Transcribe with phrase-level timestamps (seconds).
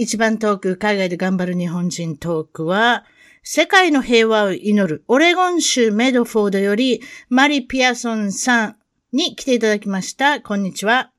[0.00, 3.04] 一番トーク、海外で頑張る日本人トークは、
[3.42, 8.76] 世界の平和を祈るオレゴン州メドフォードよりマリ・ピアソンさん
[9.12, 10.40] に来ていただきました。
[10.40, 11.10] こんにちは。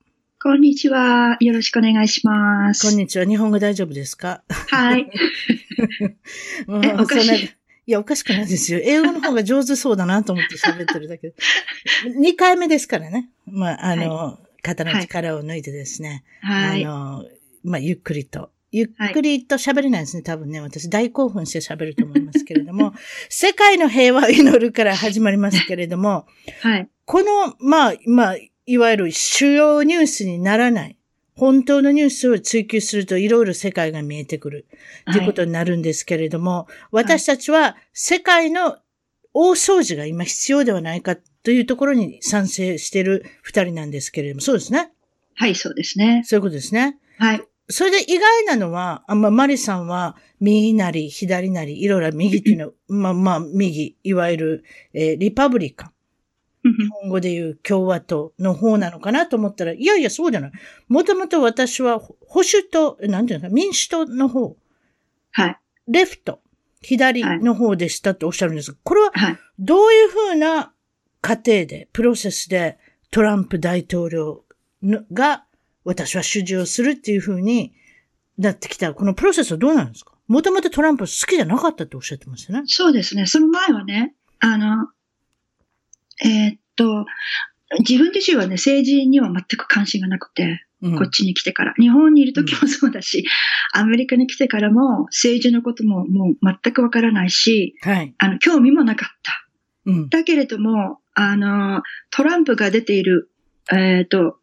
[0.41, 1.35] こんにちは。
[1.41, 2.87] よろしくお願いします。
[2.87, 3.25] こんにちは。
[3.25, 4.43] 日本語大丈夫ですか？
[4.69, 5.11] はい。
[6.81, 7.49] え、おかしい。
[7.85, 8.79] いや、おかしくないですよ。
[8.81, 11.35] 英語の方が上手そうだなと思って喋ってるだけで。
[12.17, 13.29] 2回目ですからね。
[13.45, 16.23] まあ、あの、はい、肩の力を抜いてですね。
[16.41, 16.85] はい。
[16.85, 17.25] あの、
[17.65, 18.51] まあ、ゆっくりと。
[18.71, 20.61] ゆっくりと喋れないですね、多分ね。
[20.61, 22.93] 私大興奮して喋ると思いますけれども。
[23.29, 26.27] 世界の平和を祈るから始まりますけれども。
[26.61, 26.89] はい。
[27.05, 30.97] この、まあ、まあ、いわゆる主要ニュースにならない。
[31.35, 34.67] 本当のニュースを追求するといろいろ世界が見えてくる
[35.11, 38.77] ということになるんですけれども、はい、私たちは世界の
[39.33, 44.91] 大掃除が今必要ではないかというところに賛成している二人なんですけれども、そうですね。
[45.35, 46.23] はい、そうですね。
[46.25, 46.97] そういうことですね。
[47.17, 47.41] はい。
[47.69, 55.91] それで意外なのは、あまあ、マリさんは右なり左なり、いろいろ右っていうのは、 まあまあ、右、いわゆる、えー、リパブリカン。
[56.61, 60.51] 日本語で言う共和党の方なのかなと思ったら、いやいや、そうじゃない。
[60.89, 64.57] もともと私は保守党、なんていうのか、民主党の方。
[65.31, 65.57] はい。
[65.87, 66.41] レフト、
[66.81, 69.11] 左の方でしたっておっしゃるんですが、これは、
[69.57, 70.73] どういうふうな
[71.21, 72.77] 過程で、プロセスで
[73.11, 74.43] トランプ大統領
[75.13, 75.45] が
[75.89, 77.73] 私は主事をするっていうふうに
[78.37, 78.93] なってきた。
[78.93, 80.13] このプロセスはどうなんですか？
[80.27, 82.61] もともとトランプ好きじゃなかったっておっしゃってましたね。
[82.67, 83.25] そうですね。
[83.25, 84.87] その前はね、あの、
[86.23, 87.05] えー、っと、
[87.79, 91.73] 自分自身はね、政治には全く関心がなくて、うん、こっちに来てから。
[91.79, 93.25] 日本にいる時もそうだし、
[93.75, 99.47] うん、アメリカに来てからも政治のことももう全くわからないし、はい、あの、興味もなかった。
[99.87, 103.31] うん、だけれども、あの、トランプが出ている、
[103.71, 104.37] えー、っと、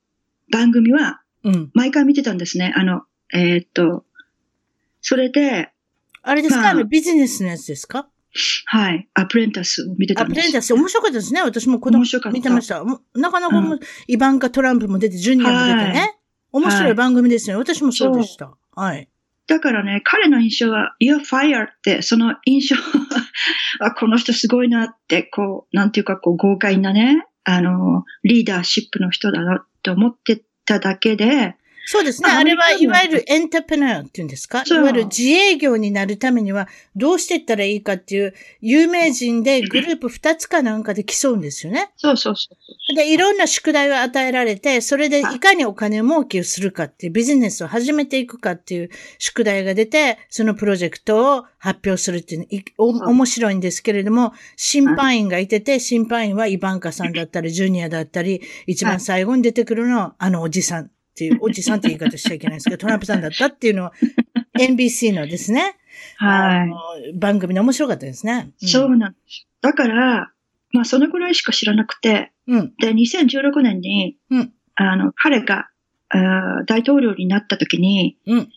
[0.52, 1.20] 番組は、
[1.74, 2.72] 毎回見てたんですね。
[2.76, 3.02] あの、
[3.32, 4.04] えー、っと、
[5.00, 5.70] それで、
[6.22, 8.08] あれですか、まあ、あのビジネスのやつですか？
[8.66, 9.08] はい。
[9.14, 10.38] アプレンタスを見てたんです。
[10.38, 11.40] アプレンタス、面白かったですね。
[11.42, 12.82] 私も子供見てました。
[13.14, 16.00] なかなかも、イバンカ・トランプも出て、ジュニアも出てね。
[16.00, 16.18] はい、
[16.52, 17.58] 面白い番組ですよね。
[17.60, 18.52] 私もそうでした。
[18.74, 19.08] はい。
[19.46, 22.76] だからね、彼の印象は、You're fire って、その印象
[23.78, 31.56] は、この人すごいなって、こう、なんていうか、こう、豪快なね、あの、リーダーシップの人だなって思ってただけで、
[31.88, 32.30] そうですね。
[32.30, 34.64] あれはいわゆるエンタープナーっていうんですか？
[34.66, 41.90] いわゆる自営業になるためにはどうしていったらいいかっていう有名人でグループ2つかなんかで競うんですよね。
[41.96, 45.22] そうそうそうで、いろんな宿題を与えられて、それでい。
[45.22, 63.92] かにお金を儲けをするかっていうビジネスを始めていくかっていう宿題が出て、そのプロジェクトを発表するっていうお面白いんですけれども、審判員がいてて、審判員はイバンカさんだったり、ジュニアだったり、一番最後に出てくるのはあのおじさんっていう、おじさんって言い方しちゃいけないんですけど、トランプさんだったっていうのは、
[64.58, 65.76] NBC のですね、
[66.16, 66.66] は
[67.08, 67.12] い。
[67.14, 68.52] 番組で面白かったですね。
[68.60, 69.48] うん、そうなんです。
[69.62, 70.30] だから、
[70.72, 75.68] まあ、そのくらいしか知らなくて、うん、で、2016年に、うん、あの、彼が、
[76.10, 78.48] あ大統領になった時に、うん、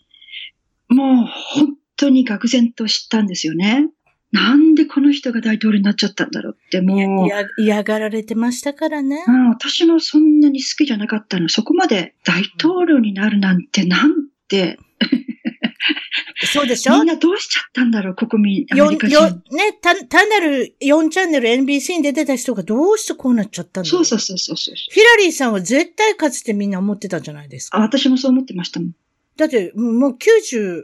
[0.90, 3.90] もう本当に愕然と知ったんですよね。
[4.32, 7.30] なんでこの人が大統領になっちゃったんだろうってもう。
[7.62, 9.24] 嫌がられてましたからね。
[9.28, 11.50] うん、私もそんなに好きじゃなかったの。
[11.50, 14.14] そこまで大統領になるなんて、なん
[14.48, 14.78] て。
[16.42, 16.94] そうでしょ？
[17.00, 18.66] みんなどうしちゃったんだろう、国民。
[18.76, 24.06] よ、よ、ね、単なる4チャンネル NBC に出てた人がどうしてこうなっちゃったんだろう。
[24.06, 27.78] そうそうそうそうヒラリーさんは絶対勝つってみんな思ってたじゃないですか？
[27.78, 28.92] あ、私もそう思ってましたもん。
[29.38, 30.84] だって、もう90、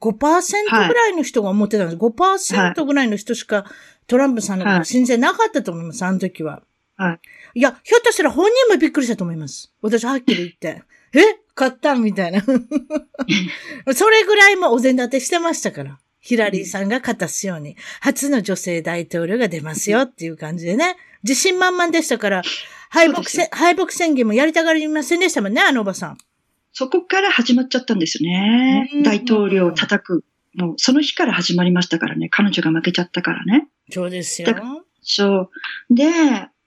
[0.00, 1.96] 5%ぐらいの人が思ってたんです。
[1.96, 3.64] 5%ぐらいの人しか
[4.06, 6.62] トランプさんのこと信じなかったと思います、あの時は。
[6.96, 7.20] はい。
[7.58, 9.72] いや、ひょっとしたら本人もびっくりしたと思います。
[9.82, 10.82] 私はっきり言って。
[11.14, 11.40] え？
[11.54, 12.42] 買ったみたいな。
[13.94, 15.98] それぐらいもお膳立てしてましたから。
[16.20, 22.42] ヒラリーさんが勝たすように、初の女性大統領が出ますよっていう感じでね、自信満々でしたから、
[22.90, 26.18] 敗北せ、敗北宣言もやりたがりませんでしたもんね、あのおばさん。
[26.78, 28.90] そこから始まっちゃったんですよね。
[29.02, 30.24] 大統領を叩く。
[30.56, 32.28] もう、その日から始まりましたからね。
[32.28, 33.66] 彼女が負けちゃったからね。
[33.90, 34.48] そうですよ。
[35.00, 35.50] そ
[35.88, 35.94] う。
[35.94, 36.04] で、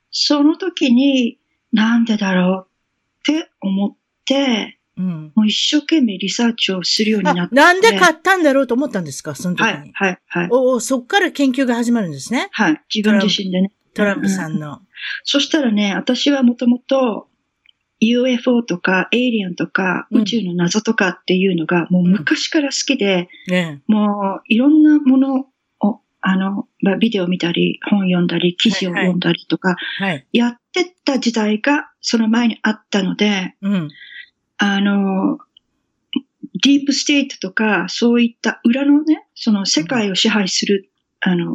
[0.09, 1.37] その時に、
[1.71, 3.95] なんでだろうって思っ
[4.25, 7.53] て、うん、もう一生懸命リサーチをするようになって。
[7.53, 9.35] なんで買ったんだろうと思ったんですか？
[9.35, 9.65] その時に。
[9.67, 10.47] はい、はい、はい。
[10.49, 12.49] おそっから研究が始まるんですね。
[12.51, 12.81] はい。
[12.91, 13.71] 自分自身でね。
[13.93, 14.69] トランプさんの。
[14.69, 14.79] うん、
[15.23, 17.28] そしたらね、私はもともと
[17.99, 25.45] UFO とかエイリアンとか宇宙の謎とかっていうのがもう昔から好きで、うんね、もういろんなもの
[25.81, 29.75] を、あの、まあ、ビデオ見たり、本読んだり、記事を読んだりとか、
[30.31, 33.89] やってった時代がその前にあったので、うん、
[34.57, 35.39] あの、
[36.61, 40.89] ディープステートとか、そういった裏のね、その世界を支配する、
[41.21, 41.47] あの、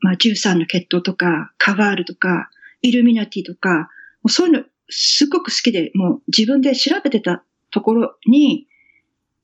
[0.00, 2.50] まあ、13の血統とか、カバールとか、
[2.82, 3.90] イルミナティとか、
[4.28, 8.66] そういうのすごく好きで、もう自分で調べてたところに、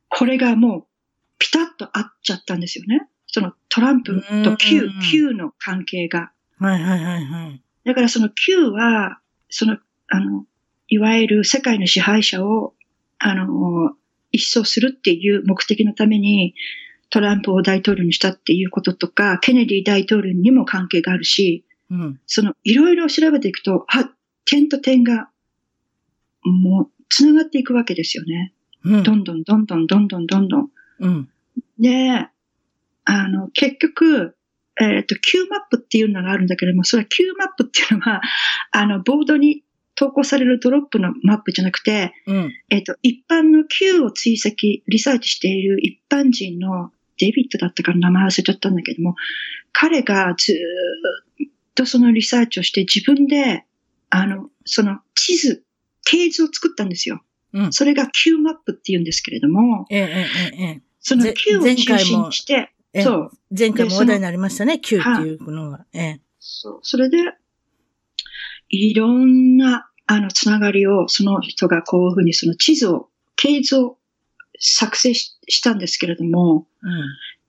[0.08, 0.86] これがもう
[1.38, 3.08] ピタッと合っちゃったんですよね。
[3.26, 6.30] そのトランプと Q、Q の関係が。
[6.58, 7.62] はいはいはいはい。
[7.84, 9.18] だからその Q は、
[9.50, 9.76] その、
[10.08, 10.46] あの、
[10.88, 12.74] いわゆる世界の支配者を、
[13.18, 13.92] あの、
[14.32, 16.54] 一掃するっていう目的のために、
[17.10, 24.10] トランプを大統領にしたっていうこととか、ケネディ大統領にも関係があるし、うん、その、いろいろ調べていくと、あ、
[24.44, 25.28] 点と点が
[26.44, 28.52] もう、繋がっていくわけですよね。
[28.84, 30.70] うん、どんどんどんどんどんどんどんどん。
[31.00, 31.28] うん、
[31.78, 32.28] で、
[33.04, 34.36] あの、結局、
[34.80, 38.20] えっ、ー、と、Q マップっていうのがあるんだけれども、それは Q マップっていうのは、
[38.72, 39.62] あの、ボードに
[39.94, 49.14] 投稿されるドロップのマップじゃなくて、うん、えっ、ー、と、一般の Q を追跡、リサーチしている一般人のデビットだったか名前忘れちゃったんだけども、
[49.72, 53.64] 彼がずっとそのリサーチをして自分で、
[54.10, 55.62] あの、その地図、
[56.04, 57.22] 系図を作ったんですよ。
[57.52, 60.26] うん、それが Q マップって言うんですけれども、ええ
[60.58, 62.72] ええ、その Q を中心にして、
[63.02, 63.30] そう。
[63.56, 65.84] 前回も話題になりましたね、Q っていうのが。
[65.92, 66.78] ええ、そう。
[66.82, 67.18] それで、
[68.68, 73.98] いろんな、あの、つながりを、その人がこういうふうにその地図を、系図を
[74.58, 76.90] 作成したんですけれども、うん、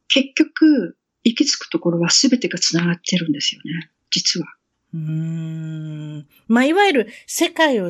[0.07, 4.47] 結局、行き着くところは全てがつながってるんですよね、実は。
[4.95, 6.27] うん。
[6.47, 7.89] まあ、いわゆる世界を、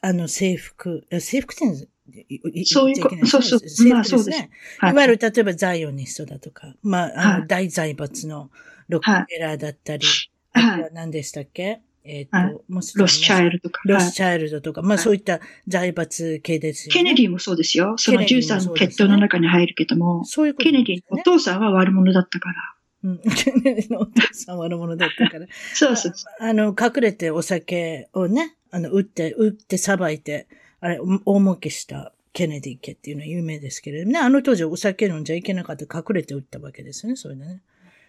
[0.00, 3.84] あの、征服、征服ってそういうこと、そうそう、です。
[3.84, 3.94] ね。
[3.94, 4.48] まあ、そうです、
[4.78, 4.92] はい。
[4.92, 8.50] いわゆる、例えば Zionist だとか、まあ、あの、大財閥の
[8.88, 10.04] ロックフェラーだったり、
[10.52, 13.82] はい、あとは何でしたっけ、えっ、ー、と、もロスチャイルドとか。
[13.84, 16.98] ロスチャイルドとか、まあそういった財閥系ですよね。
[16.98, 17.94] ケネディもそうですよ。
[17.98, 22.54] その13の血統の中に入るけども、そういうこと、ケネディ、お父さんは悪者だったから。
[23.04, 23.20] うん。
[23.90, 25.46] のお父さん悪者だったから。
[25.74, 26.44] そうそうあ。
[26.44, 30.46] あの、隠れてお酒をね、あの、売って、売ってさばいて、
[30.80, 37.62] あれ、大儲けしたケネディ家っていうのは有名ですけれどもね、あの当時お酒飲んじゃいけなかった隠れて売ったわけですね、それでね。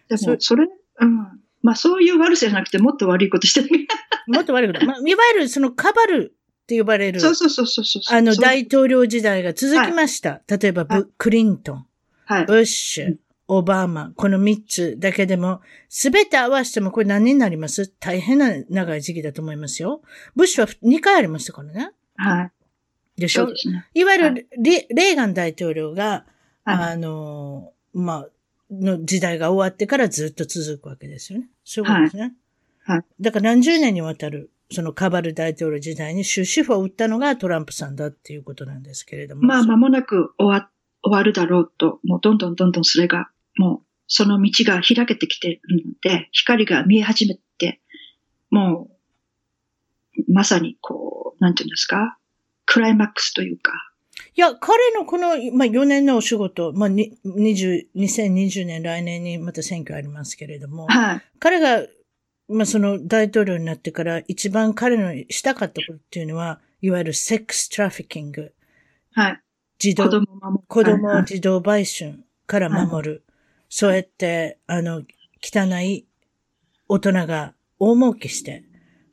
[0.08, 0.66] でも、それ、
[1.00, 1.40] うん。
[1.62, 3.86] まあそういう悪さじゃなくてもっと悪いことしてる。
[4.26, 4.84] もっと悪いこと。
[4.86, 7.20] まあ、いわゆるそのカバルって呼ばれる。
[7.20, 10.30] そうそうそうそうあの大統領時代が続きました。
[10.30, 11.86] はい、例えば、はい、クリントン、
[12.26, 17.88] はい、ブッシュ、オバマ、この3つだけでも、すべて合わせてもこれ何になります？
[18.00, 20.00] 大変な長い時期だと思いますよ。
[20.34, 21.92] ブッシュは2回ありましたからね。
[22.16, 22.44] は
[23.16, 23.20] い。
[23.20, 23.44] でしょ？
[23.44, 26.24] う、ね、いわゆる、はい、レーガン大統領が、
[26.64, 28.28] はい、あの、まあ、
[28.70, 31.48] の時代が終わってからずっと続くわけですよね。
[31.64, 32.34] そういうことですね。
[32.82, 32.96] はい。
[32.96, 39.42] はい、だから何十年にわたる、そのカバル大統領時代に終止符を打ったのがトランプさんだっていうことなんですけれども。
[39.42, 40.70] まあ、間もなく終わ、
[41.02, 47.80] 終わるだろうと、もうどんどんどんどんそれがもうその道が開けてきてるので、光が見え始めて、
[48.50, 48.88] も
[50.18, 52.18] う、まさにこう、なんていうんですか、
[52.66, 53.72] クライマックスというか。
[54.36, 61.22] いや、彼のこの、まあ、4年のお仕事、まあ、20、2020年来年にまた選挙ありますけれども、はい。
[61.38, 61.86] 彼が、
[62.48, 68.52] まあ、その大統領になってから一番彼のしたかったことっていうのは、いわゆるセックストラフィキング。
[69.12, 69.40] はい。
[69.78, 73.24] 児童、子供子供児童売春から守る。
[73.68, 75.02] そうやって、あの、
[75.42, 76.06] 汚い
[76.88, 78.64] 大人が大儲けして、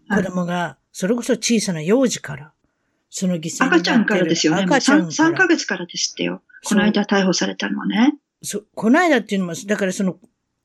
[0.10, 2.53] 子供が、それこそ小さな幼児から、
[3.10, 4.63] その犠牲赤ちゃんからですよね。
[4.63, 6.41] 赤ちゃん 3, 3ヶ月からですってよ。
[6.65, 8.15] この間逮捕されたのはね。
[8.43, 10.17] そ、この間っていうのも、だからその、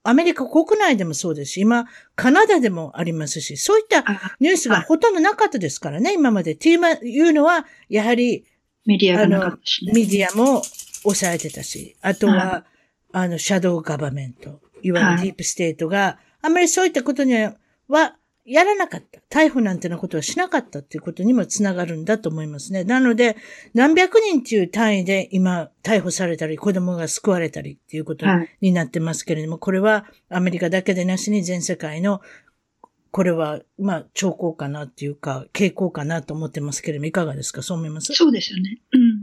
[0.03, 4.05] アメリカ国内でもそうですし、今、カナダでもありますし、そういった
[4.39, 6.53] ニュースがほとんどなかったですからね、今まで。
[6.53, 8.45] っていうのは、やはり、
[8.85, 10.63] メディアがなかったし、ね、メディアも
[11.03, 12.65] 抑えてたし、あとは、
[13.19, 17.33] あの、 shadow government、いわゆるディープステートが、あんまりそういったことに
[17.89, 19.23] は、やらなかった。
[19.31, 22.85] 逮捕なんてなことはしなかったっていうことにもつながるんだと思いますね。
[22.85, 23.39] なので、
[23.73, 28.27] 何百人っていう単位で今逮捕されたり、子供が救われたりっていうこと
[28.61, 32.21] になってますけれども、はい、これはアメリカだけでなしに全世界の、
[33.13, 37.63] これは、まあ、兆候かなっていうか、傾向かなと思ってますけれども、いかがですか？
[37.63, 38.13] そう思います？
[38.13, 38.83] そうですよね。
[38.93, 39.16] うん。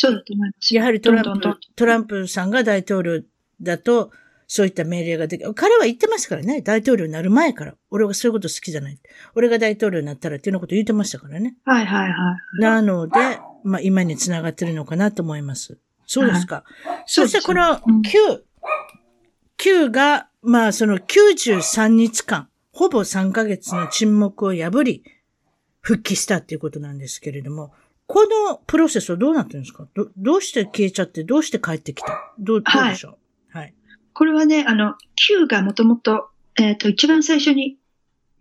[0.00, 0.74] そうだと思います。
[0.74, 3.22] やはりトランプ、トランプさんが大統領
[3.60, 4.10] だと、
[4.46, 6.62] そういった命令ができ彼は言ってましたからね。
[6.62, 7.74] 大統領になる前から。
[7.90, 8.98] 俺はそういうこと好きじゃない。
[9.34, 11.54] 俺が大統領になったらっていうようなこと言ってましたからね。
[11.66, 12.62] はいはいはい。
[12.62, 13.18] なので、
[13.62, 15.78] まあ今につながってるのかなと思います。
[16.06, 16.64] そうですか。
[16.84, 17.80] はい、そしてこの9、
[19.58, 25.04] 9が、まあその93日間、ほぼ3ヶ月の沈黙を破り、
[25.82, 27.72] 復帰したっていうことなんですけれども、
[28.12, 29.86] このプロセスはどうなってるんですか？
[29.94, 32.34] どどうして消えちゃって、どうして帰ってきた？
[32.40, 33.10] どうどうでしょ
[33.54, 33.74] う、はい、はい。
[34.12, 37.78] これはね、あの、Q がもともと、えっ、ー、と、一番最初に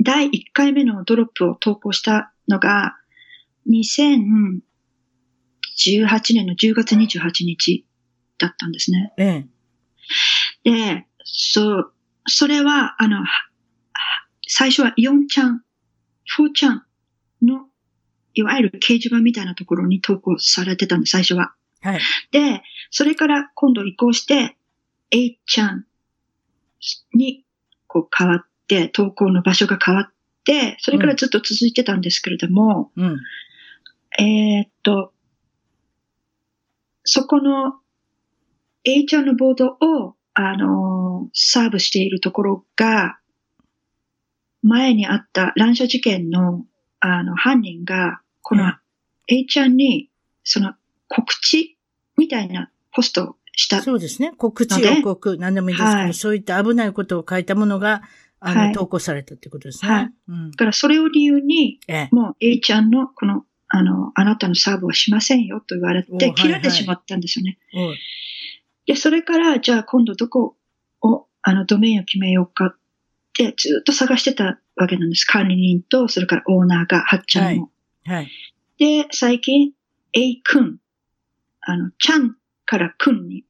[0.04, 2.96] 第1回目のドロップを投稿したのが、
[3.70, 4.62] 2018
[6.34, 7.86] 年の10月28日
[8.40, 9.14] だったんですね。
[9.18, 9.46] え
[10.66, 10.72] え。
[10.72, 11.94] で、そう、
[12.26, 13.24] それは、あの、
[14.48, 15.62] 最初は4ちゃん、
[16.40, 16.86] 4ちゃん
[17.44, 17.69] の、
[18.40, 21.54] いわゆる掲示板みたいなところに投稿されてたんです、最初は。
[21.82, 22.00] はい。
[22.32, 24.58] で、それから今度移行して、
[25.12, 25.86] A ちゃん
[27.14, 27.44] に
[27.88, 30.14] こう変わって、投稿の場所が変わっ
[30.46, 33.18] て、それからずっと続いてたんですけれども、うん、
[34.18, 35.12] えー、っと、
[37.04, 37.80] そこの
[38.86, 43.20] A ちゃんのボードを、あのー、サーブしているところが、
[44.62, 46.66] 前にあった乱射事件の、
[47.00, 48.74] あの、犯人が、この
[49.28, 50.10] A ちゃんに、
[50.44, 50.74] その
[51.08, 51.78] 告知
[52.18, 53.82] みたいなポストをした。
[53.82, 54.32] そうですね。
[54.38, 58.02] 告知予告、何でもいいですけど、はい、そういった危ないことを書いたものが、
[58.40, 59.92] あの、はい、投稿されたってことですね。
[59.92, 60.12] はい。
[60.30, 67.60] うん、だからそれを理由に、ええ、もう A ちゃんのこの、あの、あなたのサーブはしませんよと言われて、切られてしまったんですよね。
[67.74, 67.98] はいはい、
[68.88, 70.56] で、それから、じゃあ今度どこ
[71.02, 72.76] を、あの、ドメインを決めようかっ
[73.34, 75.26] てずっと探してたわけなんです。
[75.26, 77.72] 管理人と、それからオーナーが、はっちゃんも。
[78.06, 78.16] はい。
[78.16, 78.30] はい、
[78.78, 79.72] で、最近、
[80.14, 80.78] A 君、
[81.62, 83.46] あの、ちゃんから君に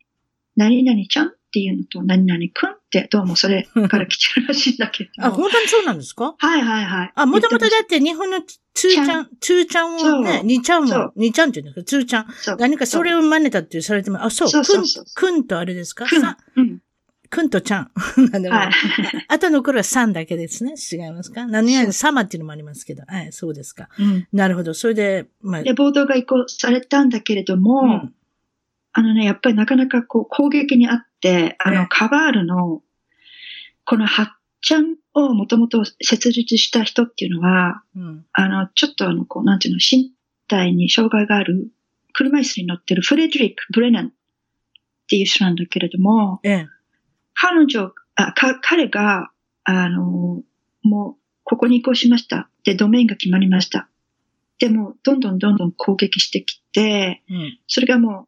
[0.55, 5.11] 何々ちゃんっていうのと、何々くんってどうもそれから来てるらしいんだけど。
[5.19, 6.35] あ、本当にそうなんですか？
[6.37, 7.11] はいはいはい。
[7.15, 12.59] あ、もともとだって日本のつーちゃん、つーちゃんをね、にちゃんも、にちゃんって言うんですか、つーちゃん。
[12.59, 14.83] 何かそれを真似たってされても、あ、そう、くん、
[15.15, 16.05] くんとあれですか？
[16.55, 16.81] うん。
[17.29, 17.91] くんとちゃん。
[18.31, 18.55] なんでも。
[18.55, 18.71] はい。
[19.27, 20.73] 後の頃はさんだけですね。
[20.91, 21.45] 違いますか？
[21.45, 23.03] 何々様っていうのもありますけど。
[23.07, 23.89] はい、そうですか。
[23.99, 24.27] うん。
[24.33, 24.73] なるほど。
[24.73, 25.63] それで、まあ。
[25.63, 28.13] で、ボードが移行されたんだけれども、うん
[28.91, 32.81] あのね、やっぱりなかなかこう攻撃にあって、あの、カバールの、
[33.85, 34.27] このハッ
[34.61, 40.11] チャンをもともと設立した人っていうのは、うん、あの、ちょっとあの、こう、なんていうの、身
[40.47, 41.69] 体に障害がある、
[42.13, 44.11] 車椅子に乗ってるフレデリック・ブレナンっ
[45.07, 46.67] ていう人なんだけれども、ええ、
[47.41, 49.31] 彼女、あか彼が、
[49.63, 50.43] あの、
[50.83, 52.49] もう、ここに移行しました。
[52.65, 53.89] で、ドメインが決まりました。
[54.59, 58.27] でも、どんどんどんどん攻撃してきて、うん、それがも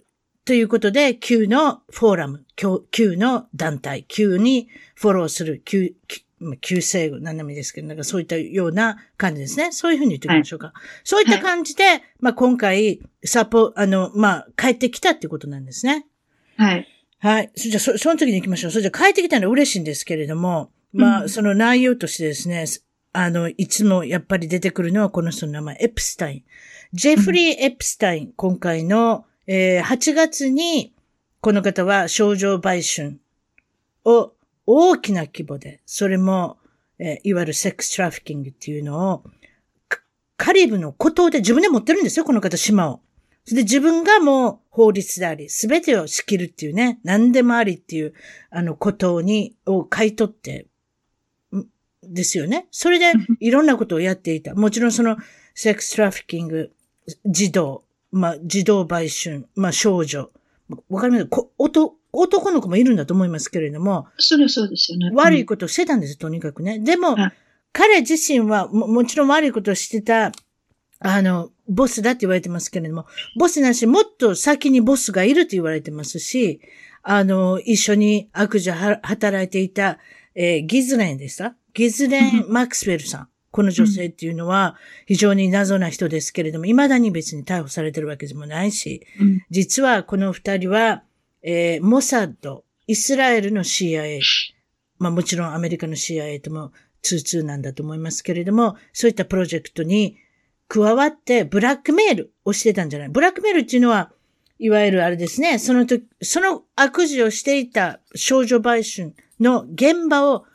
[0.46, 5.96] ということで、Q のフォーラム、Q の団体、Q にフォローする、Q、
[6.62, 9.72] 旧姓何でもいいですけど、なんかそういったような感じですね。
[9.72, 10.68] そういうふうに言っておきましょうか。
[10.68, 16.06] はい、そういった感じで、はい、まあ今回、サポ、あの、まあ帰ってきたっていうことなんですね。
[16.58, 16.88] はい。
[17.20, 17.52] はい。
[17.56, 18.72] そじゃそ、その時に行きましょう。
[18.72, 22.66] それじゃ帰ってきたのは嬉しいんですけれども、まあ、その内容としてですね、
[23.14, 26.44] あの、いつもやっぱり出てくるのはこの人の名前、エプスタイン。
[26.94, 30.94] ジェフリー・エプスタイン、今回の、えー、8月に、
[31.42, 33.20] この方は症状売春
[34.04, 34.34] を
[34.66, 36.58] 大きな規模で、それも、
[37.00, 39.24] えー、いわゆるセックストラフィキングっていうのを、
[40.38, 43.02] カリブの孤島で自分で持ってるんですよ、この方、島を。
[43.46, 48.14] それで自分がもう法律であり、すべてを仕切るっていうね、何でもありっていう、
[48.50, 50.68] あの、孤島に、を買い取って
[52.04, 52.68] ですよね。
[52.72, 54.56] それで いろんなことをやっていた。
[54.56, 55.18] もちろんその
[55.54, 56.72] セックストラフィキング、
[57.26, 60.32] 児童、まあ、児童売春、まあ、少女。
[60.90, 61.26] わかります？
[61.28, 61.44] か
[62.18, 64.08] 男の子もいるんだと思いますけれども。
[64.18, 65.12] それそうですよね。
[65.14, 66.80] 悪いことをしてたんです、とにかくね。
[66.80, 67.16] でも、
[67.72, 70.32] 彼自身はももちろん悪いことをしてた、
[71.00, 73.06] あの、ボスだって言われてますけれども、
[73.38, 76.62] ボスなし、もっと先にボスがいると言われてますし、
[77.04, 80.00] あの、一緒に悪女働いていた、
[80.36, 81.56] えー、ギズレンでした？
[81.74, 83.28] ギズレン・マックスウェルさん。
[83.52, 89.06] この女性っていうのは非常に謎な人ですけれども、未だに別に逮捕されてるわけでもないし、
[89.50, 91.04] 実はこの二人は、
[91.48, 94.20] えー、モサッド、イスラエルの CIA、
[94.98, 96.72] まあもちろんアメリカの CIA とも
[97.04, 100.18] 通通なんだと思いますけれども、そういったプロジェクトに
[100.68, 103.10] 加わってブラックメールをしてたんじゃない。
[103.10, 104.12] ブラックメールっていうのは、
[104.58, 110.46] いわゆるあれですね、その時、その悪事をしていた少女売春の現場を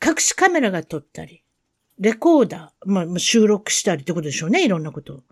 [0.00, 1.42] 隠しカメラが撮ったり、
[1.98, 5.24] レコーダー、まあ、収録したりってことでしょうね、いろんなこと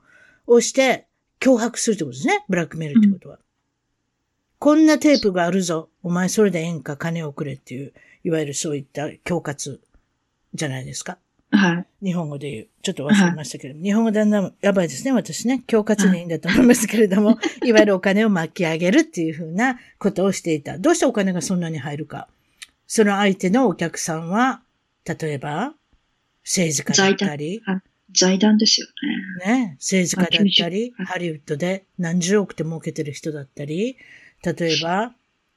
[0.46, 1.06] をして、
[1.40, 3.36] 脅迫するってことですね、ブラックメールってことは。
[3.36, 3.42] うん、
[4.58, 7.92] こんなテープがあるぞ、お前それでええんか金をくれっていう、
[8.24, 9.80] いわゆるそういった恐喝
[10.54, 11.18] じゃないですか。
[11.50, 12.06] はい。
[12.06, 12.68] 日本語で言う。
[12.82, 15.60] ちょっと忘れましたけど、はい、日本語だんだんやばいですね、私ね。
[15.60, 20.78] 恐喝でいいんだと思いますけれども、いわゆるお金を巻き上げるっていうふうなことをしていた。
[20.78, 22.28] どうしてお金がそんなに入るか。
[22.86, 24.62] その相手のお客さんは、
[25.04, 25.74] 例えば、
[26.42, 27.62] 政治家だったり。
[28.12, 28.86] 財団ですよ
[29.46, 29.58] ね。
[29.66, 29.76] ね。
[29.78, 33.96] 政治家だったり、ハリウッドで何十億で儲けてる人だったり、
[34.42, 35.14] 例えば、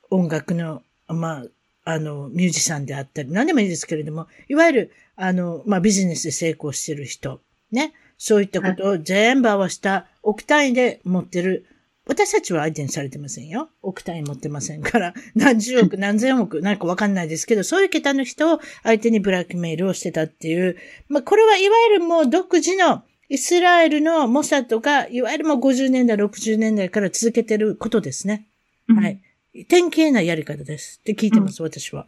[0.10, 1.46] 音楽の、まあ、
[1.84, 7.42] あの、ミュージシャンであったり、何でもいいですけれども、いわゆる、あの、まあ、ビジネスで成功してる人、
[7.72, 7.94] ね。
[8.18, 11.66] そういったことを全部合わせた億単位で持ってる
[12.08, 13.70] 私たちは相手にされてませんよ。
[13.82, 28.48] 億単位持ってませんから、 何十億、何千億、なんかわかんないですけど、そういう桁の人を相手にブラックメールをしてたっていう、まあ、これはいわゆるもう独自のイスラエルのモサッドが、いわゆるもう50年代、60年代から続けてることですね。
[28.92, 29.22] うん、はい。
[29.68, 31.00] 典型なやり方です。
[31.00, 32.08] って聞いてます、うん、私は。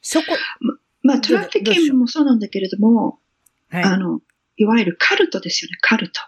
[0.00, 0.26] そこ。
[1.02, 3.18] まあ、トラフィキングもそうなんだけれども、
[3.70, 4.20] はい、あの、
[4.56, 6.20] いわゆるカルトですよね、カルト。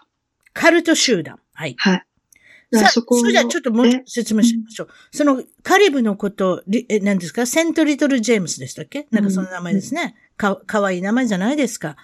[0.53, 1.39] カルト集団。
[1.53, 1.75] はい。
[1.77, 2.05] はい。
[2.73, 4.89] さあ、そこそれじゃあちょっともう説明しましょう。
[5.11, 7.45] そのカリブのこと、え、何ですか？
[7.45, 9.07] セントリトル・ジェームスでしたっけ？
[9.11, 10.15] なんかその名前ですね。
[10.35, 11.95] か、かわいい名前じゃないですか。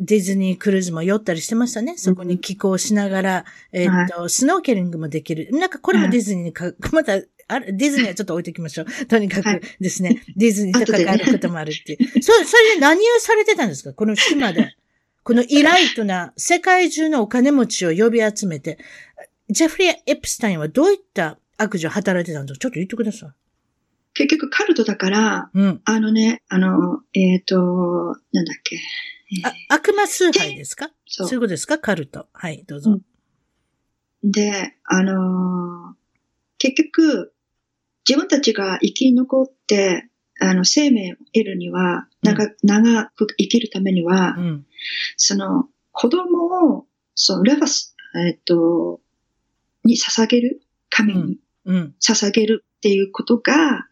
[0.00, 1.96] ディズニークルーズも酔ったりしてましたね。
[1.98, 5.48] そこに寄港しながら、えっ、と、はい、スノーケリングもできる。
[5.52, 8.86] なんかこれもディズニーにか、 また、あれ、ディズニーはちょっと置いておきましょう。
[9.06, 11.98] とにかくですね、はい、ディズニーと関わることもあるっていう。
[12.02, 13.92] ね、そ、それで何をされてたんですか？
[13.94, 14.74] この島で。
[15.24, 18.78] このイライトな世界中のお金持ちを呼び集めて、
[19.50, 22.60] ジェフリー・エプスタインはどういった悪事を働いてたんですか？
[22.60, 23.30] ちょっと言ってください。
[24.14, 27.56] 結局カルトだから、うん、あのね、あの、えっ、ー、と、
[28.32, 28.76] なんだっけ？
[28.76, 30.90] えー、悪魔崇拝ですか？
[31.06, 31.78] そうそういうことですか？
[31.78, 32.26] カルト。
[32.32, 32.92] はい、どうぞ。
[32.92, 35.94] うん、で、あのー、
[36.58, 37.34] 結局、
[38.08, 40.08] 自分たちが生き残って、
[40.40, 44.66] あの、生命を得るには、長,、うん、長く生きるためには、うん、
[45.16, 49.00] その、子供を、その、レバス、えっ、ー、と、
[49.84, 51.38] に捧げる、神に
[52.00, 53.86] 捧げるっていうことが、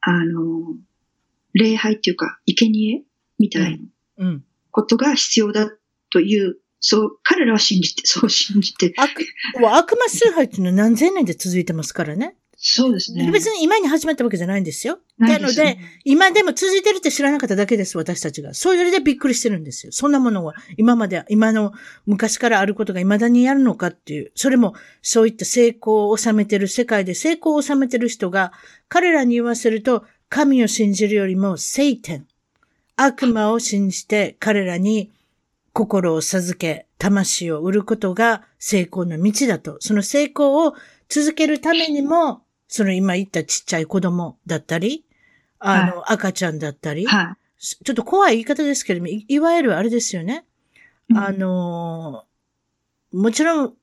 [0.00, 0.76] あの、
[1.54, 3.04] 礼拝っていうか、生贄
[3.38, 3.80] みたい
[4.18, 5.70] なことが必要だ
[6.10, 8.92] という、そう、彼らは信じて、そう信じて。
[8.98, 9.24] 悪、
[9.56, 12.36] 悪魔崇拝っていうのは何千年で続いてますからね。
[12.64, 13.28] そうですね。
[13.32, 15.00] 別に今に始まったわけじゃないんですよ。
[15.18, 18.54] なので、今でも続いてるって知らなかっただけです、私たちが。
[18.54, 19.90] そういうでびっくりしてるんですよ。
[19.90, 21.72] そんなものは、今まで、今の
[22.06, 24.30] 昔からあることが未だにやるのかっていう。
[24.36, 28.52] それも、そういった成功を収めてる、世界で成功を収めてる人が、
[28.88, 32.28] 彼らに言わせると、神を信じるよりも、聖天、
[32.94, 35.10] 悪魔を信じて彼らに
[35.72, 39.78] 心を授け、魂を売ることが成功の道だと。
[39.80, 40.74] その成功を
[41.08, 42.42] 続けるためにも、
[42.74, 45.04] その今言ったちっちゃい子供だったり、
[45.58, 50.46] あの、はい、赤ちゃんだったり、はい、ちょっと怖い言い方ですけれども、いわゆるあれですよね。
[51.10, 52.24] うん、あの、
[53.12, 53.74] もちろん、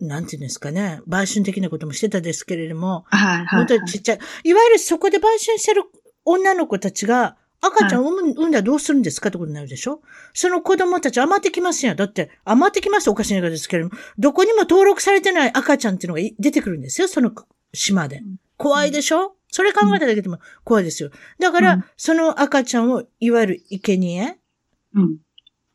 [0.00, 5.84] なんていうんですかね、売春的なこともしてたですけれども、はいはい、本当にちっちゃい、いわゆるそこで売春してる
[6.26, 10.02] 女の子たちが、赤ちゃん産む、産んだらどうするんですかってことになるでしょ？
[10.32, 11.94] その子供たち余ってきますよ。
[11.94, 17.08] だって、余ってきますおかしい言い方ですけれども、どこにも登録されてない赤ちゃんっていうのが出てくるんですよ。
[17.08, 17.32] その
[17.72, 18.22] 島で。
[18.56, 19.36] 怖いでしょ？
[19.48, 21.10] それ考えただけでも怖いですよ。
[21.38, 24.36] だから、その赤ちゃんを、いわゆる生贄？
[24.94, 25.04] うん。
[25.04, 25.08] っ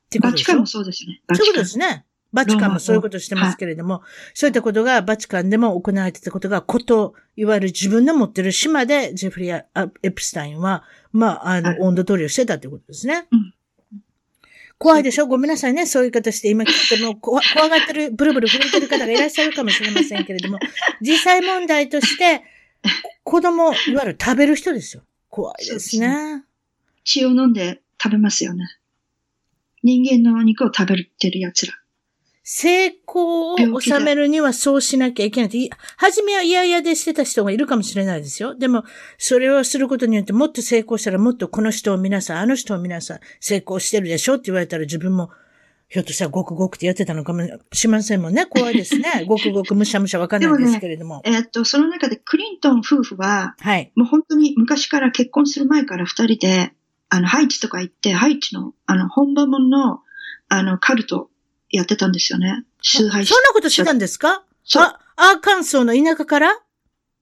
[0.09, 0.43] てことでしょ？
[0.43, 1.21] バチカンもそうですね。
[1.33, 2.05] そういうことですね。
[2.31, 9.63] バチカンもそういうことしてますけれども、はい、そういったことがバチカンでも行われてたことが、こと、いわゆる自分の持ってる島で、ジェフリー・
[10.03, 13.27] エプスタインは、まあ、あの、はい、温度取りをしてたってことですね。
[13.31, 13.54] うん
[14.77, 15.27] 怖いでしょ？
[15.27, 15.85] ごめんなさいね。
[15.85, 20.59] そういう方して、今聞いても怖がってる、ブルブル震えてる方がいらっしゃるかもしれませんけれども、
[21.01, 22.43] 実際問題として、
[23.23, 25.03] 子供、いわゆる食べる人ですよ。
[25.29, 26.43] 怖いですね。
[27.03, 28.67] 血を飲んで食べますよね。
[29.81, 31.73] 人間の肉を食べてる奴ら。
[32.47, 35.69] 成功を収めるにはそうしなきゃいけない。
[35.97, 38.53] 初めは嫌々でしてた人がいるかもしれないですよ。
[38.53, 38.83] でも、
[39.17, 45.31] それをすることによってもっと成功したらもっとこの人を皆さん、あの人を皆さん成功してるでしょって言われたら自分も
[45.89, 48.45] ひょっとしたらごくごくってやってたのかもしませんもんね。
[48.45, 49.25] 怖いですね。
[49.27, 51.15] ごくごくむしゃむしゃわかんないですけれども。
[51.15, 53.91] もね、えー、っと、その中でクリントン夫婦は、はい。
[53.95, 56.73] もう本当に昔から結婚する前から二人で、
[57.09, 60.01] あの、ハイチとか行って、ハイチの、あの、本場もの、
[60.47, 61.31] あの、カルト
[61.69, 62.63] やってたんですよね。
[62.81, 64.43] 崇拝そんなことしてたんですか？
[64.75, 66.51] あ、アーカンソーの田舎から？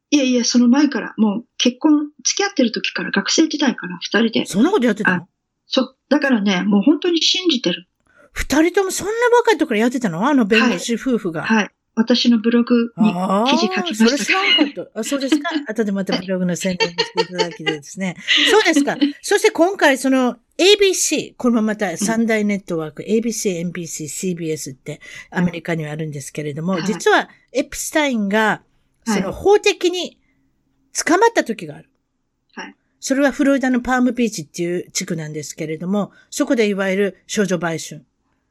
[0.09, 4.45] いやいや、その前から、もう結婚、付き合ってる時から学生時代から二人で。
[4.45, 5.27] そんなことやってたの？
[5.65, 5.97] そう。
[6.09, 7.87] だからね、もう本当に信じてる。
[8.31, 10.27] 二人ともそんな若い時からやってたの？
[10.27, 11.43] あの弁護士夫婦が。
[11.43, 11.57] はい。
[11.57, 13.13] はい、私のブログに
[13.51, 14.05] 記事書きました。
[14.09, 14.99] それ知らんかった。
[14.99, 15.49] あ、そうですか？
[15.67, 18.15] 後でまたブログの宣伝していただきでですね。
[18.49, 18.97] そうですか。
[19.21, 28.63] そして今回その ABC、これもまた三大ネットワーク、うん、ABC、NBC、CBS ってアメリカにはあるんですけれども、実はエプスタインが、
[29.05, 30.17] その法的に
[31.05, 31.89] 捕まった時がある。
[32.53, 32.75] はい。
[32.99, 38.05] それはフロリダのパームビーチっていう地区なんですけれども、そこでいわゆる少女売春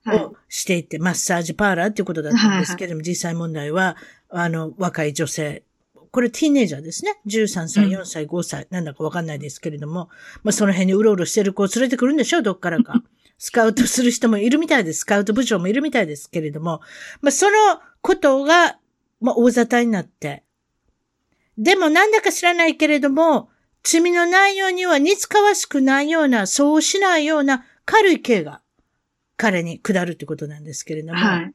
[0.07, 3.97] をしていて、マッサージパーラーっていうことだったんですけれども、実際問題は、
[4.29, 5.63] あの、若い女性、
[6.11, 7.21] これティーネイジャーですね。
[7.27, 10.11] 13歳、4歳、5歳、なんだかわかんないですけれども、
[10.43, 13.03] まあその辺にうろうろしてる子を連れてくるんでしょう、どっからか。
[13.39, 15.01] スカウトする人もいるみたいです。
[15.01, 16.81] スカウト部長もいるみたいですけれども、
[17.23, 17.57] まあその
[18.01, 18.79] ことが、
[19.21, 20.45] まあ大沙汰になって、
[21.57, 23.51] でもなんだか知らないけれども、
[23.83, 28.62] 罪の内容には似つかわしくないような、そうしないような軽い刑が
[29.43, 31.53] 彼に下るってことなんですけれども、はい、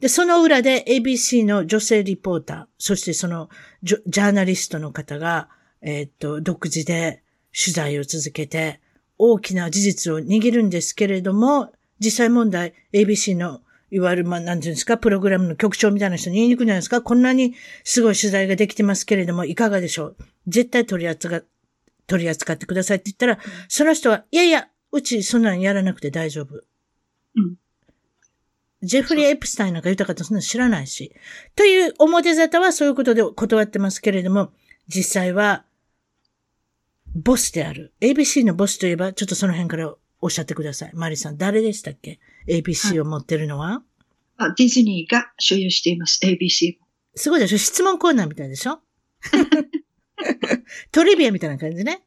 [0.00, 3.48] で、その裏で ABC の女性リポーター、そしてその
[3.84, 5.48] ジャーナリストの方が、
[5.80, 7.22] えー、っと、独自で
[7.56, 8.80] 取材を続けて、
[9.18, 17.02] 大きな事実を握るんですけれども、実際問題、ABC のいわゆる、まあ、なんていうんですか、プログラムの局長みたいな人に言いにくいじゃないですか？
[17.02, 20.16] こんなにすごい取材ができてますけれども、いかがでしょう？
[20.48, 21.42] 絶対取り扱、
[22.08, 26.64] 取り扱ってくださいって言ったら、その人は、いやいや、うちそんなんやらなくて大丈夫。
[27.38, 27.54] うん。
[28.82, 31.12] ジェフリー・エプスタインなんか豊かとそんな知らないし。
[31.56, 34.52] という表沙汰はそういうことで断ってますけれども、
[34.86, 35.64] 実際は、
[37.14, 37.92] ボスである。
[38.00, 40.90] ABC のボスといえば、ちょっとその辺からおっしゃってください。
[40.94, 43.82] マリさん、誰でしたっけ ?ABC を持ってるのは、
[44.36, 46.20] あディズニーが所有しています。
[46.22, 46.76] ABC。
[47.16, 48.80] すごいでしょ質問コーナーみたいでしょ？
[50.92, 52.02] トリビアみたいな感じね。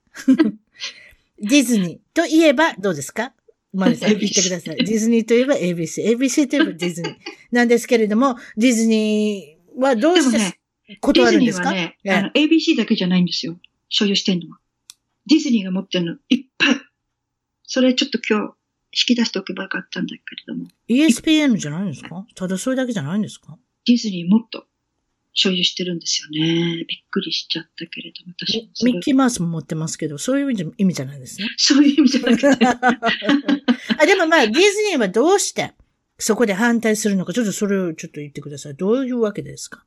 [1.41, 3.33] ディズニーといえばどうですか？
[3.73, 4.75] マリさ ん言ってください。
[4.77, 6.03] ディズニーといえば ABC。
[6.05, 7.15] ABC といえばディズニー。
[7.51, 10.59] なんですけれども、ディズニーはどうして
[10.99, 13.59] 断るんですか、ね、ディズニーはね、あの、ABC だけじゃないんですよ。
[13.89, 14.59] 所有してんのは。
[15.27, 16.75] ディズニーが持ってるのいっぱい。
[17.63, 18.53] それちょっと今日
[18.93, 20.67] 引き出しておけばよかったんだけれども。
[20.89, 22.25] ESPN じゃないんですか？
[22.35, 23.57] ただそれだけじゃないんですか？
[23.85, 24.67] ディズニーもっと
[25.33, 26.83] 所有してるんですよね。
[26.87, 31.47] びっくりしちゃったけれども、私ミッキーマウスも持ってますけど、そういう意味じゃないですね。
[31.57, 32.65] そういう意味じゃなくて。
[33.97, 34.59] あでもまあ、ディズ
[34.91, 35.73] ニーはどうして
[36.17, 38.75] そこで反対するのか、ちょっとそれをちょっと言ってください。
[38.75, 39.85] どういうわけですか？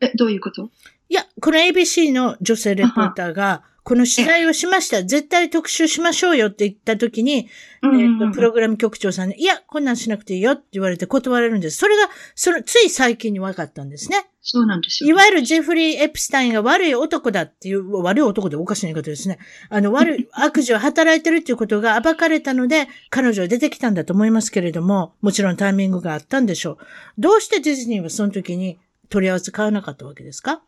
[0.00, 0.70] え、どういうこと？
[1.08, 5.04] いや、この ABC の女性レポーターが、この取材をしました。
[5.04, 7.48] 絶対特集しましょうよって言った時に、
[7.84, 11.76] えっ、と、プログラム局長さんに、いや、こんなんしなくていいよって言われて断れるんです。
[11.76, 14.28] それが、その、つい最近に分かったんですね。
[14.42, 15.10] そうなんですよ。
[15.10, 19.38] いわゆるジェフリー・エプスタインが悪い男だっていう、悪い男でおかしい言い方ですね。
[19.70, 26.78] あの、悪い、 悪事を働いてるっていうことが暴かれたので、彼女は出てきたんだと思いますけれども、もちろんタイミングがあったんでしょう。
[27.18, 30.60] どうしてディズニーはその時に取り合わせ買わなかったわけですか？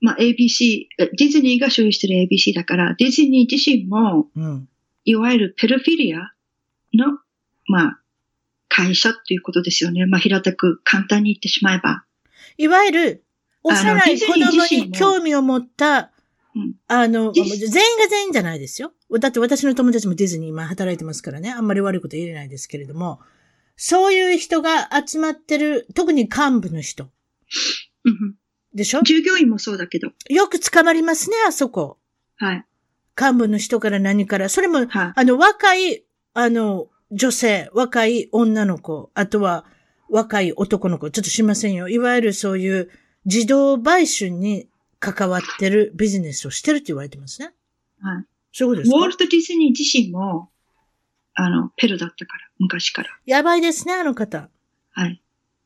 [0.00, 4.68] まあ、ABC、ディズニーが所有してる ABC だから、ディズニー自身も、うん、
[5.04, 6.18] いわゆるペルフィリア
[6.94, 7.18] の、
[7.66, 8.00] まあ、
[8.68, 10.06] 会社っていうことですよね。
[10.06, 12.04] まあ、平たく簡単に言ってしまえば。
[12.56, 13.24] いわゆる、
[13.64, 16.12] 幼い子供に興味を持った、
[16.54, 18.92] うん、あの、全員が全員じゃないですよ。
[19.18, 21.50] だって私の友達もディズニー今働いてますからね。
[21.50, 23.20] あんまり悪いこと言えないですけれども、
[23.76, 27.10] そういう人が集まってる、特に幹部の人。
[28.74, 29.02] でしょ？
[29.02, 30.10] 従業員もそうだけど。
[30.28, 31.98] よく捕まりますね、あそこ。
[32.36, 32.64] はい。
[33.20, 34.48] 幹部の人から何から。
[34.48, 36.04] それも、はい、あの、若い、
[36.34, 39.64] あの、女性、若い女の子、あとは
[40.08, 41.88] 若い男の子、ちょっとしませんよ。
[41.88, 42.90] いわゆるそういう
[43.24, 44.68] 自動買収に
[45.00, 47.52] 関わってるビジネスをしてるって言われてますね。
[48.00, 48.24] はい。
[48.52, 48.98] そういうことですか？
[48.98, 50.50] ウォルト・ディズニー自身も、
[51.34, 53.08] あの、ペルだったから、昔から。
[53.24, 54.50] やばいですね、あの方。
[54.90, 55.22] はい。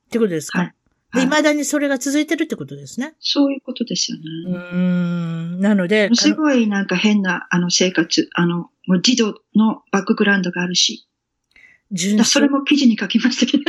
[0.06, 0.58] ってことですか？
[0.60, 0.74] はい。
[1.14, 3.14] で、未だにそれが続いてるってことですね。
[3.20, 4.25] そういうことですよね。
[4.72, 5.61] うん。
[5.61, 6.11] なので。
[6.14, 11.07] すごいなんか変な、あの、生活、あの、もう児童のバックグラウンドがあるし。
[11.94, 13.64] 純それも記事に書きましたけど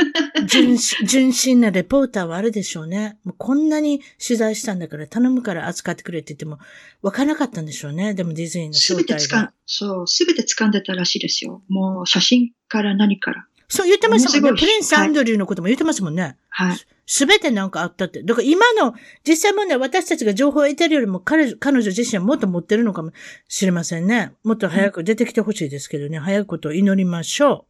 [0.46, 0.78] 純。
[1.06, 3.18] 純真なレポーターはあるでしょうね。
[3.22, 6.58] もうこんなに取材したんだから頼むから扱ってくれって言っても、
[7.02, 8.14] わからなかったんでしょうね。
[8.14, 9.18] でもディズニーの正体が。
[9.20, 11.62] すべて掴ん、そう、すべて掴んでたらしいですよ。
[11.68, 13.46] もう写真から何から。
[13.68, 14.60] そう言ってましたもんね。
[14.60, 16.36] プリンス・アンドリューのことも言ってますもんね。
[16.48, 16.76] はい。
[17.06, 18.22] すべてなんかあったって。
[18.22, 18.94] だから今の、
[19.26, 23.12] 実際問題私たちが情報を得てるよりも彼彼女自身はもっと持ってるのかも
[23.48, 24.32] しれませんね。
[24.42, 26.18] もっと早く出てきてほしいですけどね。
[26.18, 27.66] 早いことを祈りましょ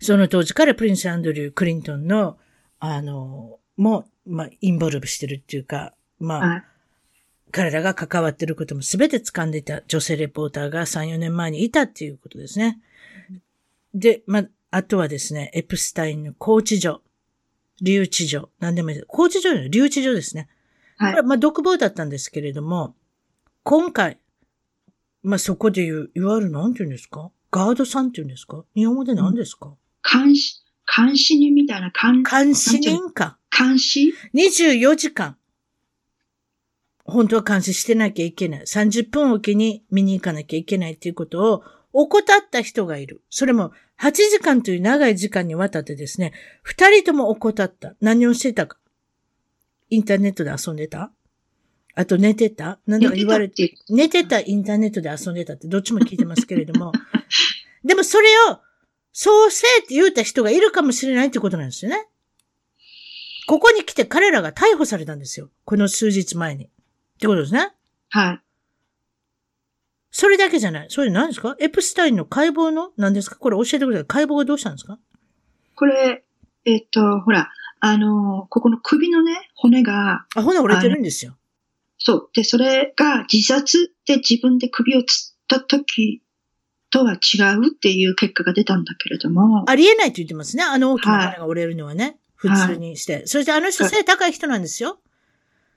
[0.00, 0.04] う。
[0.04, 2.36] その当時からプリンス・アンドリュー・クリントンの、
[2.80, 6.64] あの、も、まあ、インボルブしてるっていうか、まあ、はい
[7.54, 12.80] 彼らが関わっていることも全て掴んでいた女性レポーターが3、4年前にいたっていうことですね。
[13.94, 17.02] で、まあ、あとはですね、エプスタインのコーチ所、
[17.80, 19.06] 留置所、なんでもいいです。
[19.06, 20.48] コーチ所の留置所ですね。
[20.96, 21.12] はい。
[21.12, 22.94] これまあ、独房だったんですけれども、
[23.62, 24.18] 今回、
[25.22, 27.30] まあ、そこで言う、いわゆるなんて言うんですか？
[27.50, 28.64] ガードさんって言うんですか？
[28.74, 30.60] 日本語で何ですか、うん、監視、
[30.96, 33.38] 監視人みたいな監、監視人か。
[33.56, 35.36] 監視 ?24 時間。
[37.04, 38.60] 本当は監視してなきゃいけない。
[38.62, 43.22] 30分おきに見に行かなきゃいけないっていうことを怠った人がいる。
[43.30, 47.94] それも8時間という長い時間にわたってですね、二人とも怠った。
[48.00, 48.78] 何をしてたか。
[49.90, 51.12] インターネットで遊んでた
[51.94, 56.92] あと寝てたなんだか言われて、寝てたインターネットで遊んでたってどっちも聞いてますけれども。
[57.84, 58.60] でもそれを、
[59.12, 62.08] そうせえって言うた人がいるかもしれないってことなんですよね。
[63.46, 65.50] ここに来て彼らが逮捕されたんですよ。
[65.64, 66.64] この数日前に。
[66.64, 66.68] っ
[67.20, 67.72] てことですね。
[68.08, 68.43] はい。
[70.16, 70.86] それだけじゃない？
[70.90, 71.56] それ何ですか？
[71.58, 73.34] エプスタインの解剖の何ですか？
[73.34, 74.06] これ教えてください。
[74.06, 75.00] 解剖がどうしたんですか？
[75.74, 76.24] これ、
[76.64, 77.50] えっ、と、ほら、
[77.80, 80.24] あの、ここの首のね、骨が。
[80.36, 81.36] あ、骨折れてるんですよ。
[81.98, 82.30] そう。
[82.32, 86.22] で、それが自殺で自分で首をつった時
[86.90, 89.68] とは違うっていう結果が出たんだけれども。
[89.68, 90.62] ありえないと言ってますね。
[90.62, 92.04] あの大きな骨が折れるのはね。
[92.36, 93.14] はい、普通にして。
[93.14, 95.00] はい、そしてあの人背高い人なんですよ。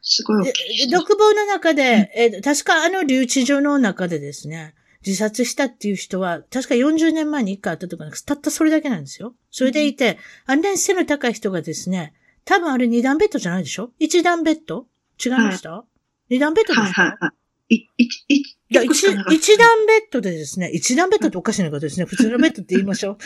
[0.01, 0.53] すごい
[0.91, 4.73] 独房の中で、え確かあの留置所の中でですね、
[5.05, 9.33] 自殺したっていう人は、確か40年前に一回あったとかたったそれだけなんですよ。
[9.51, 12.13] それでいて、あんなに背の高い人がですね、
[12.45, 13.91] 多分あれ二段ベッドじゃないでしょ？
[13.99, 14.87] 一段ベッド？
[15.23, 15.85] 違いました、は
[16.29, 17.01] い、二段ベッドですか？
[17.01, 17.33] はいはいは
[17.69, 17.75] い。
[17.75, 22.05] い、い、い、一、一段ベッドでですね、一段ベッドっておかしなことですね。
[22.05, 23.17] 普通のベッドって言いましょう。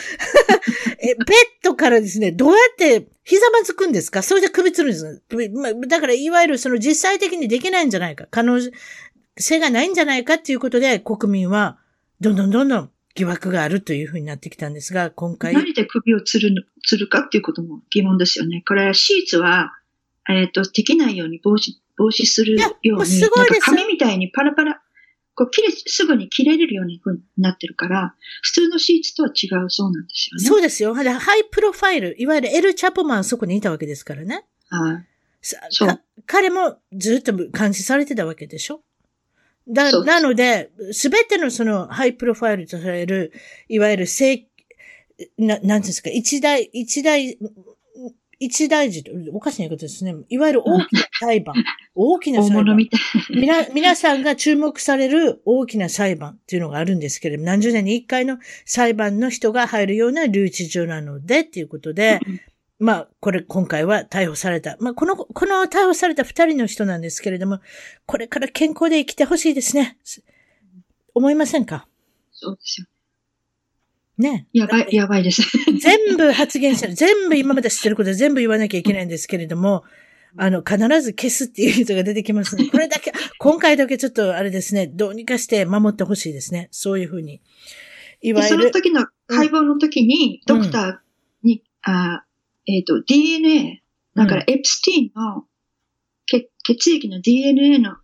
[1.02, 1.16] え、ベッ
[1.64, 4.22] ドからですね、どうやってひざまずくんですか？
[4.22, 5.22] それで首つるんです
[5.88, 8.26] だから、いわゆるその実際的にできないんじゃないか。
[8.30, 8.60] 可能
[9.36, 11.78] 性がないんじゃないかっていうことで、国民は、
[12.20, 15.54] どんどんどんどん疑惑があるというふうになってきたんですが、今回。
[15.54, 18.62] 何で首をつる、つるかっていうことも疑問ですよね。
[18.66, 19.72] これ、シーツは、
[20.28, 24.81] えっ、ー、と、できないように防止、防止するように、すごいです紙みたいにパラパラ、
[25.42, 27.00] こう切れ、すぐに切れれるように
[27.36, 30.44] なってるから、普通のシーツとは違うそうなんですよね。
[30.44, 30.94] そうですよ。
[30.94, 34.46] high profile、いわゆるエル・チャポもそこにいたわけですからね。
[34.68, 35.06] はい。
[35.42, 38.82] そう彼もずっと監視されてたわけでしょ？
[39.66, 43.32] だ、なので、すべてのその high profile とされる、
[43.68, 44.46] いわゆる正、
[45.38, 47.38] な、なんですか、一大、一大
[48.44, 50.16] 一大事と、おかしなことですね。
[50.28, 51.54] いわゆる大きな裁判。
[51.94, 52.76] 大きな裁判。
[52.76, 53.00] みたい
[53.30, 62.18] 皆、皆さんが注目される大きな裁判っていうのがあるんですけれども、何十年に一回の裁判の人が入るような留置所なので、っていうことで、
[62.80, 64.76] まあ、これ、今回は逮捕された。
[64.80, 67.60] まあ、この、この逮捕された二人の人なんですけれども、
[68.06, 69.98] これから健康で生きてほしいですね。
[71.14, 71.86] 思いませんか？
[72.32, 72.86] そうですよ。
[74.22, 74.46] ね。
[74.52, 75.42] やばい、やばいです。
[75.78, 76.94] 全部発言してる。
[76.94, 79.84] 全部今まで知ってること全部言わなきゃいけないんですけれども、
[80.36, 82.68] あの、必ず消すっていう人が出てきますね。
[82.72, 86.68] これだけ、今回だけちょっとあれですね、どうにかして守ってほしいですね。
[86.70, 87.40] そういうふうに。
[88.22, 88.62] いわゆる。
[88.62, 92.24] その時の解剖の時に、ドクターに、うん、あ
[92.66, 93.82] えっ、ー、と、DNA、
[94.14, 95.44] だからエプスティンの
[96.26, 97.96] 血血液の DNA の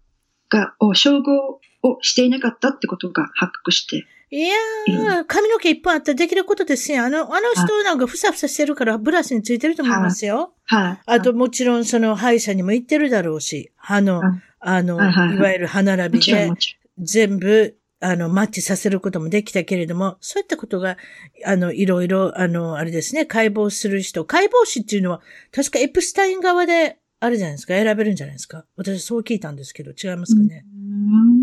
[0.50, 4.06] が、を照合をしていなかったってことが発覚して。
[4.30, 7.04] いやー、髪の毛いっぱいあったらできることですよ。
[7.04, 10.52] あの、あの人なんかふさふさしてるからブラシについてると思いますよ。
[10.64, 10.98] はい。
[11.06, 14.20] あともちろんその歯医者にも行ってるだろうし、歯の、
[14.60, 16.50] あの、いわゆる歯並びで
[16.98, 20.98] 全部、あの、マッチさせることもできたけれども、そういったことが、
[21.44, 24.24] あの、いろいろ、あの、あれですね、解剖する人。
[24.24, 25.20] 解剖士っていうのは、
[25.52, 28.64] 確かエプスタイン側で、あるじゃないですか、選べるんじゃないですか。
[28.76, 30.64] 私そう聞いたんですけど、違いますかね。
[30.72, 31.37] うん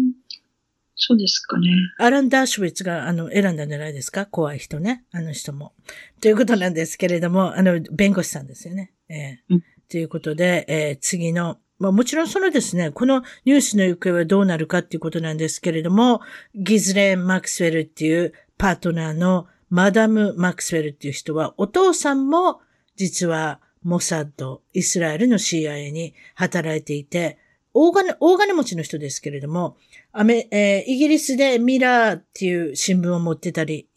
[0.96, 1.68] そうですかね。
[1.98, 4.26] アラン・ダーシュウィッツが、あの、選んだんじゃないですか？
[4.26, 5.04] 怖い人ね。
[5.12, 5.74] あの人も。
[6.22, 8.94] ということなんですけれども、あの、弁護士さんですよね。
[9.10, 16.22] えー、うん、ということで、えー、次の、まあもちろんそのですね、このニュースの行方はどうなるかっていうことなんですけれども、
[16.56, 22.62] ギズレーン・マクスウェルっていうパートナーのマダム・マクスウェルっていう人は、お父さんも
[22.96, 27.38] 実はモサッド、イスラエルの CIA に働いていて、
[27.74, 29.76] 大金、大金持ちの人ですけれども、
[30.18, 33.90] アメ、えー、イギリスでミラーっていう新聞を持ってたり、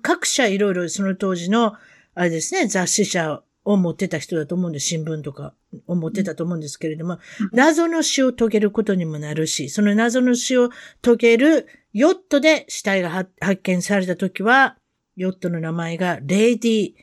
[0.00, 1.74] 各社いろいろその当時の、
[2.14, 4.86] あれですね、雑誌社を持ってた人だと思うんです。
[4.86, 5.52] 新聞とか
[5.86, 7.18] を持ってたと思うんですけれども、
[7.52, 10.70] 謎の死を遂げることにもなるし、その謎の死を
[11.02, 14.78] 遂げるヨットで死体が発見された時は、
[15.14, 16.94] ヨットの名前がレイディ、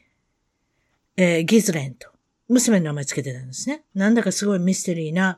[1.17, 2.09] えー、ギズレンと、
[2.49, 3.83] 娘の名前つけてたんですね。
[3.93, 5.37] なんだかすごいミステリーな、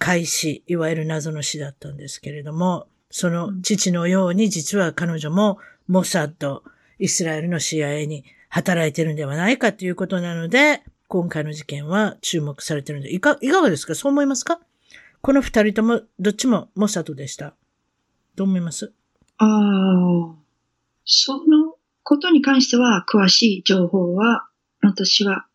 [0.00, 5.58] 開始、いわゆる謎の死だったんですけれども、その父のように実は彼女も
[5.88, 6.62] モサッド、
[6.98, 13.94] イスラエルの CIA に働いてるんではないかということなので、今回の事件は注目されてるんで、いか、いかがですか？
[13.94, 14.60] そう思いますか？
[15.20, 17.54] この二人とも、どっちもモサッドでした。
[18.36, 18.94] どう思います？
[19.36, 20.34] ああ、
[21.04, 24.48] そのことに関しては詳しい情報は、
[24.80, 25.46] 私は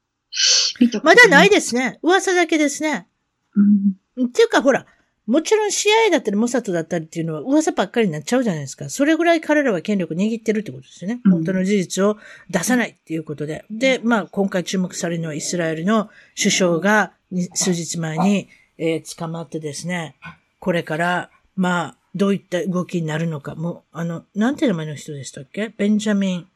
[0.79, 1.99] 見たまだないですね。
[2.03, 3.07] 噂だけですね。
[3.55, 4.85] うんっていうか、ほら、
[5.27, 8.89] もちろん CIA だったりモサトだったりっていうのは噂ばっかりになっちゃうじゃないですか。
[8.89, 11.19] それぐらい彼らは権力握ってるってことですよね。
[11.27, 12.17] 本当の事実を
[12.51, 13.65] 出さないっていうことで。
[13.71, 17.13] で、まあ今回注目されるのはイスラエルの首相が
[17.55, 20.15] 数日前に、えー、捕まってですね、
[20.59, 23.55] これから、まあ、どういった動きになるのか。
[23.55, 25.69] もう、あの、なんて名前の人でしたっけ？
[25.69, 26.47] ベンジャミン、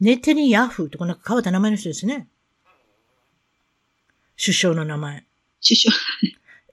[0.00, 2.28] ネテニヤフとかなんか変わった名前の人ですね。
[4.38, 5.24] 首相の名前。
[5.60, 5.92] 首相。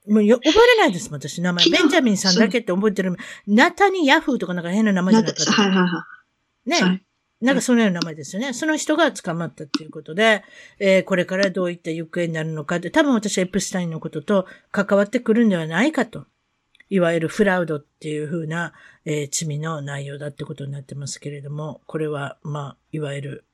[0.08, 1.65] もう覚えれないです、私、名前。
[1.69, 3.15] ベンジャミンさんだけって覚えてる。
[3.45, 5.52] ナタニヤフーとかなんか変な名前じゃなかった。
[5.52, 6.06] はいはいは
[6.65, 6.69] い。
[6.69, 6.82] ね。
[6.82, 7.04] はい
[7.39, 8.54] なんかそのような名前ですよね。
[8.54, 10.43] その人が捕まったっていうことで、
[10.80, 16.26] えー、これからどういった行方になるのかって、多分私はエプスタインのことと関わってくるんではないかと。
[16.89, 18.73] いわゆるフラウドっていうふうな、
[19.06, 23.45] えー、罪の内容だってことになってますけれども、これは、まあ、いわゆる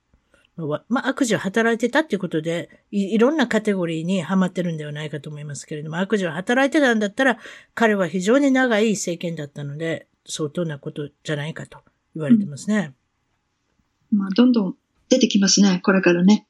[0.55, 7.39] まあ、悪事を働いてたっていうことでい、いろんなカテゴリーにはまってるんではないかと思いますけれども、悪事を働いてたんだったら、
[7.73, 11.79] 彼は非常に長い政権だったので、相当なことじゃないかと
[12.15, 12.93] 言われてますね。
[14.11, 14.75] うん、まあ、どんどん
[15.09, 16.45] 出てきますね、これからね。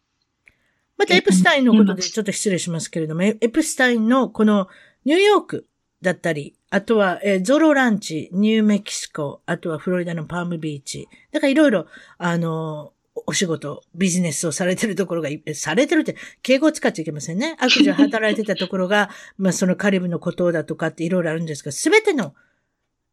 [0.97, 4.67] またエプスタインのことでちょっと失礼しますけれども、エプスタインのこの
[5.05, 5.67] ニューヨーク
[6.01, 11.07] だったり、あとは、えゾロランチ、ニューメキシコ、あとはフロリダのパームビーチ。
[11.31, 11.87] だからいろいろ、
[12.17, 17.55] あの、お仕事、ビジネスをされてるところが、されてるって、敬語を使っちゃいけませんね。
[17.59, 22.33] 悪事を働いてたところが、 まあそのカリブの孤島だとかっていろいろあるんですが、すべての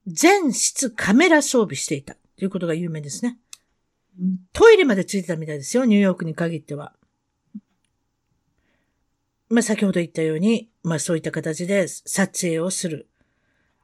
[0.07, 3.39] 全室カメラ装備していたということが有名ですね。
[4.53, 6.95] トイレまでついてたみたいですよ、ニューヨークに限っては。
[9.51, 13.09] まあ先ほど言ったように、まあそういった形で撮影をする。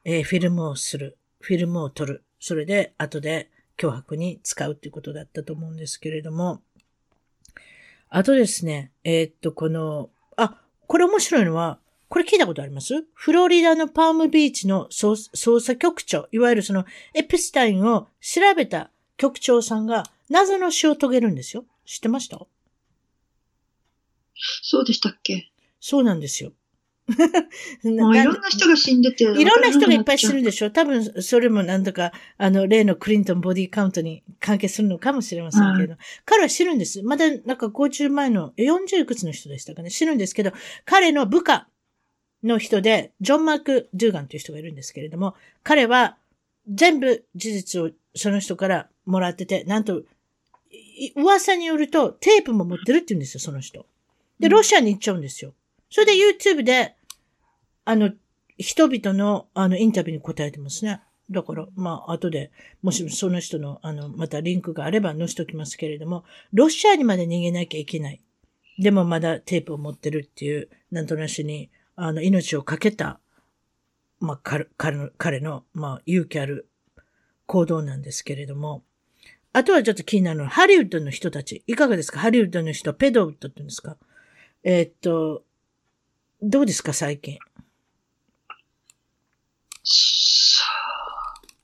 [0.03, 1.17] えー、フィルムをする。
[1.39, 2.23] フィルムを撮る。
[2.39, 6.61] それで後で脅迫に使うっていうことだったと思うんですけれども、
[8.09, 13.03] あとですね、えー、っと、この、あ、これ面白いのは、これ聞いたことあります？
[13.13, 21.65] フロリダのパームビーチの捜査局長、いわゆるそのエプスタインを調べた局長さんが謎の死を遂げるんですよ。
[21.85, 22.39] 知ってました？
[24.61, 25.51] そうでしたっけ？
[25.81, 26.53] そうなんですよ。
[27.83, 29.23] もういろんな人が死んでて。
[29.23, 35.95] いろんな人がいっぱい死ぬんでしょ多分、それもなんとか、あの、例のクリントンボディカウントに関係するのかもしれませんけれど、
[36.25, 37.01] 彼は死ぬんです。
[37.03, 40.51] まだ、なんか50前の、40いくつの人でしたかね、死ぬんですけど、
[40.85, 41.67] 彼の部下
[42.43, 46.17] の人で、ジョン・マーク・ドゥーガンという人がいるんですけれども、彼は
[46.69, 50.03] 全部事実をその人からもらってて、なんと、
[51.15, 53.85] 噂によるとテープも持ってるって言うんですよ、その人。
[54.39, 55.53] で、ロシアに行っちゃうんですよ。
[55.89, 56.96] それで YouTube で、
[57.89, 58.11] あの、
[58.57, 60.99] 人々の、あの、インタビューに答えてますね。
[61.31, 68.21] だから、まあ、後で、もしその人の、あの、またリンクがあれば載せときますけれども、ロシアにまで逃げなきゃいけない。
[68.77, 73.21] でもまだテープを持ってるっていう、なんとなしに、あの、命を懸けた、
[74.19, 74.39] まあ、
[74.77, 76.67] 彼の、彼の、まあ、勇気ある
[77.45, 78.83] 行動なんですけれども、
[79.53, 81.63] あとはちょっと気になるのは、ハリウッドの人たち。
[81.67, 82.19] いかがですか？
[82.19, 83.95] ハリウッドの人、ペドウッドって言うんですか？
[84.63, 85.45] えー、っと、
[86.41, 87.39] どうですか最近？
[89.89, 90.63] そ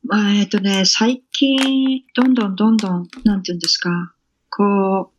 [0.05, 0.07] う。
[0.07, 4.13] まあ、えー、っとね、最近、どんどんどんどん、なんて言うんですか、
[4.49, 5.11] こ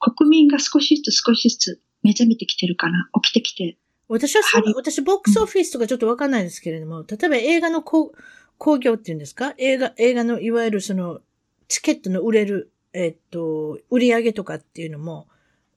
[0.00, 3.78] う、国民が少しずつ少しずつ目覚めてきてるかな起きてきて。
[4.08, 8.18] 私はそう、私ボックスオフィスとかちょっとわかんないですけれども、うん、例えば映画のこう、
[8.58, 9.54] 工業っていうんですか？
[9.58, 11.20] 映画、映画のいわゆるその、
[11.68, 15.26] チケットの売れる、えっと、売り上げとかっていうのも、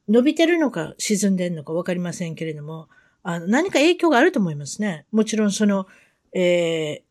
[0.07, 2.87] 伸びてるのか沈んでるのかわかりませんけれども、
[3.29, 5.05] あの、何か影響があると思いますね。
[5.11, 5.85] もちろんその、
[6.33, 7.01] えー、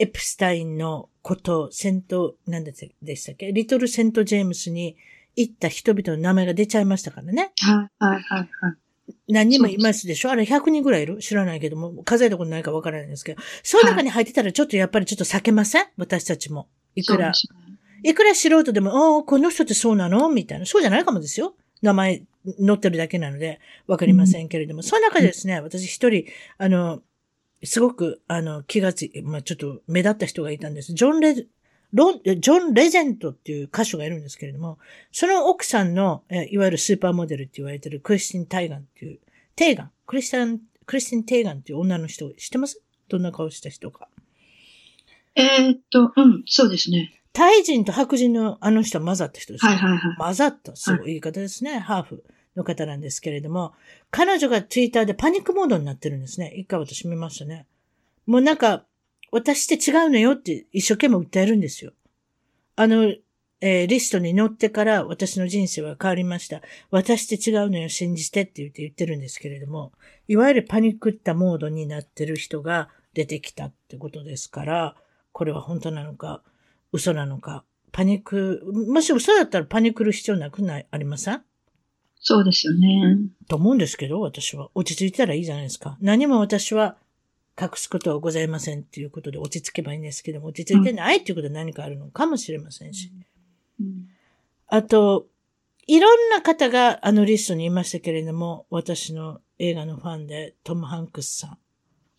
[0.00, 4.96] エプスタインのこと、セント、なんでしたっけリトルセントジェームスに
[5.36, 7.52] 行った人々の名前が出ちゃいましたからね。
[7.60, 8.74] はい、はい、はい、はい。
[9.28, 10.32] 何人もいますでしょ？
[10.32, 11.18] あれ100人ぐらいいる？
[11.18, 15.86] 知らないけども、数えたことないかわからないんですけど、その中に入ってたらちょっとやっぱりちょっと避けません？
[15.96, 16.66] 私たちも。
[16.96, 17.30] いくら、
[18.02, 20.28] いくら素人でも、ああ、この人ってそうなの？
[20.28, 20.66] みたいな。
[20.66, 21.54] そうじゃないかもですよ。
[21.82, 22.22] 名前
[22.64, 26.24] 載ってるだけなので、わかりませんけれども、うん、その中でですね、私一人、
[26.58, 27.02] あの、
[27.64, 30.92] すごく、あの、気がつい、まあ、ちょっと目立った人がいたんです。
[30.92, 31.46] ジョン・レ、
[31.92, 34.78] ロン、ジョン・レジェントっていう歌手がいるんですけれども、
[35.10, 39.18] その奥さんの、えいわゆるスーパーモデルって言われてるクリスティン・タイガンっていう、
[39.54, 42.82] テーガン、クリスティン、クリスティン・テーガンっていう女の人、知ってます？
[43.08, 44.08] どんな顔した人か。
[45.34, 47.12] えー、っと、うん、そうですね。
[47.32, 49.72] タイ人と白人のあの人は混ざった人です、ね。
[49.72, 50.16] はいはいはい。
[50.16, 51.72] 混ざった、すごい言い方ですね。
[51.72, 52.24] はい、ハーフ
[52.56, 53.74] の方なんですけれども、
[54.10, 56.52] 彼女がツイッターでパニックモードになってるんですね。
[56.56, 57.66] 一回私見ましたね。
[58.26, 58.86] もうなんか、
[59.32, 61.92] 私って違うのよって一生懸命訴えるんですよ。
[62.76, 63.12] あの、
[63.60, 66.62] えー、リストに載ってから私の人生は変わりました。
[66.90, 69.92] 私って違うのよ、信じてって言って言ってるんですけれども、
[70.28, 74.96] いわゆるパニックったモードになってる人が出てきたってことですから、
[75.32, 76.42] これは本当なのか、
[76.92, 81.42] 嘘なのか、パニック、もし嘘だったらパニックる必要なくない、ありません？
[82.18, 83.18] そうですよね。
[83.48, 84.70] と思うんですけど、私は。
[84.74, 85.96] 落ち着いたらいいじゃないですか。
[86.00, 86.96] 何も私は
[87.60, 93.12] 隠すことはございませんっていうことで落ち着けばいいんですけども、落ち着いてないっていうことは何かあるのかもしれませんし。
[93.80, 94.08] うん、
[94.66, 95.28] あと、
[95.86, 101.58] いろんな方があのリストにいましたけれども、私の映画のファンでトム・ハンクスさん。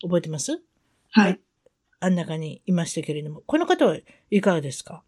[0.02, 0.62] 覚えてます？
[1.12, 1.40] はい。
[2.00, 3.98] あん中にいましたけれども、この方は
[4.30, 5.04] いかがですか？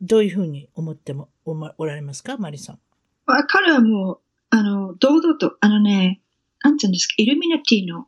[0.00, 2.36] どういうふうに思ってもお,、ま、おられますか？
[2.38, 2.78] マリさん。
[3.26, 4.18] 彼はもう、
[4.50, 6.20] あの、堂々と、あのね、
[6.62, 8.06] なんていうんですか、イルミナティの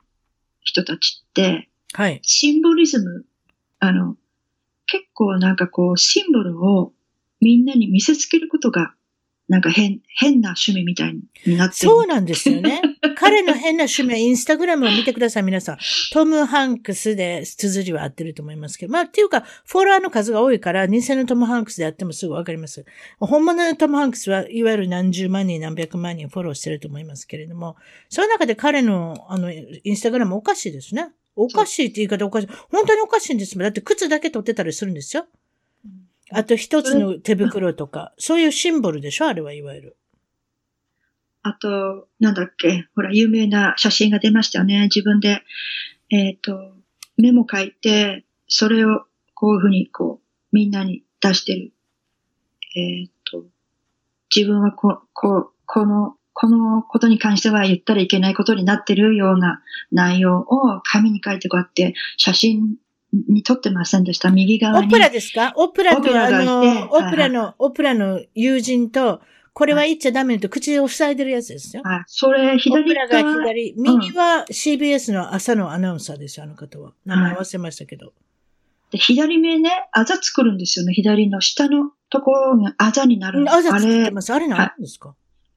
[0.63, 2.21] 人たちって、はい。
[2.23, 3.25] シンボリズム、
[3.81, 4.17] あの、
[4.87, 6.93] 結構なんかこう、シンボルを
[7.41, 8.95] みんなに見せつけることが
[9.49, 11.15] なんか変、変な趣味みたい
[11.47, 11.91] になってる。
[11.91, 12.83] そうなんですよね。
[13.17, 15.79] 彼の変な趣味はインスタグラムを見てください、皆さん。
[16.13, 18.93] トム・ハンクスで綴りは合ってると思いますけど。
[18.93, 22.85] まあ、っていうか、フォロワーの数が多いから、偽のトム・ハンクスであってもすぐわかります。
[23.21, 27.77] 本物のトム・ハンクスはいわゆる何十万人、何百万人フォローしてると思いますけれども、
[28.11, 31.09] その中で彼の、あの、インスタグラムおかしいですね。
[31.37, 32.49] おかしいって言い方おかしい。
[32.71, 33.63] 本当におかしいんですもん。
[33.63, 35.27] だって靴だけ取ってたりするんですよ。
[36.31, 39.29] あと一つの手袋とか、そういうシンボルでしょ？
[39.29, 39.97] あれはいわゆる。
[41.43, 42.87] あと、なんだっけ？
[42.95, 44.83] ほら、有名な写真が出ましたよね。
[44.95, 45.43] 自分で、
[46.11, 46.73] えっ、ー、と、
[47.17, 49.05] メモ書いて、それを
[49.35, 51.73] こういうふうにこう、みんなに出してる。
[52.77, 53.45] えっ、ー、と、
[54.35, 59.61] 自分はこ、こ、この、このことに関しては言ったらいけないことになってるような
[59.91, 62.77] 内容を紙に書いてこうやって写真
[63.13, 64.31] に撮ってませんでした。
[64.31, 64.87] 右側に。
[64.87, 65.53] オプラですか？
[65.57, 69.21] オプラとあの、オプラの、オプラの友人と、
[69.55, 71.83] これは言っちゃダメと口を塞いでるやつですよ。
[71.85, 72.03] はい。
[72.07, 73.07] それ、左側。
[73.07, 73.75] オプラが左。
[73.77, 76.93] 右は CBS の朝のアナウンサーですよ、あの方は。
[77.05, 78.13] 名前忘れましたけど。
[78.91, 80.93] で、左目ね、あざ作るんですよね。
[80.93, 83.57] 左の下のところがあざになるんです。
[83.57, 84.33] あざ作ってます。
[84.33, 85.15] あれ何ですか、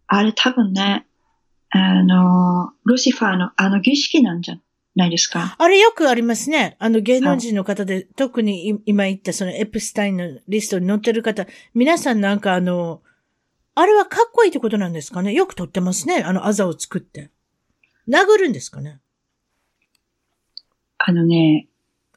[0.08, 1.06] あれ多分ね、
[1.70, 4.56] あの、ルシファーのあの儀式なんじゃ
[4.96, 5.56] ないですか？
[5.58, 6.76] あれよくありますね。
[6.80, 13.02] あの芸能人の方で、特に今言ったそのエプスタインのリストに載ってる方、皆さんなんかあの、
[13.74, 15.34] あれはかっこいいってことなんですかね？
[15.34, 16.24] よく撮ってますね。
[16.24, 17.32] あのあざを作って。
[18.10, 19.00] 殴るんですかね？
[20.98, 21.68] あのね、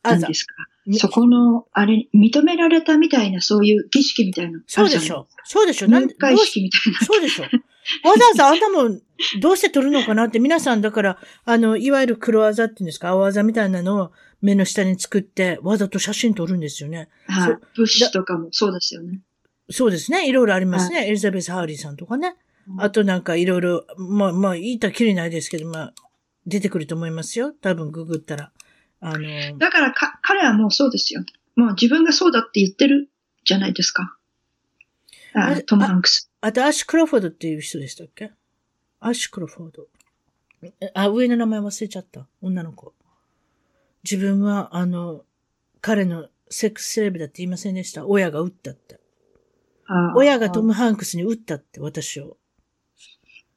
[0.02, 0.54] 何ですか？
[0.98, 4.60] そこの、あれ、認められたみたいな、そういう儀式みたいな。
[4.66, 5.28] そうでしょ。
[5.44, 5.88] そうでしょ。
[5.88, 6.98] なんで、儀式みたいな。
[6.98, 7.44] そうでしょ。
[8.04, 9.00] わざわざあんなもん、
[9.40, 17.08] どうして取るのかなって皆さんだから、あの、いわゆる黒あざっていうんですか、青あざみたいなのを目の下に作って、わざと写真撮るんですよね。
[17.26, 17.56] はい。
[17.74, 19.20] プッシュとかもそうですよね。
[19.70, 20.28] そうですね。
[20.28, 20.98] いろいろありますね。
[20.98, 22.36] はい、エリザベス・ハーリーさんとかね。
[22.78, 25.94] あとなんかいろいろ、まあまあ、言いたきりないですけど、まあ、
[26.46, 27.52] 出てくると思いますよ。
[27.52, 28.52] 多分ググったら。
[29.00, 31.22] あのだからか、彼はもうそうですよ。
[31.56, 33.10] もう自分がそうだって言ってる
[33.44, 34.16] じゃないですか。
[35.34, 36.30] あトム・ハンクス。
[36.40, 38.30] あと、アッシュ・クロフォードっていう人でしたっけ？
[39.00, 39.86] アッシュ・クロフォード。
[40.94, 42.26] あ、上の名前忘れちゃった。
[42.40, 42.94] 女の子。
[44.02, 45.24] 自分は、あの、
[45.80, 48.06] 彼のセックスセレブだって言いませんでした。
[48.06, 49.00] 親が撃ったって。
[50.14, 52.38] 親がトム・ハンクスに撃ったって、私を。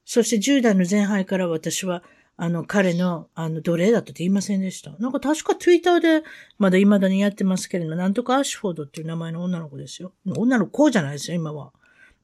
[0.04, 2.04] そして10代の前半から私は、
[2.40, 4.92] あの、彼の、あの、奴隷だったって言いませんでした。
[5.00, 6.24] なんか確かツイッターで、
[6.60, 10.14] まだ未だにやってますけれども、なんとかアッシュフォードっていう名前の女の子ですよ。
[10.26, 11.74] 女の子じゃないですよ、今は。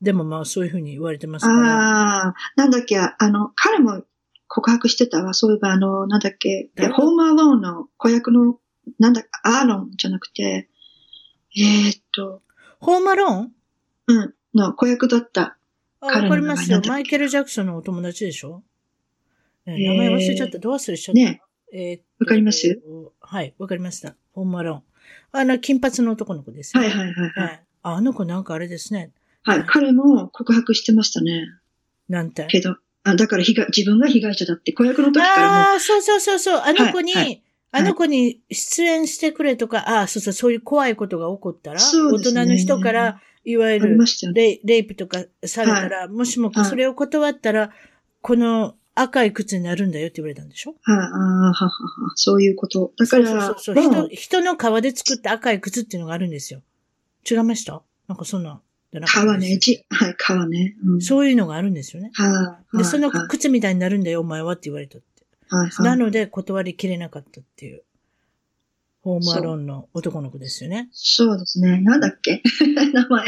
[0.01, 1.57] でもまあ、そういうふうに言われてますから。
[1.57, 4.03] ああ、なんだっけ、あの、彼も
[4.47, 5.33] 告白してたわ。
[5.33, 8.59] そういえば、あの、なんだっけ、ホームアローンの子役の、
[8.99, 10.69] なんだアーロンじゃなくて、
[11.57, 12.43] えー、っと。
[12.79, 13.51] ホームアローン？
[14.07, 15.57] うん、の子役だった。
[16.01, 16.81] あ、わかりますよ。
[16.85, 18.61] マイケル・ジャクソンのお友達でしょ？
[19.65, 20.59] 名前忘れちゃった。
[20.59, 21.21] どう忘れしちゃった。
[21.21, 21.41] ね
[21.73, 22.81] えわかります？
[23.19, 24.15] はい、わかりました。
[24.33, 24.81] ホームアローン。
[25.31, 26.83] あの、金髪の男の子ですね。
[26.83, 27.63] はいはいはい、はい。
[27.83, 29.11] あの子なんかあれですね。
[29.43, 31.47] はい、彼も告白してましたね。
[32.09, 32.45] なんて？
[32.47, 35.53] けど、あだから被害、自分が被害者だって、子役の時からも。
[35.53, 36.61] ああ、そうそうそうそう。
[36.61, 37.43] あの子に、はいはい
[37.75, 43.97] あの子に出演してくれとか、ああ、そうそう、そういう怖いことが起こったら、ね、大人の人から、いわゆる
[44.31, 47.71] レイ、レイプとかされたら、はい、もしもそれを断ったら、
[48.21, 50.75] この赤い靴になるんだよって言われたんでしょ？
[50.81, 51.71] はあ、ははは
[52.15, 52.91] そういうこと。
[52.97, 54.39] だから、そうそうそう人。
[54.39, 56.61] 人の皮で作った赤い靴っていうのがあるんですよ。
[57.29, 57.81] 違いました？
[58.07, 58.61] なんかそんな。
[58.91, 58.95] 皮
[59.39, 62.11] ね、じ、はい、皮ね、うん、そういうのがあるんですよね。
[62.13, 65.07] はあ、で、その靴みたいになるんだよ、お前はって言われたって。
[65.47, 67.81] はいはい、なので、断りきれなかったっていう。
[69.01, 70.89] ホームアローンの男の子ですよね。
[70.91, 71.81] そうですね。
[71.81, 72.43] なんだっけ？
[72.93, 73.25] 名前。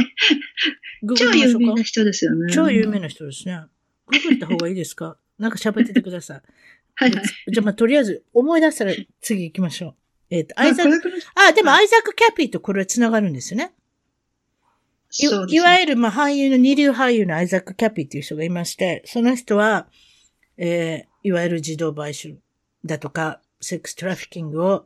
[1.18, 2.54] 超有名な人ですよね。
[2.54, 3.62] 超有名な人ですね。
[4.08, 5.18] ググった方がいいですか？
[5.38, 6.42] なんか喋っててください。
[6.96, 7.24] はいはい。
[7.52, 9.96] じゃあまあ、とりあえず思い出したら次行きましょう。
[10.30, 13.74] えっ、ー、と、アイザック、あ、でもアイザック・キャピーとこれは繋がるんですよね。
[15.20, 19.88] いね、いわゆる、まあ、俳優の、二流俳優のアイザック・キャピーっていう人がいまして、その人は、
[20.58, 22.40] えー、いわゆる児童売春
[22.84, 24.86] だとか、セックストラフィキングを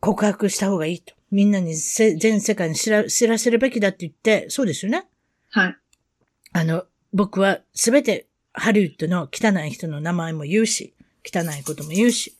[0.00, 1.14] 告白した方がいいと。
[1.30, 5.06] みんなに全世界に知ら知らせるべきだって言って、そうですよね。
[5.50, 5.76] はい。
[6.52, 10.94] あの、僕はすべてハリウッドの汚い人の名前も言うし、
[11.24, 12.36] 汚いことも言うし。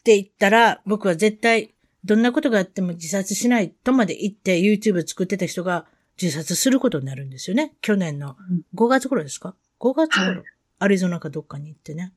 [0.00, 1.74] って言ったら、僕は絶対、
[2.04, 5.86] どんなことがあっても自殺しないとまで言って YouTube 作ってた人が
[6.20, 7.74] 自殺することになるんですよね。
[7.80, 8.36] 去年の
[8.74, 10.42] 5月頃ですか ?5 月頃、はい、
[10.78, 12.12] アリゾナかどっかに行ってね。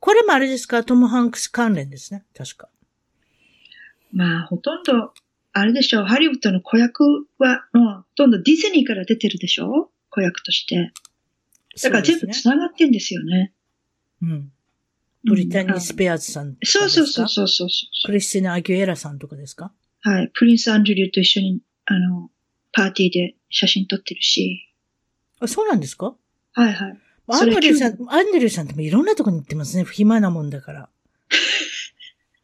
[0.00, 0.82] これもあれですか？
[0.82, 2.24] トム・ハンクス関連ですね。
[2.36, 2.68] 確か。
[4.12, 5.12] まあ、ほとんど、
[5.52, 6.04] あれでしょう。
[6.04, 7.04] ハリウッドの子役
[7.38, 9.90] は、もう、ほとんどディズニーから出てるでしょ？
[10.10, 10.92] 子役として。
[11.82, 13.52] だから全部繋がってんですよね。
[14.22, 14.52] うねうん。
[15.24, 17.68] ブリタニー・スペアーズさんそうそうそうそうそう
[18.06, 19.72] クリスティナ・アギュエラさんとかですか？
[20.00, 20.30] はい。
[20.32, 22.30] プリンス・アンドリューと一緒に、あの、
[22.72, 24.68] パーティーで写真撮ってるし。
[25.40, 26.14] あ、そうなんですか？
[26.52, 26.98] はいはい。
[27.28, 29.84] アンドリューさん、アンドリューさんってもいろんなとこに行ってますね。
[29.84, 30.88] 暇なもんだから。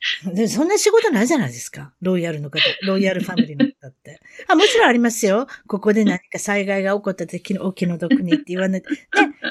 [0.35, 1.95] でそんな仕事ないじゃないですか。
[2.01, 4.21] ロイヤルの方、ロイヤルファミリーの方って。
[4.49, 5.47] あ、もちろんありますよ。
[5.67, 8.81] ここで何か災害が起こった時のお気の毒にって言わない。
[8.83, 8.87] ね、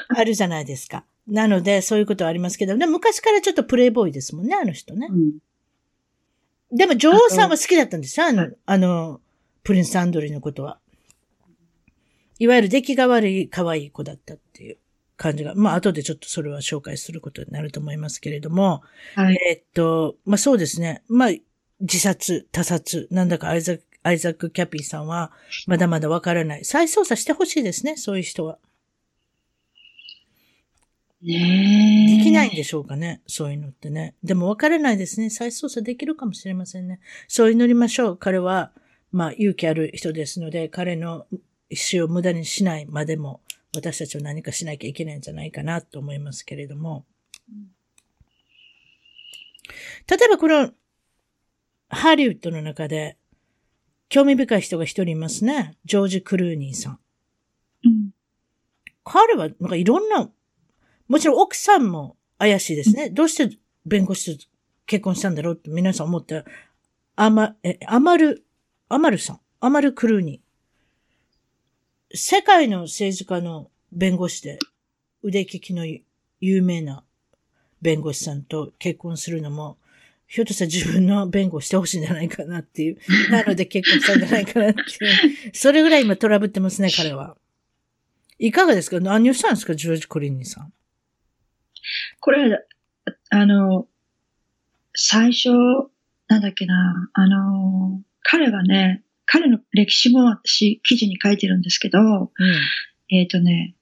[0.08, 1.04] あるじゃないですか。
[1.26, 5.08] なので、そういうことはありますけど、ね、昔からちょっとプレイボーイですもんね、あの人ね。
[5.10, 5.38] うん、
[6.76, 9.20] でも、女王さんは好きだったんですよ、あの、あの、
[9.64, 10.78] プリンス・アンドリューのことは。
[12.38, 14.78] いわゆる出来が悪い可愛い子だったっていう。
[15.16, 18.82] 感じが、まあ後でちょっとそれは紹介することになると思いますけれども、
[19.14, 21.02] はい、えー、っと、まあそうですね。
[21.08, 21.30] まあ
[21.80, 25.32] 自殺、他殺、なんだかアイザック、アイザック・キャピーさんは
[25.66, 26.64] まだまだわからない。
[26.64, 28.58] 再捜査してほしいですね、そういう人は。
[31.22, 34.14] ねできないんでしょうかね、そういうのってね。
[34.22, 35.30] でもわからないですね。
[35.30, 37.00] 再捜査できるかもしれませんね。
[37.28, 38.16] そう祈りましょう。
[38.16, 38.72] 彼は、
[39.10, 41.26] まあ勇気ある人ですので、彼の
[41.70, 43.40] 意思を無駄にしないまでも、
[43.74, 47.04] 私たちは何かしなきゃいけないんじゃないかなと思いますけれども。
[50.08, 50.72] 例えばこの、
[51.88, 53.16] ハリウッドの中で、
[54.08, 55.76] 興味深い人が一人いますね。
[55.84, 56.98] ジョージ・クルーニーさん。
[57.84, 58.10] うん。
[59.02, 60.30] 彼は、なんかいろんな、
[61.08, 63.10] もちろん奥さんも怪しいですね。
[63.10, 64.46] どうして弁護士と
[64.86, 66.44] 結婚したんだろうって皆さん思った。
[67.16, 68.44] アマ、え、アマル、
[68.88, 69.40] アマルさん。
[69.60, 70.43] アマル・クルーニー。
[72.14, 74.58] 世界の政治家の弁護士で
[75.22, 75.84] 腕利きの
[76.40, 77.02] 有名な
[77.82, 79.76] 弁護士さんと結婚するのも、
[80.26, 82.98] ひょっとしたら自分の弁護してほしいんじゃないかなっていう。
[83.30, 84.84] なので結婚したんじゃないかなってい
[85.50, 85.50] う。
[85.52, 87.36] それぐらい今トラブってますね、彼は。
[88.38, 89.00] いかがですか？
[89.00, 90.72] 何をしたんですかジョージ・コリンニさん。
[92.20, 92.64] これ、
[93.30, 93.86] あの、
[94.94, 95.50] 最初、
[96.28, 103.74] なんだっけな、あの、彼はね、彼の歴史も私、記事に書いてるんですけど、うん、えっ、ー、とね、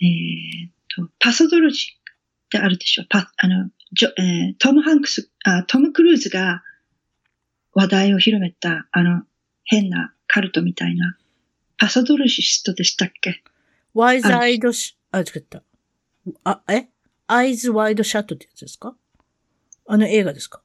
[0.00, 3.04] えっ、ー、と、パソドロジーってあるでしょ。
[3.08, 6.62] パあのジョ、えー、トム・ハンクスあ、トム・クルーズが
[7.72, 9.22] 話題を広めた、あの、
[9.64, 11.16] 変なカルトみたいな、
[11.76, 13.42] パソドロシストでしたっけ？
[13.92, 15.62] ワイズ・アイドシ、あ、違った。
[16.44, 16.88] あ、え？
[17.26, 18.96] アイズ・ワイド・シャットってやつですか？
[19.86, 20.62] あの映画ですか？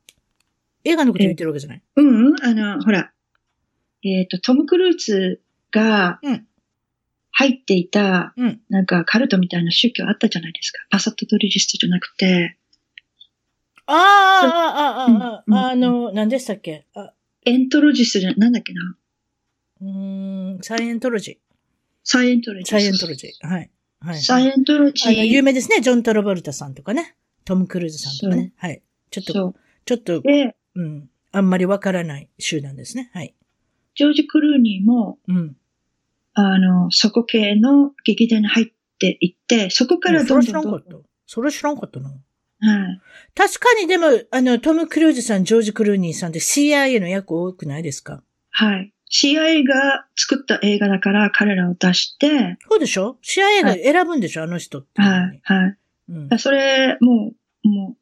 [0.85, 1.81] 映画のこと言ってるわけじゃない？
[1.97, 3.11] うん、あの、ほら、
[4.03, 5.41] えっ、ー、と、トム・クルーズ
[5.71, 6.19] が
[7.31, 10.79] 入っていた、うん、なんかカルトみたいな宗教あったじゃないですか。
[10.89, 12.57] パサットドリジストじゃなくて。
[13.85, 16.85] ああ、ああ、ああ、あの、何でしたっけ？
[17.45, 18.95] エントロジストじゃ、なんだっけな。
[19.81, 21.37] うん、サイエントロジー。
[22.03, 22.69] サイエントロジー。
[22.69, 23.47] サイエントロジー。
[23.47, 23.69] はい。
[24.01, 25.11] はい、サイエントロジー。
[25.11, 25.81] あの、有名ですね。
[25.81, 27.15] ジョン・トラボルタさんとかね。
[27.45, 28.53] トム・クルーズさんとかね。
[28.57, 28.81] はい。
[29.09, 30.21] ちょっと、ちょっと、
[30.75, 31.09] うん。
[31.31, 33.09] あんまりわからない集団ですね。
[33.13, 33.33] はい。
[33.95, 35.55] ジョージ・クルーニーも、うん。
[36.33, 41.03] あの、そこ系の劇団に入っていって、そこからどんどんどんどん。
[41.25, 41.99] それ知らんかった。
[41.99, 42.79] それ知らんかったな。
[42.89, 43.01] はい。
[43.35, 48.23] 確かにでも、あの、トム・クルーズさん、ジョージ・クルーニーさんって CIA の役多くないですか？
[48.51, 48.93] はい。
[49.11, 55.01] CIA が作った映画だから彼らを出して、そうでしょ ?CIA が選ぶんでしょ、はい、あの人って。
[55.01, 55.77] はい、はい。
[56.09, 57.31] うん、それ、も
[57.63, 57.98] う、もう、えー、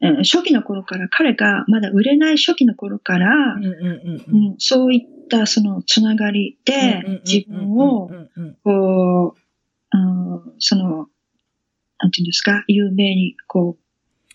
[0.00, 3.56] 初期の頃から、彼がまだ売れない初期の頃から、
[4.58, 8.10] そういったそのつながりで自分を、
[8.62, 9.40] こう、
[10.58, 11.08] その、
[12.00, 13.82] なんていうんですか、有名にこう、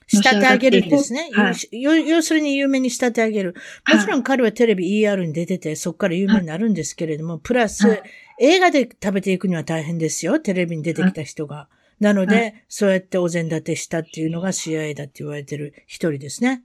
[0.05, 1.29] 仕立て上げるんですね。
[1.31, 3.55] はい、要するに有名に仕立て上げる。
[3.91, 8.01] もちろん彼はテレビ ER に出てて、そこから有名になるんですけれども、プラス、
[8.37, 10.39] 映画で食べていくには大変ですよ。
[10.39, 11.69] テレビに出てきた人が。
[11.99, 16.63] なので、そうやってお膳立てしたっていうのが CIA だって言われてる一人ですね。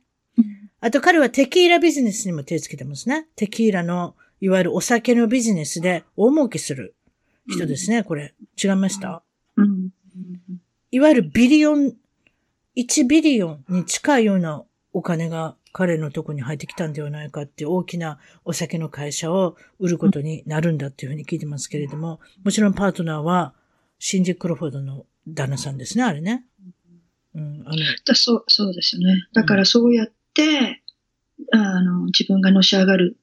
[0.81, 3.27] あと彼はテキーラビジネスにも手つけてますね。
[3.37, 6.95] テキーラの、いわゆるお酒のビジネスで大儲けする
[7.49, 8.35] 人ですね、これ。
[8.63, 9.23] 違いました、
[10.91, 11.95] いわゆるビリオン
[12.77, 23.55] 1ビリオンに近いようなお金が彼のとこに入ってきたんではないかっていう大きなお酒の会社を売ることになるんだっていうふうに聞いてますけれども、もちろんパートナーは
[23.99, 25.05] シンジ・クロフォードの
[25.35, 26.45] 旦那さんですね、あれね。
[27.35, 29.27] うん、あのだそうそうですよね。
[29.33, 30.83] だからそうやって、
[31.53, 33.17] うん、あの自分がのし上がる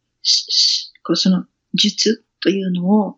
[1.04, 3.18] こうその術というのを、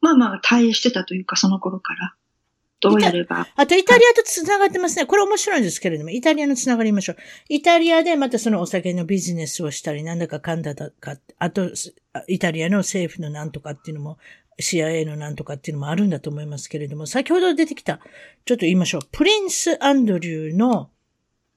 [0.00, 2.14] まあまあ、対応してたというか、その頃から。
[2.80, 3.48] どうやれば。
[3.56, 5.06] あと、イタリアと繋がってますね。
[5.06, 7.16] これ面白いんですけれども、イタリアの繋がりましょう。
[7.48, 10.90] イタリアでまたそのお酒のビジネスをしたり、なんだかかんだか、
[11.38, 11.70] あと、
[12.28, 14.18] イタリアの政府のなんとかっていうのも、
[14.60, 18.00] CIA のなんとかっていうのもあるんだと思いますけれども、先ほど出てきた、
[18.44, 19.00] ちょっと言いましょう。
[19.12, 20.90] プリンス・アンドリューの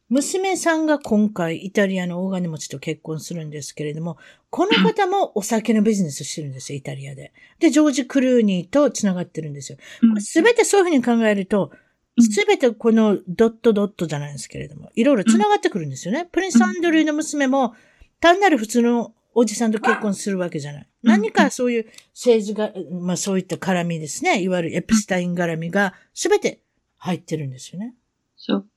[0.09, 4.17] 娘さんが今回イタリアの大金持ちと結婚するんですけれども、
[4.49, 7.31] この方もお酒のビジネスしてるんですよ、イタリアで。
[7.59, 9.77] で、ジョージ・クルーニーと繋がってるんですよ。
[10.19, 11.71] すべてそういうふうに考えると、
[12.19, 16.27] すべてこのドットドットじゃないですけれども、いろいろ繋がってくるんですよね。
[16.31, 17.75] プリンス・アンドリューの娘も、
[18.19, 20.87] 単なる普通のおじさんと結婚するわけじゃない。
[21.03, 24.41] 何かそういう政治が、まあそういった絡みですね。
[24.41, 26.61] いわゆるエプスタイン絡みがすべて
[26.97, 27.95] 入ってるんですよね。
[28.35, 28.69] そう。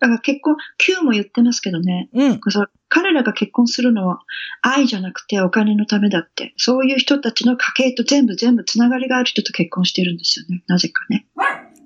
[0.00, 2.10] だから結婚、Q も言ってますけどね。
[2.12, 2.40] うん。
[2.88, 4.20] 彼らが結婚するのは
[4.60, 6.52] 愛じゃなくてお金のためだって。
[6.56, 10.62] そういう人たちの家系と全部全部つながりがある人と結婚してるんですよね。
[10.66, 11.26] なぜかね。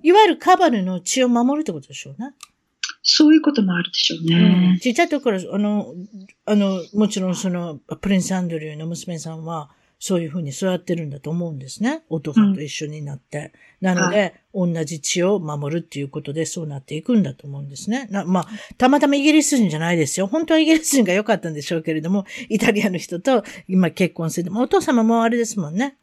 [0.03, 2.33] いわゆるカバルの血を守るってことでしょうね。
[3.11, 4.73] そういうこともあるでしょうね。
[4.73, 5.95] うん、ちっちゃい時から、あの、
[6.45, 12.03] あの、もちろんその、プリンス・アンドリューの娘さんは、そういうふうに育ってるんだと思うんですね。
[12.11, 13.53] お父さんと一緒になって。
[13.81, 14.21] うん、なので、
[14.55, 18.09] はい、同じ血を守るっていうことでそうなっていくんだと思うんですね。
[18.27, 20.27] まあ、たまたまイギリス人じゃないですよ。
[20.27, 24.53] 本当はイギリス人が良かったんでしょうけれども、 イタリアの人と今結婚する。
[24.55, 25.97] お父様もあれですもんね。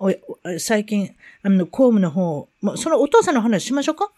[0.58, 1.12] 最近、
[1.44, 4.12] あの、公務の方、そのお父さんの話しましょうか？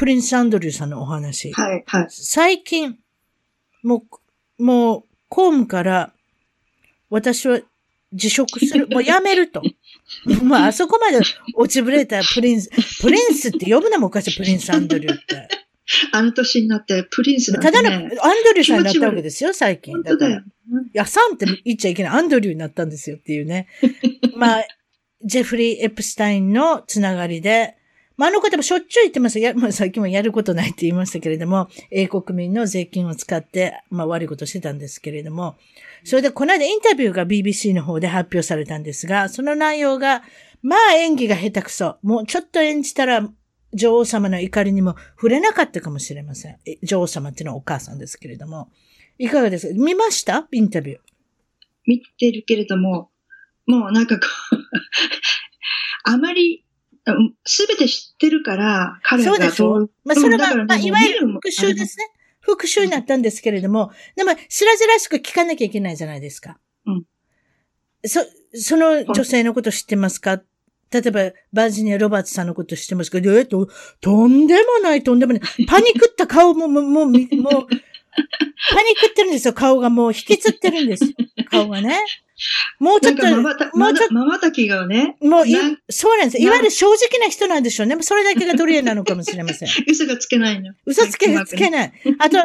[0.00, 1.52] プリンス・アンドリューさんのお話。
[1.52, 2.06] はい、はい。
[2.08, 2.96] 最近、
[3.82, 4.02] も
[4.58, 6.14] う、もう、公務から、
[7.10, 7.60] 私は
[8.10, 8.88] 辞職する。
[8.90, 9.60] もう辞めると。
[10.42, 11.22] まあ、あそこまで
[11.54, 12.70] 落ちぶれたプリンス、
[13.02, 15.48] プリンスって呼ぶのもおかしい、プリンス・アンドリューって。
[16.12, 20.02] あの年になってプリンスなんて、ね、ただのアンドリューさんになったわけですよ、最近。
[20.02, 20.36] だから。
[20.38, 20.42] い
[20.94, 22.12] や、サンって言っちゃいけない。
[22.14, 23.68] アンドリューになったんですよっていうね。
[24.34, 24.64] まあ、
[25.22, 27.76] ジェフリー・エプスタインのつながりで、
[28.20, 29.38] まあ、あの方もしょっちゅう言ってます。
[29.40, 35.56] や、 まあ、さっきもやることないって言いましたけれども、英国民の税金を使って、まあ、悪いことしてたんですけれども、
[36.04, 40.22] それで、この間インタビューが BBC の方で発表されたんですが、その内容が、
[40.62, 41.96] まあ演技が下手くそ。
[42.02, 43.26] もうちょっと演じたら、
[43.72, 46.56] 女王様の怒りにも触れなかったかもしれません。
[46.82, 48.68] 女王様っていうのはお母さんですけれども。
[49.16, 49.74] いかがですか？
[49.74, 50.46] 見ました？
[50.52, 50.98] インタビュー。
[51.86, 53.10] 見てるけれども、
[53.66, 54.58] もうなんかこう
[56.04, 56.64] あまり、
[57.44, 59.90] すべて知ってるから、彼がそうですよ。
[60.04, 62.10] まあ、それは、まあ、いわゆる復讐ですね。
[62.40, 66.58] 復讐になったんですけれども、でも、知らずらしく聞かなきゃいけないじゃないですか。
[66.86, 67.04] うん。
[68.06, 68.20] そ、
[68.54, 70.42] その女性のこと知ってますか？
[70.90, 71.20] 例えば、
[71.52, 73.18] バージニア・ロバーツさんのこと知ってますか？
[73.18, 73.68] えっと、
[74.00, 75.42] とんでもない、とんでもない。
[75.66, 79.54] パニクった顔も、もう、もう、もう、 パニクってるんですよ。
[79.54, 81.04] 顔がもう引きつってるんです。
[81.50, 81.96] 顔がね。
[82.78, 83.24] もうちょっと、
[83.76, 85.16] もうちょっと、まばたきがね。
[85.20, 85.52] もうい、
[85.88, 86.42] そうなんです。
[86.42, 87.96] いわゆる正直な人なんでしょうね。
[88.02, 89.68] それだけがドリアなのかもしれません。
[89.88, 90.72] 嘘がつけないの。
[90.86, 91.92] 嘘つけ、つけない。
[92.18, 92.38] あと、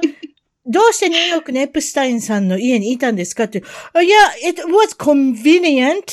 [0.67, 3.59] どうしてニューヨークのエプスタインさんの家にいたんですかって。
[3.59, 3.61] い
[4.09, 6.03] や、it was convenient.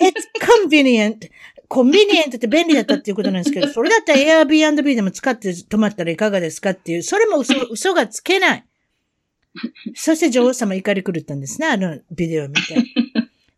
[0.00, 1.28] It's convenient.
[1.68, 8.64] コンビニエントって便利だったっていうことなんですけど、 それだったら Airbnb でも使って泊まったらいかがですかっていう、それも嘘、 嘘がつけない。
[9.94, 12.76] そして女王様怒り狂ったんですね、あのビデオを見て。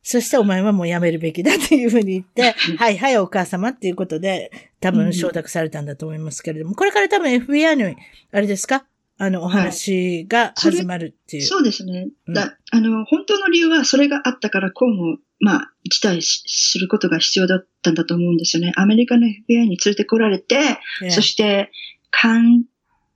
[0.02, 7.94] そしてお前はもうやめるべきだっていうふうに言って、はいはいお母様っていうことで、多分承諾されたんだと思いますけれども、これから多分 FBI の、
[8.32, 8.84] あれですか？
[9.18, 11.42] あの、お話が始まるっていう。
[11.42, 12.08] はい、そそうですね。
[12.28, 18.72] だ、あの、本当の理由はそれがあったから、こうも、まあ、一体することが必要だったんだと思うんですよね。
[18.76, 20.78] アメリカの FBI に連れてこられて、
[21.10, 21.70] そして、
[22.10, 22.64] 感、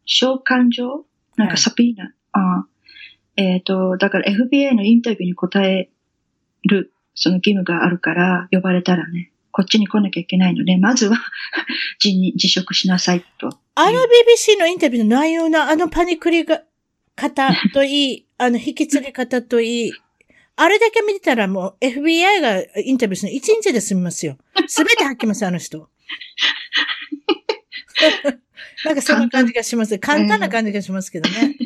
[0.05, 1.07] 召喚状？
[1.37, 2.67] なんかサピーナ、あ
[3.37, 5.91] えっ、ー、と、だから FBI のインタビューに答え
[6.65, 11.17] る、その義務があるから、呼ばれたらね、こっちに来なきゃいけないので、まずは
[12.01, 13.59] 辞に辞職しなさいと。
[13.77, 16.63] あの BBC のインタビューの内容のあのパニクリが、
[17.17, 19.93] 方といい、 あの引き継ぎ方といい、
[20.57, 24.37] あれだけ見てたらもう FBI がインタビューするの1日で済みますよ。
[24.67, 25.89] すべて吐きます、あの人。
[28.85, 29.99] なんかそんな感じがします。
[29.99, 31.57] 簡単な感じがしますけどね。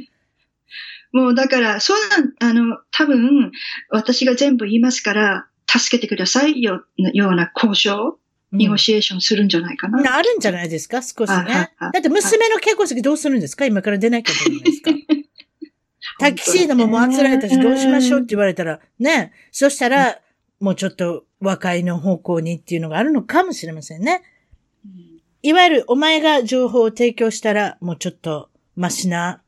[1.13, 1.97] もうだから、そう
[2.41, 3.51] なん、あの、多分、
[3.91, 8.19] 私が全部言いますから、助けてくださいよ、ような交渉、
[8.53, 9.99] ニゴシエーションするんじゃないかな。
[10.17, 11.71] あるんじゃないですか少しね。
[11.79, 13.67] だって娘の結婚式どうするんですか？
[13.67, 14.91] 今から出なきゃいけないんですか？
[16.19, 19.33] タキシードももうあつられたし、どうしましょうって言われたら、ね。
[19.53, 20.19] そしたら、
[20.61, 24.23] もうちょっと和解の方向にっていうのがあるのかもしれませんね。
[25.43, 29.43] いわゆる、お前が情報を提供したら、もうちょっと、マシな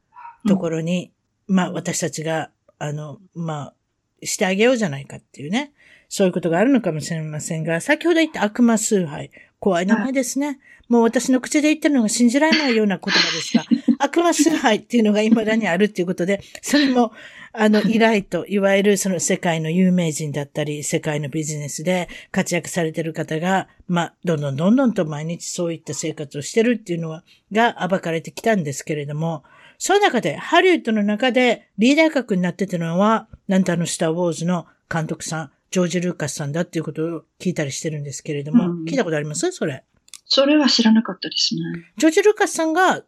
[0.47, 1.11] ところに
[1.51, 3.75] まあ私たちが、あの、まあ、
[4.23, 5.73] してあげようじゃないかっていうね。
[6.09, 9.31] そういうことがあるのかもしれませんが、先ほど言った悪魔崇拝。
[9.59, 10.61] 怖い名前ですね。
[10.89, 13.65] もう私の口で言ってるのが信じられないような言葉でした。
[13.99, 17.13] 悪魔崇拝っていうのが未だにあるっていうことで、それも、
[17.53, 29.45] あの、依頼と、いわゆるその世界の有名人だったり、世界のビジネスで活躍されてる方が、まあ、どんどんどんどんと毎日そういった生活をしてるっていうのは、が暴かれてきたんですけれども、
[29.83, 39.51] その中で、ハリウッドの中でリーダー格になってたのは、なんとあのスターウォーズの監督さん、ジョージ・ルーカスさんだっていうことを聞いたりしてるんですけれども、うん、聞いたことあります？
[39.53, 39.83] それ。
[40.27, 41.61] それは知らなかったですね。
[41.97, 43.03] ジョージ・ルーカスさんが、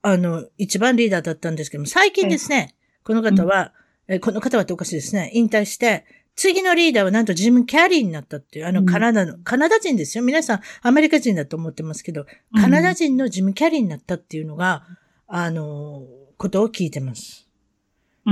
[0.00, 3.74] あの、一番リーダーだったんですけども、最近ですね、この方は、
[4.08, 6.06] うん、この方はっておかしいですね、引退して、
[6.36, 10.24] 次のリーダーはなんとジム・キャリーになったっていう、あのカナダの、うん、カナダ人ですよ。
[10.24, 12.24] 皆さんアメリカ人だと思ってますけど、
[12.58, 14.86] カナダ人のジム・キャリーになったっていうのが、
[15.26, 16.06] あの、
[16.36, 17.48] ことを聞いてます。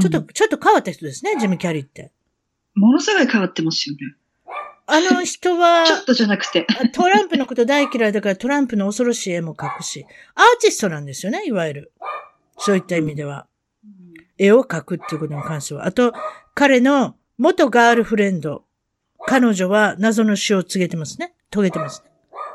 [0.01, 2.13] ちょっと、うん、ちょっと変わった人ですね、ジム・キャリーって。
[2.75, 4.17] ものすごい変わってますよね。
[4.87, 6.67] あの人は、 ちょっとじゃなくて。
[6.93, 11.93] トランプのこと大嫌いだからトランプの恐ろしい絵も描くし、アーティストなんですよね、いわゆる。
[12.59, 13.47] そういった意味では。
[14.39, 15.87] 絵を描くっていうことに関しては。
[15.87, 16.13] あと、
[16.55, 18.65] 彼の元ガールフレンド
[19.27, 21.35] 彼女は謎の死を告げてますね。
[21.51, 22.11] 遂げてますね。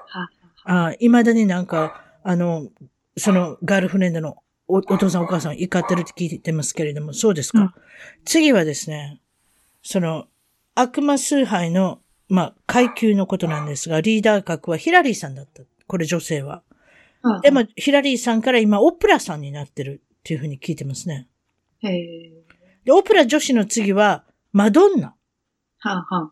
[0.08, 0.30] は
[0.66, 2.68] ああ、未だになんか、あの、
[3.18, 4.38] そのガールフレンドの
[4.68, 7.60] おお父さんお母さん怒ってるって聞いてますけれども、そうですか？
[7.60, 7.74] うん
[8.26, 9.22] 次はですね、
[9.82, 10.28] その、
[10.76, 12.00] 悪魔崇拝の、
[12.30, 15.64] まあ、階級のことなんですが、リーダー格はヒラリーさんだった。
[15.88, 16.62] これ女性は。
[17.24, 21.28] はでも、ヒラリーさんから今、オプラさんになってるっていうふうに聞いてますね。
[21.80, 22.32] へえ。
[22.86, 25.16] で、オプラ女子の次は、マドンナ。
[25.80, 26.32] はあ、は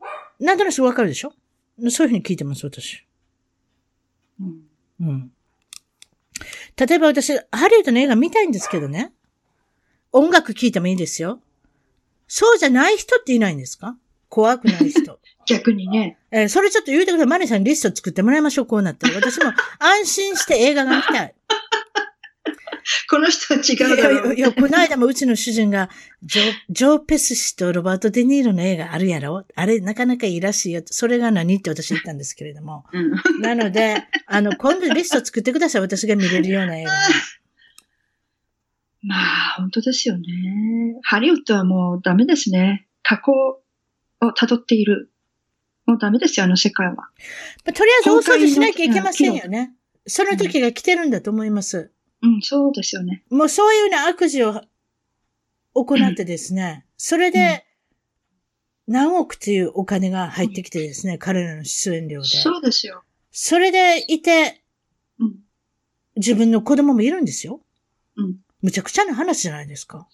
[0.00, 0.06] あ。
[0.40, 1.32] なんとなくわかるでしょ？
[1.90, 3.04] そういうふうに聞いてます、私。
[4.40, 4.62] うん。
[5.00, 5.32] うん。
[6.76, 9.12] 例えば私、ハリウッドの映画見たいんですけどね。
[10.12, 11.40] 音楽聴いてもいいですよ。
[12.28, 13.96] そうじゃない人っていないんですか？
[14.28, 15.18] 怖くない人。
[15.46, 16.18] 逆にね。
[16.30, 17.26] えーそれちょっと言うてください。
[17.28, 19.14] マネさんにリスト作ってもらいましょう、こうなったら。
[19.14, 21.34] 私も安心して映画が見たい。
[23.08, 24.28] この人は違いうだろう。
[24.28, 25.90] やいや、この間もうちの主人が、
[26.22, 29.44] ジョジョー・ペス氏とロバート・デ・ニーロの映画あるやろ？
[29.54, 30.82] あれ、なかなかいいらしいよ。
[30.84, 32.84] それが何って私言ったんですけれども。
[32.92, 33.40] うん。
[33.40, 35.80] なので、あの、今度リスト作ってください。
[35.80, 36.92] 私が見れるような映画。
[39.02, 40.24] まあ、本当ですよね。
[41.02, 42.86] ハリウッドはもうダメですね。
[43.02, 43.60] 過去を
[44.30, 45.10] 辿っている。
[45.86, 46.94] もうダメですよ、あの世界は。
[46.94, 47.04] ま
[47.66, 49.72] あとりあえず大掃除しなきゃいけませんよね。
[50.06, 51.90] その時が来てるんだと思います。
[52.24, 53.22] うん、そうですよね。
[53.30, 54.62] もうそういうような悪事を
[55.74, 57.66] 行ってですね、それで
[58.86, 62.28] 何億っていうお金が入ってきてですね、彼らの出演料で。
[62.28, 63.02] そうですよ。
[63.30, 64.62] それでいて、
[65.18, 65.34] うん。
[66.16, 67.60] 自分の子供もいるんですよ。
[68.16, 68.36] うん。
[68.62, 70.08] むちゃくちゃな話じゃないですか。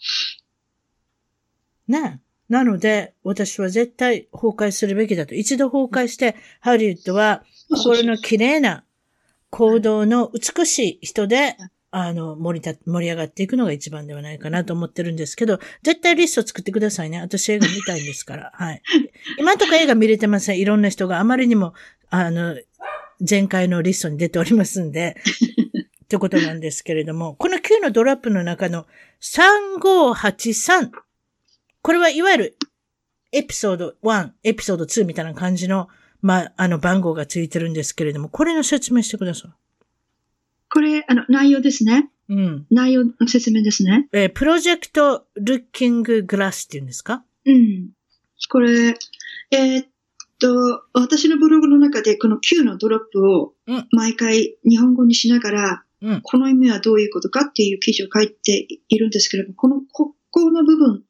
[1.87, 2.53] ねえ。
[2.53, 5.35] なので、私は絶対崩壊するべきだと。
[5.35, 8.85] 一度崩壊して、ハリウッドは心の綺麗な
[9.51, 11.57] 行動の美しい人で、
[11.93, 17.21] あの、盛りた、盛り上がっていくのが一番ではないかなと思ってるんですけど、絶対リスト作ってくださいね。
[17.21, 18.53] 私映画見たいんですから。
[18.57, 18.83] はい。
[19.39, 20.59] 今んとこ映画見れてません。
[20.59, 21.75] いろんな人があまりにも、
[22.11, 22.57] あの、
[23.29, 25.17] 前回のリストに出ておりますんで、
[26.05, 28.87] ってことなんですけれども、この9のドラップの中の
[29.21, 30.91] 3583。
[31.83, 32.59] これはいわゆる
[33.33, 35.89] エピソード1、エピソード2みたいな感じの、
[36.23, 39.55] まあ、あの番号がついてるんですけれども、これの説明してくださ
[40.73, 42.11] これ、あの、内容ですね。
[42.29, 42.35] い。
[42.35, 42.67] うん。
[42.71, 44.09] 内容の説明ですね。
[44.13, 47.25] えープロジェクトルッキンググラスっていうんですか？
[47.45, 47.91] うん。
[48.49, 48.95] これ、
[49.51, 49.87] えーっ
[50.39, 56.21] と、私のブログの中でこの Q のドロップをうん毎回日本語にしながら、うん。
[56.23, 61.03] この意味はどういうことかっていう記事を書いているんですけれども、この、ここの部分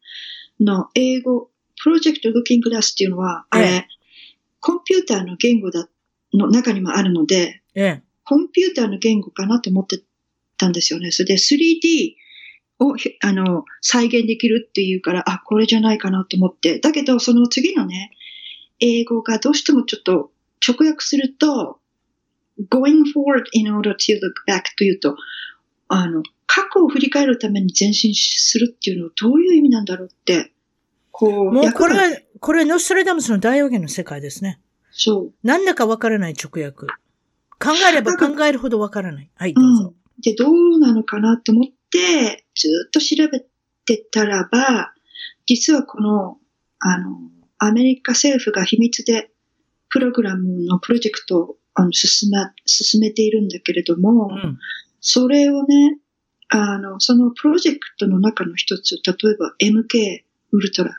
[0.59, 1.51] の英語、
[1.83, 3.87] プロジェクトルッキンググラスっていうのは、あれ、え
[4.59, 5.89] コンピューターの言語だ、
[6.35, 8.03] の中にもあるので、ええ。
[8.31, 10.01] コンピューターの言語かなと思って
[10.57, 11.11] たんですよね。
[11.11, 12.15] それで 3D
[12.79, 16.79] をひあの再現できるっていうから、あ、これじゃないかなと思って。
[16.79, 18.13] だけど、その次のね、
[18.79, 20.31] 英語がどうしてもちょっと
[20.65, 21.81] 直訳すると、
[22.71, 25.17] going forward in order to look back というと、
[25.89, 30.53] あの、過去を振り返るために前進するっていうのはどういう意味なんだろうって、
[31.11, 34.61] こう、もうこれは、これノストラダムスの大予言の世界ですね。
[34.93, 35.33] そう。
[35.43, 36.87] なんだかわからない直訳。
[37.61, 39.31] 考えれば考えるほどわからない。
[39.37, 39.95] はい、どうぞ。
[40.23, 43.41] で、どうなのかなと思って、ずっと調べ
[43.85, 44.95] てたらば、
[45.47, 46.39] 実はこの、
[46.79, 47.19] あの、
[47.59, 49.31] アメリカ政府が秘密で、
[49.91, 54.59] プログラムのプロジェクトをあの進め、進めているんだけれども、うん。
[55.01, 55.99] それをね、
[56.49, 60.97] あの、そのプロジェクトの中の一つ、例えば MK ウルトラ。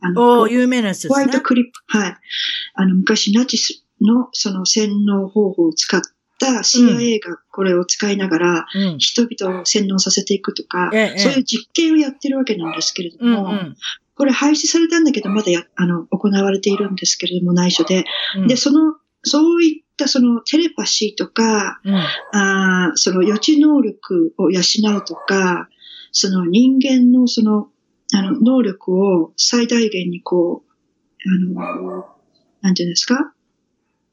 [0.00, 1.40] あの有名なやつですねホワイト。
[1.40, 2.16] クリップ、はい。
[2.74, 6.00] あの、昔ナチスのその洗脳方法を使っ
[6.38, 8.98] た CIA がこれを使いながら、うん。
[8.98, 13.76] 人々を洗脳させていくとか、ええそういう実験をやってるわけなんですけれどうんも、うん
[14.14, 18.04] これ廃止されたんだけど、まだや、あの、行われているんですけれども、内緒で。
[18.36, 18.46] うん。
[18.48, 21.94] で、その、そういったそのテレパシーとか、うん。
[22.32, 24.60] あーその予知能力を養
[24.96, 25.68] うとか、
[26.10, 27.68] その人間のその、
[28.12, 28.92] あの、能力
[29.22, 30.64] を最大限にこ
[31.54, 32.06] う、あの、
[32.60, 33.32] なんていうんですか？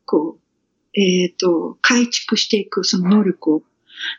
[0.05, 3.63] こう、えっ、と、改築していくその能力を。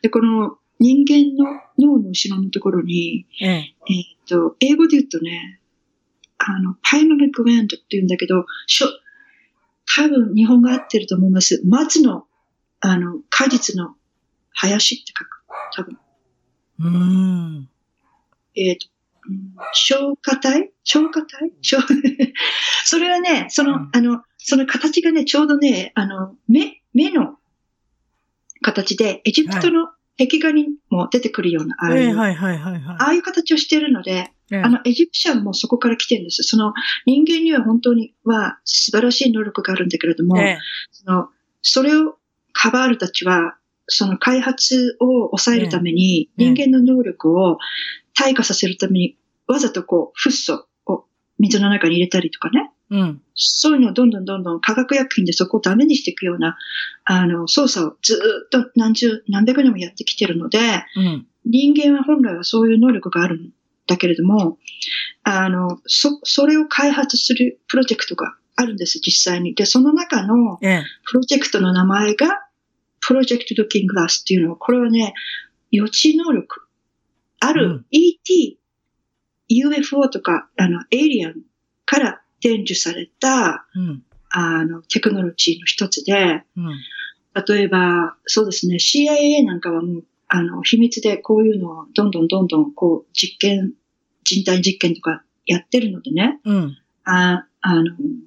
[0.02, 3.50] で、この人間の脳の後ろのところに、ええ。
[3.50, 3.74] えっ、
[4.28, 5.60] と、英語で言うとね、
[6.38, 8.88] あの、パイナルグランドって言うんだけど、しょ、
[9.96, 11.62] 多分日本が合ってると思います。
[11.64, 12.26] 松の、
[12.80, 13.94] あの、果実の
[14.50, 15.44] 林って書く。
[15.74, 15.98] 多分。
[16.80, 16.88] うー
[17.60, 17.68] ん。
[18.54, 18.88] えっ、と、
[19.28, 20.70] うん消化体？
[20.84, 21.50] 消化体？
[21.60, 21.82] 消
[22.84, 27.36] それはね、その、うんあの、その形がね、ちょうどね、あの、目、目の
[28.62, 36.44] 形で、エジプトの壁画にも出てくるような、ああいう、ああいう形をしているので、あの、エジプシャンもそこから来てるんです。
[36.44, 36.74] その、
[37.06, 40.36] 人間には本当には素晴らしい能力があるんだけれども、
[40.92, 41.28] その、
[41.60, 42.16] それを
[42.52, 43.56] カバールたちは、
[43.88, 47.58] その開発を抑えるために、人間の能力を
[48.16, 49.18] 退化させるために、
[49.48, 51.06] わざとこう、フッ素を
[51.40, 52.70] 水の中に入れたりとかね。
[52.90, 56.56] うん、そういうのをどんどんどんどん化学薬品でそこをダメにしていくような、
[57.04, 60.58] あの、操作をずっと何十、何百年もやってきてるので、
[60.96, 63.50] うん、人間は本来はそういう能力があるん
[63.86, 64.58] だけれども、
[65.24, 69.54] あの、そ、それを開発するプロジェクトがあるんです、実際に。
[69.54, 70.66] で、その中のプ
[71.14, 72.46] ロジェクトの名前が、
[73.00, 75.14] プロジェクトドキングラスっていうのは、これはね、
[75.70, 76.62] 予知能力。
[77.40, 78.58] ある ET、
[79.48, 81.34] UFO とか、あの、エイリアン
[81.84, 86.74] から伝授された、うん、あの、テクノロジーの一つで、うん、
[87.46, 93.72] 例えば、そうですね、CIA なんかはもう、あの、秘密でこういうのをどんどんどんどん、こう、実験、
[94.24, 97.84] 人体実験とかやってるのでね、うん、ああの、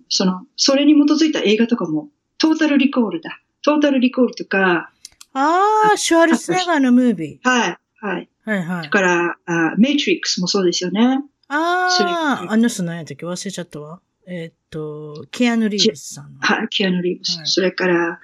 [0.09, 3.39] その、それに基づいた映画とかも、トータルリコールだ。
[3.63, 4.91] トータルリコールとか、
[5.34, 7.49] ああ、シュワルツネガーのムービー。
[7.49, 8.30] はい、はい。
[8.45, 8.84] はいはい。
[8.84, 11.24] だから、あメイトリックスもそうですよね。
[11.49, 13.26] ああ、あの人何やったっけ？
[13.26, 14.01] 忘れちゃったわ。
[14.32, 17.38] えー、っと、キアヌ・リーブスさんはい、キアヌ・リーブス。
[17.38, 18.19] はい、それから、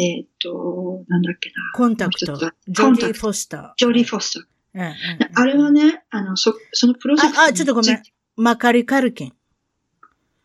[0.00, 1.54] えー、っと、なんだっけな。
[1.74, 2.36] コンタクト。
[2.36, 3.72] ジョディ・フォスター。
[3.76, 4.42] ジョディ・フォスター。
[4.74, 4.94] うん、
[5.34, 7.40] あれはね、あの、そ、そのプロジェクト。
[7.42, 8.02] あ、あ、ちょっとごめん。
[8.36, 9.32] マカリ・カルキン。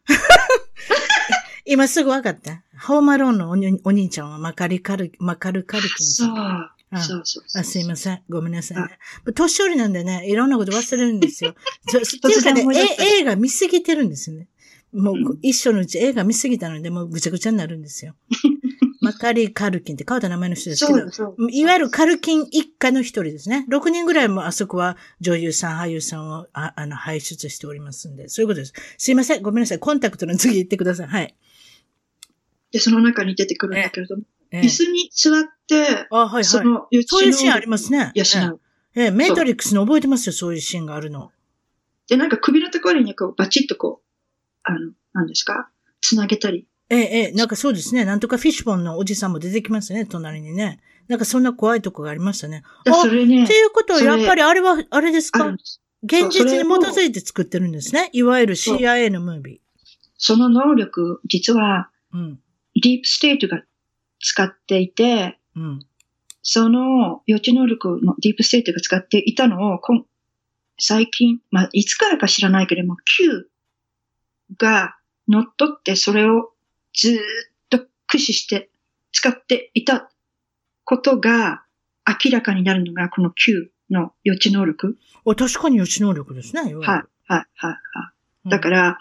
[1.66, 2.64] 今すぐ分かった。
[2.86, 3.52] ホーマローンのお
[3.90, 6.36] お兄ちゃんはマカリカル、マカルカルキンさん。
[7.00, 7.02] そう。
[7.02, 8.22] そうそうあすいません。
[8.30, 9.00] ごめんなさいね。
[9.34, 11.52] 年寄りなんでね、いろんなこと忘れるんですよ。
[11.52, 11.54] っ
[11.92, 12.66] ていうかね、
[13.00, 14.48] 映画見すぎてるんですよね。
[14.98, 18.16] もう、一生のうち映画見すぎたので、もうぐちゃぐちゃになるんですよ。
[19.00, 21.00] マカリ・カルキンって変わった名前の人ですけど、
[21.50, 23.66] いわゆるカルキン一家の一人ですね。
[23.70, 28.74] 6人ぐらいもあそこは女優さん、俳優さんをああの輩出しておりますんで、そういうことです。
[28.98, 29.44] すいません。
[29.44, 29.80] ごめんなさい。
[29.80, 31.08] コンタクトの次行ってください。
[31.08, 31.36] はい。
[32.72, 36.46] で、その中に出てくるんだけれども、ええ、椅子に座って、あ、はいはい。
[36.46, 38.12] その、そういうシーンありますね。
[38.96, 41.32] ええ、メトリックスに覚えてますよ、そういうシーンがあるの。
[42.08, 44.07] で、なんか首のところにこう、バチッとこう、
[44.68, 45.70] あの、なんですか？
[46.02, 46.68] つなげたり。
[46.90, 48.06] ええ、ええ、なんかそうですね。
[48.06, 50.80] なんとかフィッシュボンのおじさんも出てきますね、隣にね。
[51.08, 52.64] なんかそんな怖いとこがありましたね。
[52.86, 53.44] あ、それね。
[53.44, 55.56] っていうことは、やっぱりあれは、あれですか？
[56.04, 58.10] 現実に基づいて作ってるんですね。
[58.14, 59.60] いわゆる CIA のムービー。
[60.18, 62.40] その能力、実は、うん、
[62.82, 63.64] ディープステートが
[64.20, 65.86] 使っていて、うん、
[66.42, 69.80] その予知能力のディープステートが使っていたのを、
[70.80, 73.50] 最近、まあ、いつからか知らないけれども、Q
[74.58, 76.52] が乗っ取ってそれを
[76.94, 77.18] ずっ
[77.70, 78.70] と駆使して
[79.12, 80.10] 使っていた
[80.84, 81.64] ことが
[82.08, 84.98] 明らかになるのがこの Q の予知能力。
[85.38, 86.62] 確かに予知能力ですね。
[86.62, 86.86] はい、はい、
[87.28, 87.72] はい、は
[88.46, 88.50] い。
[88.50, 88.98] だから、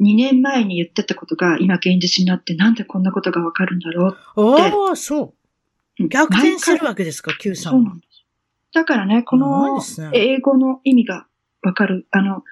[0.00, 4.62] 2年前に言ってたことが今現実になってなんでこんなことがわかるんだろうって。
[4.62, 5.34] ああ、そ
[5.98, 6.08] う。
[6.08, 7.92] 逆転するわけですか、Q さんは。
[8.72, 9.80] だからね、この
[10.12, 11.26] 英語の意味が
[11.62, 12.06] わかる。
[12.10, 12.42] あの、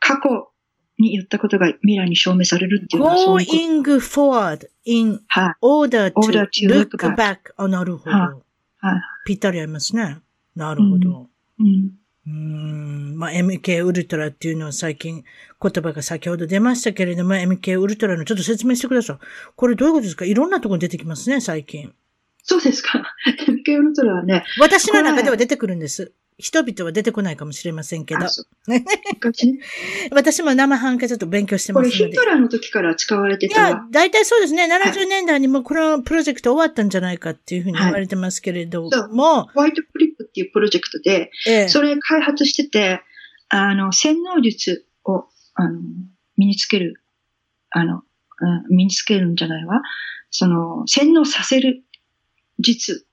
[0.00, 0.50] 過去
[0.98, 5.20] に言ったことが未来に証明されるっていうのはそういう going forward in
[5.62, 7.52] order to look back.
[7.56, 8.16] あ、なるほど。
[8.16, 9.00] はい。
[9.26, 10.18] ぴったりありますね。
[10.54, 11.28] なるほど。
[11.58, 11.90] うん。
[12.26, 13.16] うん。
[13.18, 15.24] まあ、MK ウルトラっていうのは最近
[15.60, 19.18] 言葉が先ほど出ましたけれども、MK ウルトラのちょっと説明してください。
[19.54, 20.24] これどういうことですか？
[20.24, 21.92] いろんなところに出てきますね、最近。
[22.48, 23.02] そうですか。
[23.48, 24.44] MK ウルトラはね。
[24.60, 26.12] 私の中では出てくるんです。
[26.38, 28.20] 人々は出てこないかもしれませんけど。
[30.12, 31.98] 私も生半可ちょっと勉強してますので。
[31.98, 34.68] これヒトラーの時から使われてたいや、大体そうですね。
[34.70, 39.24] 70年代にもこのプロジェクト終わったんじゃないかっていうふうに言われてますけれども。
[39.24, 43.00] はい、ホワイトプリップっていうプロジェクトで、ええ、それ開発してて、
[43.48, 45.24] あの、洗脳術を、
[45.54, 45.80] あの、
[46.36, 47.00] 身につける、
[47.70, 48.02] あの、
[48.40, 49.82] うん、身につけるんじゃないわ。
[50.30, 51.82] その、洗脳させる
[52.58, 53.06] 術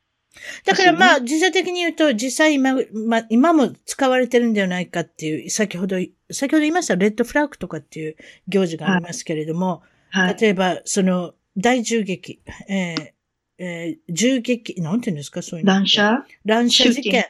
[0.66, 2.74] だからまあ、実際的に言うと、実際今、
[3.08, 5.98] まあ、今も使われてるんではないかっていう、先ほど、
[6.32, 8.16] 先ほど言いましたレッドフラッグとかっていう
[8.48, 13.12] 行事がありますけれども、はい、例えば、その、大銃撃、えー
[13.60, 15.74] えー、銃撃、なんて言うんですかそういうの。
[15.74, 16.26] 乱射？
[16.46, 17.26] 乱射事件。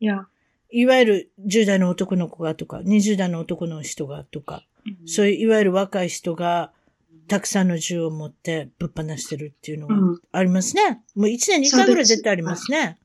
[0.00, 0.26] いや。
[0.70, 6.72] いわゆる10代の男の子がとか、20代の男の人がとか、うん、そういういわゆる若い人が、
[7.28, 9.94] たくさんの銃を持ってぶっ放してるっていうのが
[10.32, 11.02] ありますね。
[11.16, 12.98] うん、もう一年に一回ぐらい絶対ありますね。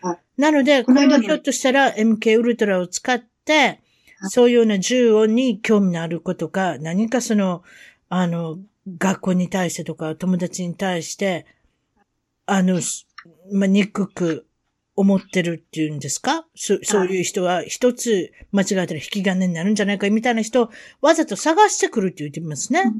[0.00, 3.80] はい、なので、これはひょっとしたら MK ウルトラを使って、
[4.28, 7.62] そういうような銃をに興味のある子とか、何かその、
[8.08, 8.58] あの、
[8.98, 11.44] 学校に対してとか、友達に対して、
[12.46, 12.80] あの、
[13.52, 14.46] まあ、憎く、
[14.98, 16.46] 思ってるっていうんですか？
[16.54, 20.70] そそういう人は一つ間違えたら引き金になるんじゃないかみたいな人を
[21.02, 22.94] わざと探してくるって言ってますね。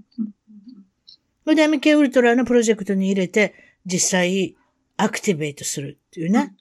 [1.47, 3.55] それで MK ウルトラのプロジェクトに入れて
[3.87, 4.57] 実際
[4.97, 6.57] アクティベートするっていうね。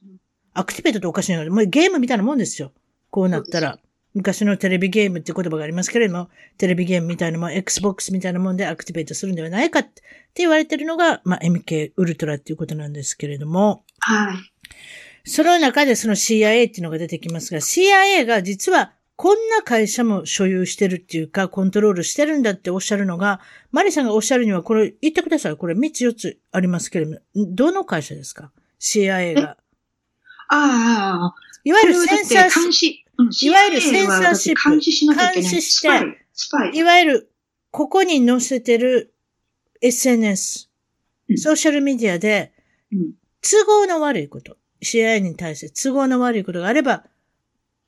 [0.54, 2.72] アクティベートっておかしいので、もうゲームみたいなもんですよ。
[3.10, 3.80] こうなったら。
[4.14, 6.30] 昔のテレビゲームって言葉がありますけれども、
[6.60, 10.04] テレビゲームみたいなもん、Xbox みたいなもんでアクティベートするんではないかって
[10.36, 13.84] 言われてるのが、まあ、MK ウルトラっていうことなんですけれども。
[14.02, 14.38] はい。
[15.26, 23.40] その中でその CIA っていうのが出てきますが、CIA が実はこんな会社も所有してるっていうか、コントロールしてるんだっておっしゃるのが、
[23.72, 25.56] マリさんがおっしゃるには、これ言ってください。
[25.56, 29.58] これ3つ4つありますけれども、どの会社ですか ?CIA が。
[30.50, 31.36] ああ。
[31.64, 33.06] いわゆるセンサー監視。
[33.42, 35.52] いわゆるセンサーシッ。監視しなきゃいけない。
[35.52, 36.18] 監視してスパイ。
[36.34, 36.72] スパイ。
[36.76, 37.32] いわゆる、
[37.72, 39.14] ここに載せてる
[39.82, 40.70] SNS、
[41.30, 42.54] うんソーシャルメディアで、
[42.92, 43.12] うん
[43.48, 47.06] 都合の悪いこと、CIA に対して都合の悪いことがあれば、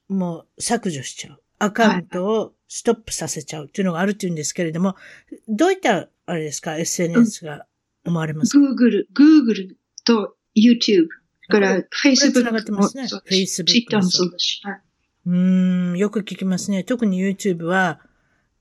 [0.10, 1.42] もう削除しちゃう。
[1.60, 4.96] アカウントをストップさせちゃうっていうのがあるっていうんですけれども、
[5.48, 7.66] どういった、あれですか、SNS が
[8.06, 11.08] 思われますか、Google、Google と YouTube
[11.50, 14.62] から Facebook ってますねもそうだし Facebook も Twitter もそうだし。
[14.64, 14.82] はい
[15.28, 16.84] うーん、よく聞きますね。
[16.84, 18.00] 特に YouTube は、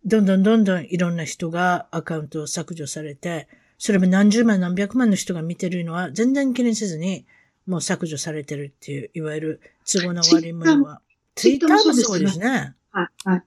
[0.05, 7.27] どんどんどんどんいろんな人がアカウントを削除されて、それも何十万何百万の人が見てるのは全然気にせずに、
[7.67, 11.01] もう削除されてるっていう、いわゆる都合の悪いものは。
[11.37, 12.75] Twitter もそうですね。
[12.91, 13.09] はい。
[13.29, 13.43] はい。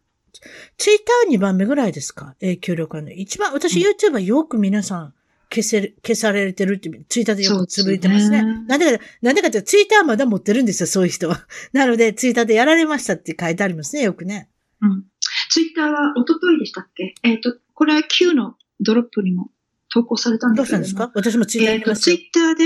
[0.77, 2.35] Twitter2 番目ぐらいですか？
[2.39, 3.11] 影響力あるの。
[3.11, 5.13] 一番、私 YouTube はよく皆さん
[5.51, 8.43] 消せる、消されてるって、ツイッターでよくつぶいてますね。
[8.67, 11.45] なんでか、なんでかってツイッターはまだ持ってるんですよ、そういう人は。
[11.73, 14.49] なので、ツイッターでやられましたって書いてありますね、よくね。
[14.81, 15.05] うん。
[15.49, 17.15] Twitter は一昨日でしたっけ？
[17.23, 19.49] えっ、と、これは Q のドロップにも
[19.91, 20.85] 投稿されたんどだけれども。
[20.85, 21.31] うしたんですか？
[21.31, 22.15] 私もツイッターえっ、と、やりますよ。
[22.17, 22.65] Twitter で、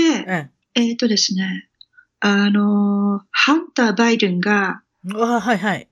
[0.76, 1.68] ええっ、とですね、
[2.20, 4.83] あのー、ハンター・バイデンが、え。
[5.12, 5.88] あはいはい。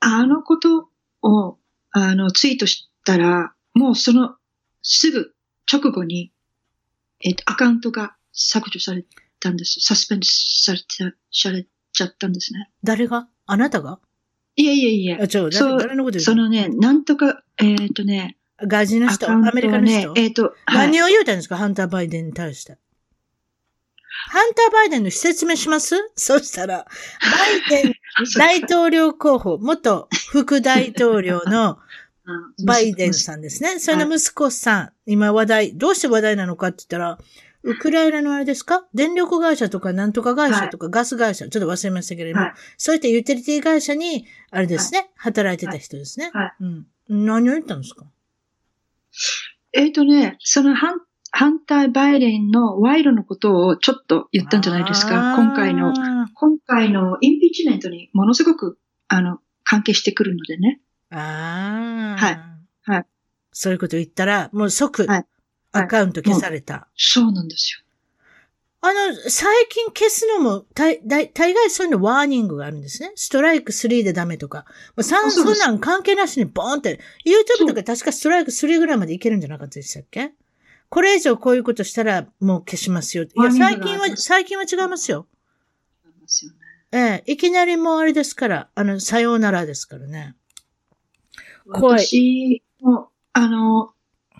[0.00, 0.90] あのこと
[1.22, 1.58] を、
[1.92, 4.36] あの、ツイートしたら、もうその、
[4.82, 5.34] すぐ
[5.70, 6.32] 直後に、
[7.20, 9.04] えっ、と、アカウントが削除され
[9.40, 9.80] たんです。
[9.80, 12.70] サスペンドされちゃ、されちゃったんですね。
[12.84, 13.28] 誰が？
[13.46, 14.00] あなたが？
[14.56, 15.28] いえいえいえあ、。
[15.28, 20.86] ちょ、そう誰誰のこと言そのね、なんとか、えっ、とね、う外人の人アカウントアメリカの人、ねえっ、と、はい。
[20.88, 21.56] 何を言うたんですか？
[21.56, 22.78] ハンター・バイデンに対して。
[24.28, 25.94] ハンター・バイデンの説明します？
[26.16, 26.86] そしたら、
[27.68, 27.94] バイデン
[28.38, 31.78] 大統領候補、元副大統領の
[32.58, 32.66] うん。
[32.66, 33.78] バイデンさんですね。
[33.78, 37.18] その息子さん、今話題、どうして話題なのかって言ったら、
[37.62, 38.86] ウクライナのあれですか？
[38.94, 42.54] 電力会社とかなんとか会社とかガス会社、ちょっと忘れましたけれども、はい。
[42.78, 46.30] そういったユーティリティ会社に、あれですね、働いてた人ですね。
[46.32, 46.52] はい。
[46.60, 46.86] うん。
[47.26, 48.06] 何を言ったんですか？
[49.72, 51.00] えっ、とね、そのハン、
[51.32, 55.34] ハンター・バイデンの賄賂のことをちょっと言ったんじゃないですか。
[55.36, 60.80] 今回の、あ今回のインピーチメントにものすごく、あの、関係してくるのでね。
[61.10, 62.24] ーあー。
[62.24, 62.40] はい
[62.90, 63.06] はい
[63.58, 65.26] そういうこと言ったら、もう即はい、
[65.72, 66.88] アカウント消された。
[66.94, 67.86] そうなんですよ。
[68.82, 71.30] あの、最近消すのも、大、概
[71.70, 73.12] そういうのワーニングがあるんですね。
[73.16, 74.66] ストライク3でダメとか。
[74.90, 80.34] もうさんあそうんなん関係なしにボーンって、YouTube とか確かストライク3ぐらいまでいけるんじゃなかったでしたっけ？
[80.96, 83.24] これ以上こういうことしたらもう消しますよ。
[83.24, 85.26] いや、最近は、最近は違いますよ。
[86.06, 86.58] ありますよね
[86.90, 90.36] ええ、いきなりもうあれですから、あの、さようならですからね。
[91.70, 93.92] 怖い私も、あの、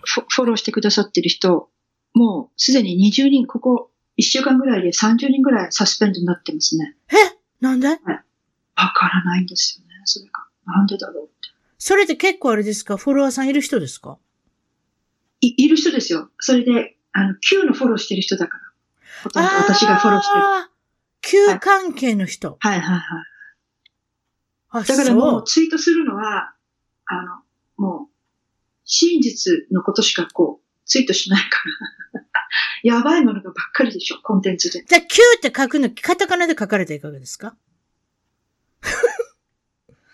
[0.03, 1.69] フォローしてくださってる人、
[2.15, 6.95] もうすでに20人、ここ1週間ぐらいで30人ぐらいサスペンドになってますね。
[7.11, 7.37] え？
[7.61, 7.87] なんで？
[7.89, 7.97] わ
[8.95, 10.43] からないんですよね、それが。
[10.65, 11.33] なんでだろうって。
[11.77, 12.97] それって結構あれですか？
[12.97, 14.17] フォロワーさんいる人ですか？
[15.41, 16.29] い、いる人ですよ。
[16.39, 18.63] それで、あの、Q のフォローしてる人だから。
[19.23, 20.43] ほとんど私がフォローしてる。
[20.43, 20.77] あー
[21.21, 22.57] 旧関係の人。
[22.59, 23.01] はいはいはい。
[24.69, 26.53] あ、だからもうツイートするのは、
[27.05, 27.41] あの、
[27.77, 28.13] もう、
[28.85, 31.59] 真実のことしかこう、ツイートしないか
[32.13, 32.21] ら。
[32.83, 34.85] やばいものがばっかりでしょ、コンテンツで。
[34.87, 37.57] じゃあ、Q って書くの、カタカナで書かれていかがですか？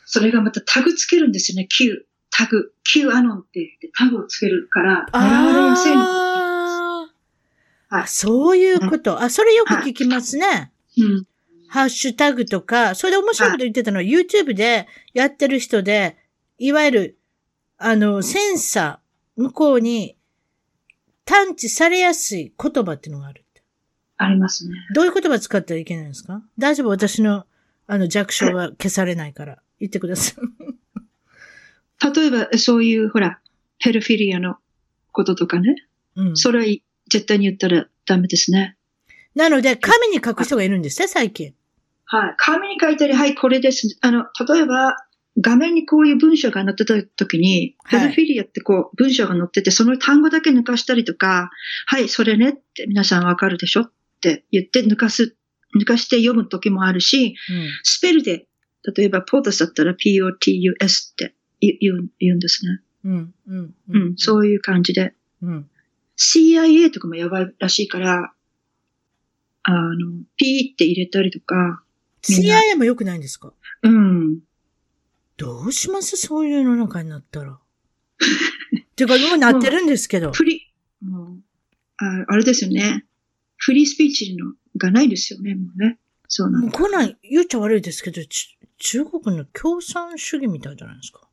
[0.06, 2.06] それがまたタグつけるんですよね、Q。
[2.44, 2.74] タグ。
[2.84, 5.94] Q アノンって言ってタグをつけるから、狙われやすい
[8.07, 9.22] そういうこと。
[9.22, 10.72] あ、それよく聞きますね。
[10.98, 11.26] うん。
[11.70, 16.18] ハッシュタグとか、それで面白いこと言ってたのは、YouTube でやってる人で、
[16.57, 17.18] いわゆる、
[17.78, 20.18] あの、センサー、向こうに
[21.26, 23.44] 探知されやすい言葉っていうのがある。
[24.18, 24.76] ありますね。
[24.94, 26.44] どういう言葉使ったらいけないんですか？
[26.57, 26.90] 大丈夫？
[26.90, 27.45] 私の、
[27.88, 29.60] あの、弱小は消されないから。
[29.80, 31.02] 言ってください。
[32.02, 33.40] 例えば、そういう、ほら、
[33.80, 34.56] ペルフィリアの
[35.11, 35.76] こととかね。
[36.15, 36.38] うん。
[36.38, 36.65] それは
[37.10, 38.78] 絶対に言ったらダメですね。
[39.36, 41.53] なので、紙に書く人がいるんですね、最近。
[42.06, 42.34] はい。
[42.38, 43.98] 紙に書いたり、はい、これです。
[44.02, 44.95] あの、例えば、
[45.40, 51.49] 画面にこういう文章が載ってた時に、ペドフィリアってこう文章が載ってて、その単語だけ抜かしたりとか、
[51.88, 53.91] はい、それねって皆さんわかるでしょっ
[54.22, 55.36] て言って抜かす、
[55.80, 58.45] 抜かして読む時もあるし、うん、スペルで、
[58.95, 61.34] 例えばポータスだったら POTUS って
[61.80, 62.81] 言う言うんですね。
[63.06, 64.14] うん、うん、うん。
[64.18, 65.14] そういう感じで。
[65.41, 65.69] うん、
[66.18, 68.34] CIA とかもやばいらしいから、
[69.64, 71.84] あの、P って入れたりとか。
[72.22, 73.53] CIA も良くないんですか？
[73.81, 74.40] うん。
[75.38, 76.15] どうします？
[76.18, 77.60] そういうの中になったら。
[78.95, 80.31] てか、もうなってるんですけど。
[80.31, 80.72] フリ、
[81.02, 81.44] もう、
[81.98, 83.06] ああれですよね。
[83.57, 85.98] フリースピーチのがないですよね、もうね。
[86.27, 88.22] そうなんもうこんなん言っちゃ悪いですけど、
[88.77, 91.27] 中国の共産主義みたいじゃないですか。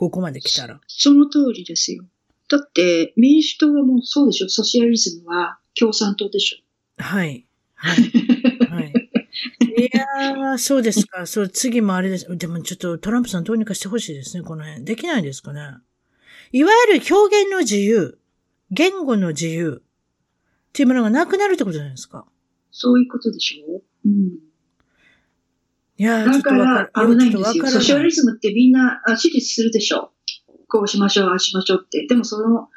[0.00, 0.80] ここまで来たら。
[0.86, 2.04] その通りですよ。
[2.48, 4.48] だって、民主党はもうそうでしょ。
[4.48, 7.02] ソシアリズムは共産党でしょ。
[7.02, 7.44] はい。
[7.74, 7.96] はい。
[8.70, 8.94] はい。
[9.76, 11.26] いやー、そうですか。
[11.28, 12.34] そう、次もあれです。
[12.34, 14.86] でもちょっとトランプさんどうにかしてほしいですね、この辺。
[14.86, 15.60] できないですかね。
[16.52, 18.18] いわゆる表現の自由、
[18.70, 19.82] 言語の自由
[20.70, 22.26] っていうものがなくなるってことじゃないですか。
[22.70, 24.49] そういうことでしょうん。
[26.00, 27.66] いやー、だから危ないんですよ。
[27.66, 30.12] ソシャリズムってみんな支持するでしょ。
[30.66, 32.06] こうしましょう、ああしましょうって。
[32.06, 32.68] でもその、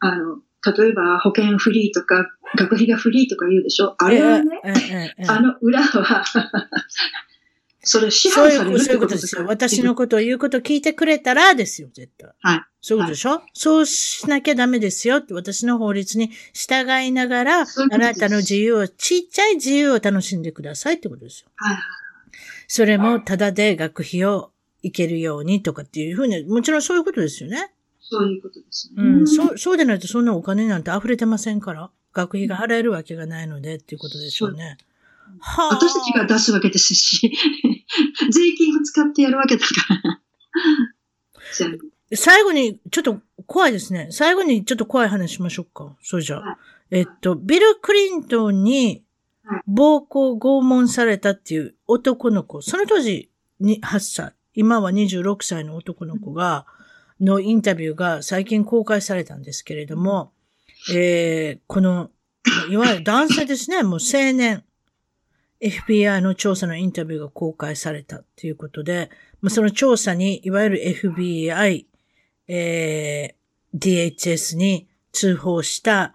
[0.00, 0.38] あの、
[0.76, 2.26] 例えば保険フリーとか
[2.58, 6.24] 学費がフリーとか言うでしょあれはね、あの裏は
[7.82, 9.46] それ支配されるってことですよ。
[9.46, 12.30] 私のことを言うこと聞いてくれたらですよ、絶対。
[12.40, 12.60] はい。
[12.80, 21.50] そういうことでしょ、はい、そうしなきゃダメですよって私の法律に従いながら、あなたの自由を、ちっちゃい自由を楽しんでくださいってことですよ。
[21.54, 21.76] はい。
[22.68, 24.50] それもただで学費を
[24.82, 27.72] いけるようにとかっていうふうに、もちろんそういうことですよね。
[28.00, 29.02] そういうことですね。
[29.02, 31.90] うん、そう、そうでないとそんなお金なんて溢れてませんから。
[32.12, 34.78] 学費が払えるわけがないのでっていうことでしょうね。
[35.38, 37.30] はあ、私たちが出すわけですし、
[38.32, 39.72] 税金を使ってやるわけだか
[40.02, 40.20] ら。
[42.14, 44.08] 最後に、ちょっと怖いですね。
[44.12, 45.94] 最後にちょっと怖い話しましょうか。
[46.02, 46.40] それじゃあ。
[46.40, 46.56] はい、
[46.98, 49.02] えっと、ビル・クリントンに
[49.66, 56.66] 暴行、拷問されたっていう男の子、その当時に8歳、今は26歳の男の子が、
[57.20, 60.32] のインタビューが最近公開されたんですけれども、
[60.92, 62.10] えー、この、
[62.70, 64.64] いわゆる男性ですね、もう青年、
[65.60, 69.10] FBI の調査のインタビューが公開されたということで、
[69.40, 71.86] まあその調査に、いわゆる FBI、
[72.48, 76.14] えー、DHS に通報した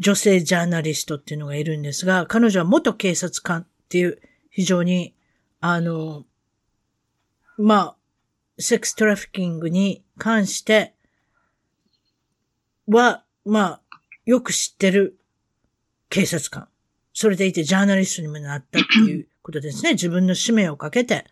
[0.00, 4.18] 女性ジャーナリストっていうのがいるんですが、彼女は元警察官っていう
[4.48, 5.14] 非常に、
[5.60, 6.24] あの、
[7.58, 7.96] まあ、
[8.58, 10.94] セックストラフィキングに関して
[12.88, 13.80] は、まあ、
[14.24, 15.20] よく知ってる
[16.08, 16.68] 警察官。
[17.12, 19.92] それでいてジャーナリストにもなったっていうことですね。
[19.92, 21.26] 自分の使命をかけて、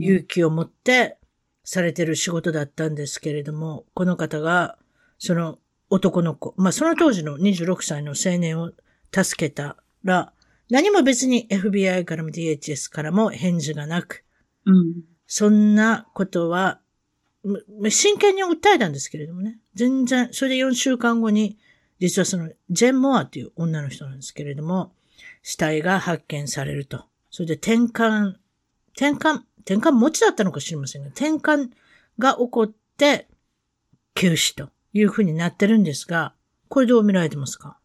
[0.00, 1.18] 勇気を持って
[1.64, 4.78] されてる仕事だったんですけれども、この方が、
[5.18, 5.58] その
[5.90, 8.72] 男の子、まあその当時の26歳の青年を
[9.12, 10.32] 助けたら、
[10.68, 14.24] 何も別に FBI からも DHS からも返事がなく、
[14.64, 14.94] うん、
[15.26, 16.80] そんなことは、
[17.88, 19.58] 真剣に訴えたんですけれどもね。
[19.74, 21.56] 全然、それで4週間後に、
[22.00, 24.92] 実はその、ジェン・モアっていう女の人なんですけれども、
[25.42, 27.04] 死体が発見されると。
[27.30, 28.34] それで転換、
[28.96, 31.70] 転換、転換持ちだったのか知りませんが、転換
[32.18, 33.28] が起こって、
[34.14, 36.34] 休死というふうになってるんですが、
[36.68, 37.78] これどう見られてますか？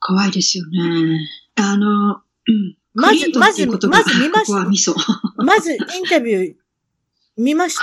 [0.00, 1.20] 怖いですよね。
[1.56, 2.20] あの、う
[2.52, 2.76] ん。
[2.94, 5.44] まず、まず、まず見ました。
[5.44, 5.78] まず、イン
[6.08, 6.54] タビュー、
[7.36, 7.76] 見まし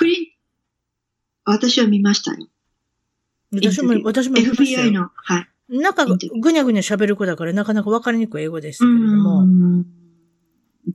[1.46, 1.52] た？
[1.52, 2.48] 私は見ましたよ。
[3.54, 5.48] 私も、私も見ました FBI の、はい。
[5.70, 9.46] なんか、ぐにゃぐにゃ喋る子だから、なかなかわかりにくい英語ですけれども。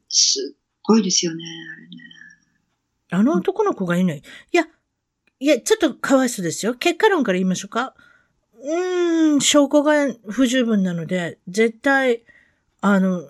[0.08, 1.96] すっごいですよね、あれね。
[3.14, 4.18] あの男の子がいない。
[4.18, 4.22] い
[4.56, 4.66] や、
[5.42, 6.74] いや、ちょっとかわいそうですよ。
[6.74, 7.96] 結果論から言いましょうか。
[8.62, 12.22] うーん、証拠が不十分なので、絶対、
[12.80, 13.28] あの、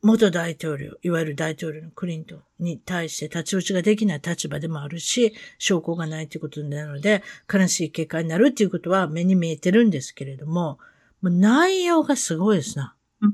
[0.00, 10.78] 元大統領、いわゆる大統領のクリントンに対して立ち打ちができない立場でもあるし、証拠がないということなので、悲しい結果になるっていうことは目に見えてるんですけれども、
[11.20, 12.94] もう内容がすごいですな。
[13.20, 13.32] うん。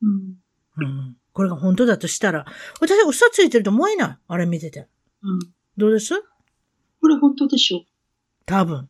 [0.00, 0.34] うん。
[0.78, 1.16] うん。
[1.34, 2.46] これが本当だとしたら、
[2.80, 4.18] 私は嘘ついてると思えない。
[4.26, 4.88] あれ見てて。
[5.22, 5.38] うん。
[5.76, 6.14] どうです？
[7.06, 7.82] これ本当でしょう？
[8.46, 8.88] 多分。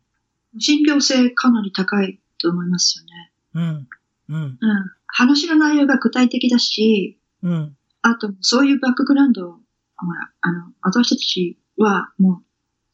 [0.59, 3.31] 信憑性かなり高いと思いますよね。
[3.55, 3.89] うん。
[4.35, 4.43] うん。
[4.43, 4.59] うん。
[5.07, 7.77] 話の内容が具体的だし、うん。
[8.01, 9.59] あと、そういうバックグラウンド、ほ
[10.13, 12.45] ら、あの、私たちはもう、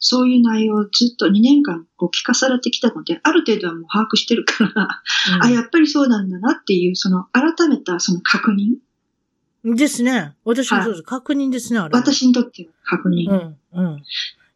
[0.01, 4.89] そういう内容をずっと2年間こう聞かされてきたので、ある程度はもう把握してるから、
[5.37, 9.77] うん、あ、やっぱりそうなんだなっていう、その改めたその確認。
[9.77, 10.35] ですね。
[10.45, 11.03] 私もそうです。
[11.05, 11.95] 確認ですね、あれ。
[11.95, 13.31] 私にとっては確認。
[13.31, 13.57] うん。
[13.75, 14.03] うん。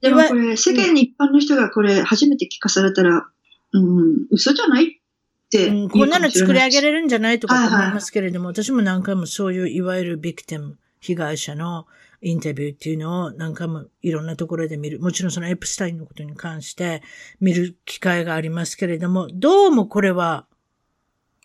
[0.01, 3.27] でもこれ、世間に一般の人がこれ初めて聞かされたら、
[3.73, 4.89] うん、嘘じゃないっ
[5.51, 11.87] てうん、こんなの作り上げれるんじゃないとか思いますけれども、はいはい、私も何回もそういういわゆるビクティム、被害者の
[12.21, 14.99] インタビューっていうのを何回もいろんなところで見る。
[14.99, 17.03] もちろんそのエプスタインのことに関して
[17.41, 20.47] 見る機会がありますけれども、どうもこれは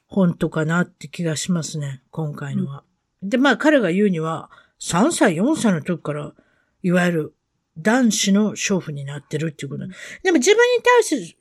[0.08, 2.84] 本当かなって気がしますね、今回のは。
[3.22, 4.50] うん、で、まあ彼が言うには、
[4.80, 6.34] 3歳、4歳の時から、
[6.82, 7.34] いわゆる
[7.78, 9.88] 男子の娼婦になってるっていうこと。
[10.24, 11.38] でも自分に対して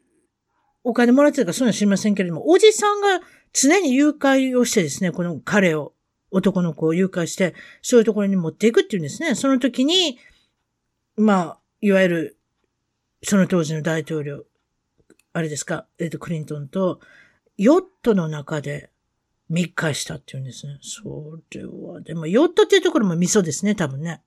[0.85, 3.21] お金もらってたかそういうのは知りませんけれども、おじさんが
[3.53, 5.95] 常に誘拐をしてですね、この彼を、
[6.33, 9.35] 男の子を誘拐して、そういうところに持っていくっていうんですね。
[9.35, 10.19] その時に、
[11.17, 12.37] まあ、いわゆる、
[13.25, 14.45] その当時の大統領、
[15.33, 17.01] あれですか、えっ、と、クリントンと、
[17.59, 18.91] ヨットの中で
[19.49, 20.79] 密会したっていうんですね。
[20.83, 24.23] それは、でも、ヨットっていうところも味噌ですね、多分ね。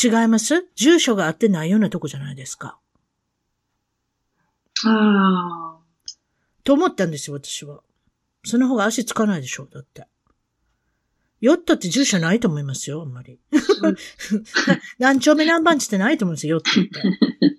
[0.00, 0.66] 違います？
[0.74, 2.78] 住所があってないようなとこじゃないですか。
[4.84, 5.78] ああ。
[6.64, 7.80] と思ったんですよ、私は。
[8.44, 10.06] その方が足つかないでしょ、だって。
[11.40, 13.38] ヨットって住所ないと思いますよ、あんまり。
[14.98, 17.00] 何丁目何番地ってないと思うんですよ、ヨットって。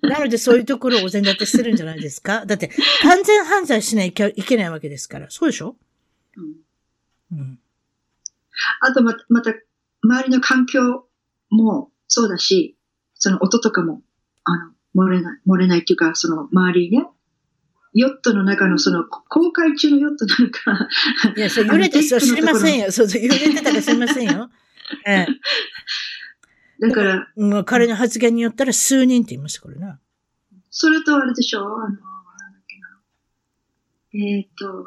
[0.08, 2.44] なのでそういうところをお膳立てしてるんじゃないですか？
[2.46, 2.70] だって、
[3.02, 5.30] 完全犯罪しないといけないわけですから。
[5.30, 5.76] そうでしょ？
[6.36, 6.40] う
[7.36, 7.38] ん。
[7.38, 7.60] うん。
[8.80, 9.52] あとま、また、
[10.02, 11.06] 周りの環境
[11.50, 12.76] もそうだし、
[13.14, 14.02] その音とかも、
[14.44, 17.06] あの、漏れない、漏れないっていうか、その周りね、
[17.94, 20.88] ヨットの中のその公開中のヨットなのか。
[21.36, 22.90] いや、それ揺れて、そう知りませんよ。
[22.90, 24.50] そうそう、揺れてたか知りませんよ。
[25.06, 25.26] え え。
[26.80, 27.32] だから。
[27.36, 30.00] もう彼の発言によったら数人って言いましたからな。
[30.70, 31.98] それとあれでしょあの、なんだ
[32.58, 34.26] っけな。
[34.26, 34.84] えっ、ー、と、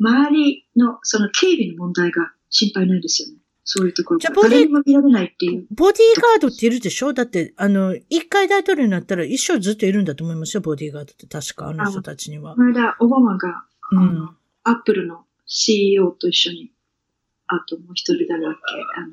[0.00, 3.37] 周りのその警備の問題が心配ないですよね。
[3.70, 4.18] そういうところ。
[4.18, 5.66] じゃボディ、見られないっていう。
[5.70, 7.12] ボディーガードっているでしょ？
[7.12, 12.54] だって、あの、一回大統領になったら一生ずっといるんだと思いますよ、ボディーガードって確か、あの人たちには。
[12.54, 14.30] この間、オバマが、うん、
[14.64, 16.72] アップルの CEO と一緒に、
[17.46, 18.58] あともう一人誰だっけ、
[18.96, 19.12] あの、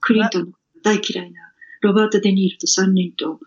[0.00, 0.52] クリントンの
[0.84, 1.40] 大嫌いな
[1.80, 3.40] ロバート・デ・ニールと3人と、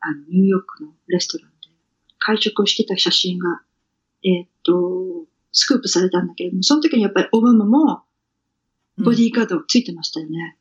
[0.00, 1.68] あの、ニューヨークのレストランで
[2.18, 3.60] 会食をしてた写真が、
[4.24, 8.04] えー、っと、スクープされたんだけれども、その時にやっぱりオバマも、
[8.98, 10.56] ボディーガードついてましたよね。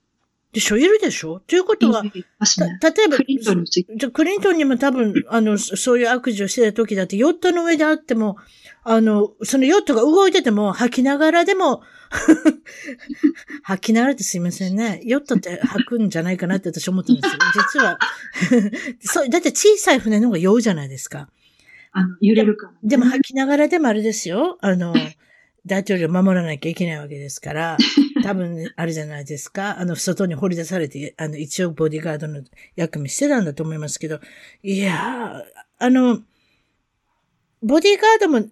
[0.53, 0.77] でしょ？
[0.77, 1.39] いるでしょ？
[1.47, 4.09] ということは、ね、例えば、クリントンについて。
[4.09, 8.35] クリントンにも多分、あの、そういう悪事をしてた時だって、ヨットの上であっても、
[8.83, 11.83] あの、そのヨットが動いてても、吐きながらでも
[13.63, 15.01] 吐きながらってすいませんね。
[15.05, 17.39] ヨットって吐くんじゃないかなって私思ったんですよ。
[17.53, 17.99] 実は
[18.99, 21.29] そう、だって小さい船の方が酔うじゃないですか。
[21.93, 24.57] あの、揺れるから、ね、でも吐きながらでもあれですよ。
[24.61, 24.93] あの、
[25.65, 27.77] 大統領を守らなきゃいけないわけですから、
[28.23, 29.79] 多分、あれじゃないですか。
[29.79, 32.43] あの、外に掘り出されて、あの、一応ボディーガードの
[32.75, 34.19] 役目してたんだと思いますけど、
[34.63, 35.43] いや
[35.77, 36.21] あの、
[37.61, 38.47] ボディーガードも、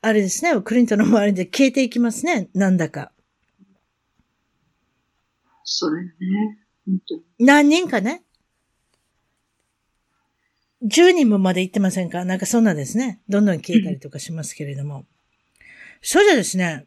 [0.00, 3.12] あれですね、クリントンの周りで消えていきますね、なんだか。
[5.64, 6.10] それね。
[6.86, 8.22] 本当に何人かね。
[10.82, 13.20] 10人もまで行ってませんかなんかそんなですね。
[13.28, 15.06] どんどん消えたりとかしますけれども。
[16.00, 16.86] それじゃですね、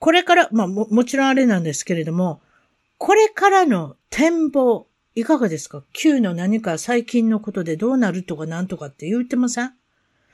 [0.00, 2.40] これから、まあも、もちろんあれなんですけれども、
[2.98, 5.84] これからの展望、いかがですか？
[5.92, 9.72] 旧の何か最近のことでどうなるとかなんとかって言ってません？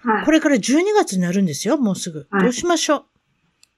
[0.02, 0.24] はい。
[0.24, 2.26] これから12月になるんですよ、もうすぐ。
[2.30, 3.06] はい、どうしましょ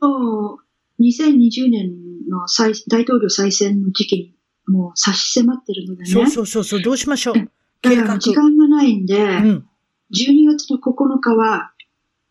[0.01, 0.07] う？
[0.07, 0.59] も
[0.99, 1.91] う、2020年
[2.29, 4.35] の再大統領再選の時期に
[4.67, 6.11] もう差し迫ってるのでね。
[6.11, 7.35] そうそうそうそう、どうしましょう？
[7.81, 9.69] だから時間がないんで、うん、
[10.13, 11.73] 12月の9日は、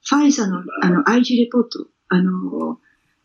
[0.06, 2.80] ファイザーのあの IG レポート、あの、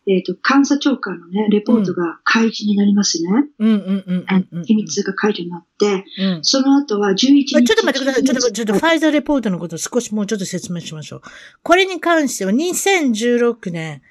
[0.06, 3.28] えっ、ー、と、監査長官のね、レポートが開示になりますね。
[3.58, 7.46] うんうんうんうんうん、秘密が解除になって、うん、その後は11日。
[7.46, 8.24] ちょっと待ってください。
[8.24, 11.22] ちょっと、ちょっとファイザーレポートのことを少しもうちょっと説明しましょう。
[11.62, 14.02] これに関しては2016年、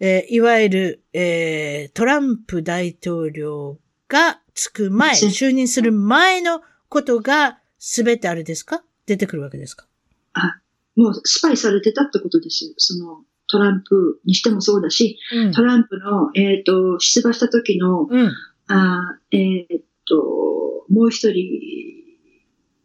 [0.00, 3.78] えー、いわゆる、えー、トランプ大統領
[4.08, 8.82] がつく前、就任する前のことが全てあれですか？
[9.06, 9.86] 出てくるわけですか？
[10.32, 10.60] あ、
[10.96, 12.74] もうスパイされてたってことです。
[12.76, 18.32] その、トランプにしてもそうだし、うん、トランプの、えっ、ー、と、出馬した時の、うん、
[18.68, 21.38] あえっ、ー、と、もう一人、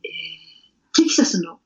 [0.03, 0.09] えー、
[0.95, 1.59] テキサスの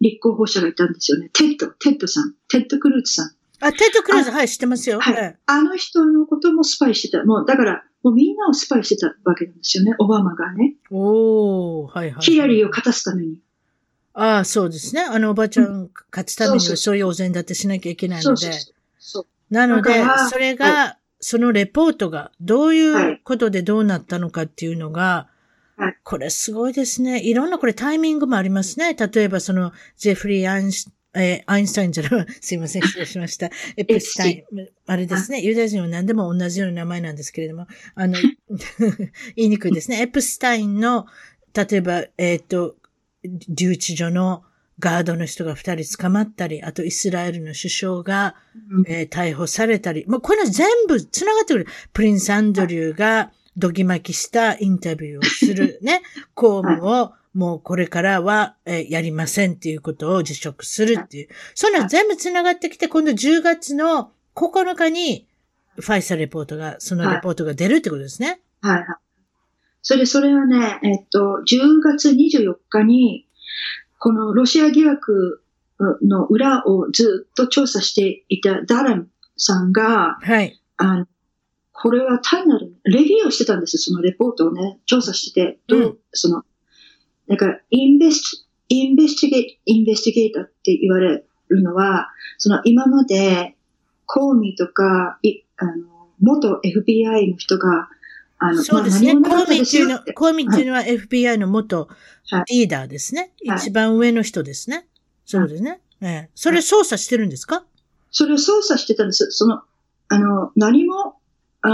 [0.00, 1.30] 立候補者がいたんですよね。
[1.32, 3.30] テッド、テッドさん、テッド・クルーツさん。
[3.60, 5.00] あ、テッド・クルーズ、はい、知ってますよ。
[5.00, 5.38] はい。
[5.46, 7.24] あの人のこともスパイしてた。
[7.24, 10.74] もう、だから、もうみんなをスパイしてたわけなんですよね、オバマがね。
[10.90, 11.90] おー。
[11.90, 12.22] はいはい。
[12.22, 13.38] ヒラリーを勝たすために。
[14.14, 15.02] ああ、そうですね。
[15.02, 18.52] あのおばちゃん勝つためにはそういうお膳立てしなきゃいけないので。
[18.98, 25.28] そうなのでそれが、そのレポートがどういうことでどうなったのかっていうのが、
[25.76, 27.20] はいこれすごいですね。
[27.20, 28.94] いろんなこれタイミングもありますね。
[28.94, 33.50] 例えばそのジェフリー・アインシえーアインシュタインじゃない、 すいません、失礼しました。
[33.76, 34.68] エプスタイン。
[34.86, 35.40] あれですね。
[35.40, 38.18] ユダヤ人は何でも同じような名前なんですけれども、あの、
[39.36, 40.00] 言いにくいですね。
[40.00, 41.06] エプスタインの、
[41.54, 42.76] 例えば、えっ、と、
[43.48, 44.44] 留置所の
[44.78, 48.34] ガードの人が二人捕まったり、あとイスラエルの首相が、
[48.70, 51.66] うんえー逮捕されたり、もうこれは全部繋がってくる。
[51.92, 56.02] プリンス・アンドリューがドギマキしたインタビューをする ね、
[56.34, 61.28] 公務をもうこれからは、えーやりませんっていうことを辞職するっていう。
[61.54, 65.28] そんなの全部繋がってきて、今度10月の9日に
[65.76, 68.40] ファイサーレポートが、そのレポートが出るってことですね。
[68.60, 68.86] はいはい。
[69.84, 73.26] それ、それはね、えっと、10月24日に、
[73.98, 75.42] このロシア疑惑
[76.02, 80.58] の裏をずっと調査していたダラムさんが、はい。
[80.78, 81.06] あの、
[81.72, 86.44] これは単なるレビューをしてたんですよ、そのレポートをね、調査してて、どう、うんその、
[87.28, 92.08] だから、 invest、investigate、investigator って言われるのは、
[92.38, 93.54] その今まで、
[94.06, 95.72] コーミーとか、いあの、
[96.20, 97.90] 元 FBI の人が、
[98.48, 99.14] あの、そうですね。
[99.14, 101.88] まあコーミーっていうのコーミーっていうのは FBI の元
[102.30, 103.32] はいリーダーですね。
[103.46, 104.86] はい一番上の人ですね。
[105.26, 105.80] そうですね。
[106.00, 106.30] ええ。
[106.34, 107.64] それ捜査してるんですか？
[108.10, 109.30] それを操作してたんです。
[109.30, 109.62] その、
[110.08, 111.16] あの、何も、
[111.62, 111.68] あ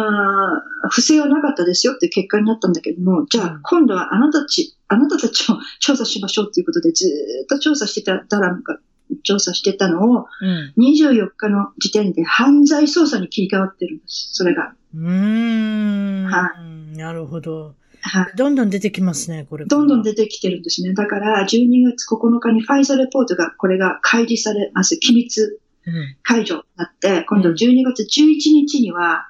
[0.86, 8.78] ー不正はなかったですよって結果になったんだけども、じゃうんあ今度はあなたたち、あなたたちを 調査しましょうっていうことでずーっと調査してた、ダラムが
[9.22, 10.72] 調査してたのを、うん。
[10.78, 14.30] 24日の時点で犯罪捜査に切り替わってるんです。
[14.32, 14.74] それが。
[14.94, 16.24] うーん。
[16.26, 16.52] は
[16.96, 17.74] なるほど。
[18.02, 18.36] はい。
[18.36, 19.66] どんどん出てきますね、これ。
[19.66, 20.94] どんどん出てきてるんですね。
[20.94, 24.98] だから、12月9日にファイザーレポートが、これが開示されます。
[24.98, 26.16] 機密うん。
[26.22, 29.26] 解除になって、今度12月11日には、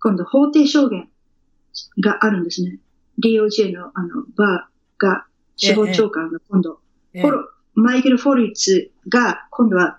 [0.00, 1.08] 今度法廷証言
[2.00, 2.78] があるんですね。
[3.22, 5.26] DOJ のあの、バーが、
[5.56, 6.80] 司法長官が今度、
[7.14, 7.48] ええフォロ
[7.80, 9.98] マイケル・フォリッツが今度は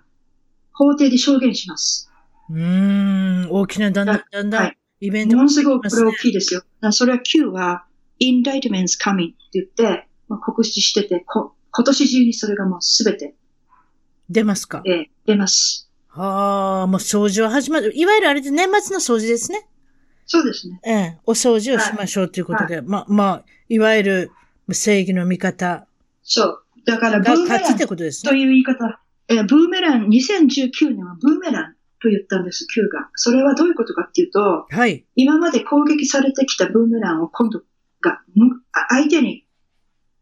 [0.73, 2.11] 法廷で証言します。
[2.49, 3.47] うーん。
[3.49, 6.15] 大きな、だんだん、だんだんはい、イベントものすごくこれ大い。
[6.17, 6.61] きいですよ。
[6.91, 7.85] それは Q は
[8.21, 13.35] indictments coming って言って、まあ、告知してて、こ今年中にそれがもうすべて、
[14.29, 14.81] 出ますか？
[14.85, 15.89] えー出ます。
[16.09, 17.95] はあ、もう掃除は始まる。
[17.95, 19.67] いわゆるあれで年末の掃除ですね。
[20.25, 20.81] そうですね。
[20.83, 21.17] ええ。
[21.25, 22.81] お掃除をしましょうということで。
[22.81, 24.31] まあ、まあ、いわゆる
[24.71, 25.87] 正義の味方
[26.23, 26.63] そう。
[26.89, 27.93] だからブがーメランと
[28.33, 28.99] いう言い方。
[29.27, 33.09] えーブーメラン、2019年はブーメランと言ったんです、Q が。
[33.13, 35.05] それはどういうことかっていうと、はい。
[35.15, 37.61] 今まで攻撃されてきたブーメランを今度
[38.01, 38.21] が、
[38.89, 39.45] 相手に、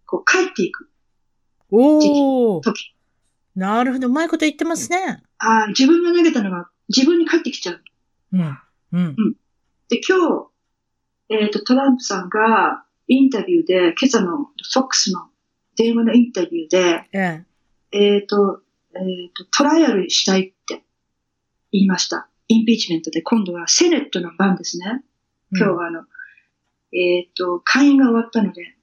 [0.05, 0.89] こう、帰っていく
[1.71, 2.61] おー。
[2.61, 2.95] 時。
[3.55, 4.07] なるほど。
[4.07, 5.23] うまいこと言ってますね。
[5.39, 7.81] あー自分が投げたのが自分に帰ってきちゃう。
[8.33, 8.59] うん。
[8.91, 9.15] うん。
[9.87, 10.47] で、今日、
[11.29, 15.29] えっ、と、トランプさんがインタビューで、今朝の FOX の
[15.77, 17.45] 電話のインタビューで、え
[17.93, 18.15] え。
[18.15, 18.61] えっ、と、
[18.95, 20.83] えっ、と、トライアルしたいって
[21.71, 22.27] 言いました。
[22.47, 25.03] インピーチメントで、今度はセネットの番ですね。
[25.51, 26.03] 今日はあの、
[26.91, 28.75] えっ、と、会員が終わったので、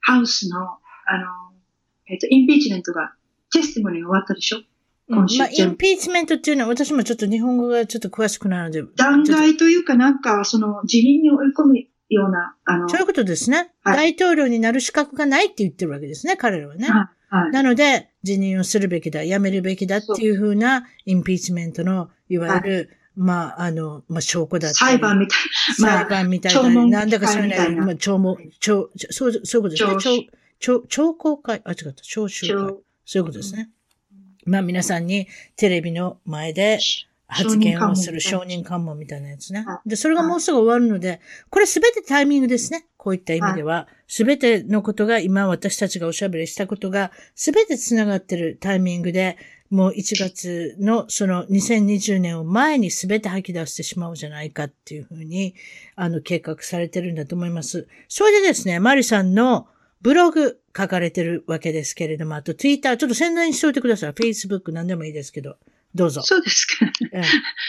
[0.00, 0.78] ハウスの、あの、
[2.06, 3.14] えっ、と、インピーチメントが、
[3.52, 4.58] テスティモニーが終わったでしょ？
[5.08, 8.84] うんまあ、インピーチメントっていうのは、私もちょっと日本語がちょっと詳しくないので。
[8.94, 11.74] 弾ちょっ劾というかなんか、その、辞任に追い込む
[12.10, 13.72] ような、あの、とそういうことですね。
[13.82, 16.88] はい大統領になる資格がないって言ってるわけですね、彼らはね。
[16.88, 17.50] はい、はい。
[17.52, 24.92] なので、辞任をするべきだ、辞めるべきだっていうふうな、インピーチメントの、いわゆる、まあ、あの、まあ、証拠だったり。
[24.92, 25.38] 裁判みたい
[25.80, 30.28] まあ裁判みたいな、聴聞なんだかそういうの、会みたいなまあ、聴聞、聴、そう、そういうことですね。
[30.58, 32.52] 聴聴、聴、会、あ、違った、聴衆会。
[32.52, 33.70] 聴そういうことですね。
[34.46, 36.78] まあ、皆さんにテレビの前で
[37.30, 39.80] 発言をする承承認認喚問みたいなやつねは。
[39.86, 42.86] で、それがもうすぐ終わるので、これすべてタイミングですね。
[42.96, 43.88] こういった意味では。
[44.06, 49.36] すべてのことが、今私たちがおしゃべりしたことが、すべて繋がってるタイミングで、
[49.70, 55.54] もう1月のその2020年を前にすべて吐き出してしまおうじゃないかっていうふうに、
[55.94, 57.86] あの、計画されてるんだと思います。
[58.08, 59.68] それでですね、マリさんの
[60.02, 64.12] ブログ書かれてるわけですけれども、あと Twitter、ちょっと宣伝しておいてください。
[64.12, 65.56] Facebook 何でもいいですけど。
[65.94, 66.22] どうぞ。
[66.22, 66.86] そうですか。
[67.12, 67.22] ええ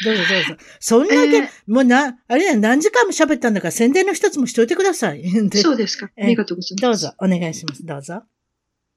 [0.05, 0.63] どうぞどうぞ。
[0.79, 5.23] そんだけ、えもうな、あれや、何時間も喋ったんだから宣伝の一つもしといてください。
[5.49, 6.05] でそうですか。
[6.05, 6.81] あええりがとうございます。
[6.81, 7.85] どうぞ、お願いします。
[7.85, 8.23] どうぞ。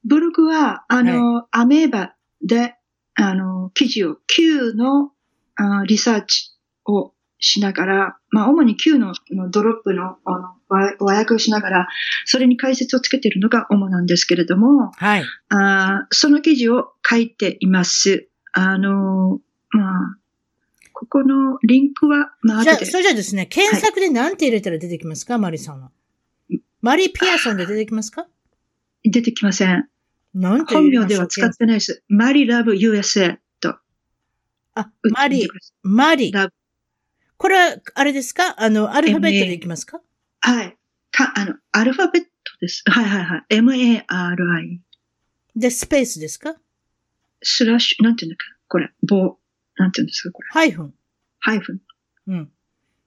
[0.04, 2.74] ブログは、あの、アメーバで、
[3.14, 5.12] あの、記事を、Q の
[5.56, 6.52] あリサーチ
[6.84, 11.88] をしながら、まあ、主に Q ののドロップのあの和和訳をしながら、
[12.24, 15.24] それに解説をつけているのが主なんですけれども、はい。
[15.50, 18.26] あその記事を書いています。
[18.52, 19.40] あの、
[19.70, 20.16] まあ、
[20.92, 25.92] ここのリンクは、まあ、じゃあ、それじゃあですね、検索で何て入れたら出てきますか、はい、マリさんは。
[26.82, 28.26] マリ・ピアソンで出てきますか？
[29.04, 29.88] 出てきません。
[30.34, 32.02] なんて本名では使ってないです。
[32.08, 33.76] マリ・ラブ・ USA と。
[34.74, 35.48] あ、マリ、
[35.84, 36.32] マリ。
[36.32, 36.54] ラブ。
[37.36, 38.54] これは、あれですか？
[38.62, 40.00] あの、アルファベットでいきますか？
[40.40, 40.76] はい。
[41.10, 42.30] か、あの、アルファベット
[42.60, 42.82] です。
[42.86, 43.44] はいはいはい。
[43.50, 44.80] M-A-R-I。
[45.56, 46.56] で、スペースですか？
[47.42, 48.44] スラッシュ、なんていうんだっけ？
[48.68, 49.38] これ、棒。
[49.76, 50.48] なんていうんですかこれ？
[50.50, 50.94] ハイフン。
[51.40, 51.80] ハイフン。
[52.28, 52.50] うん。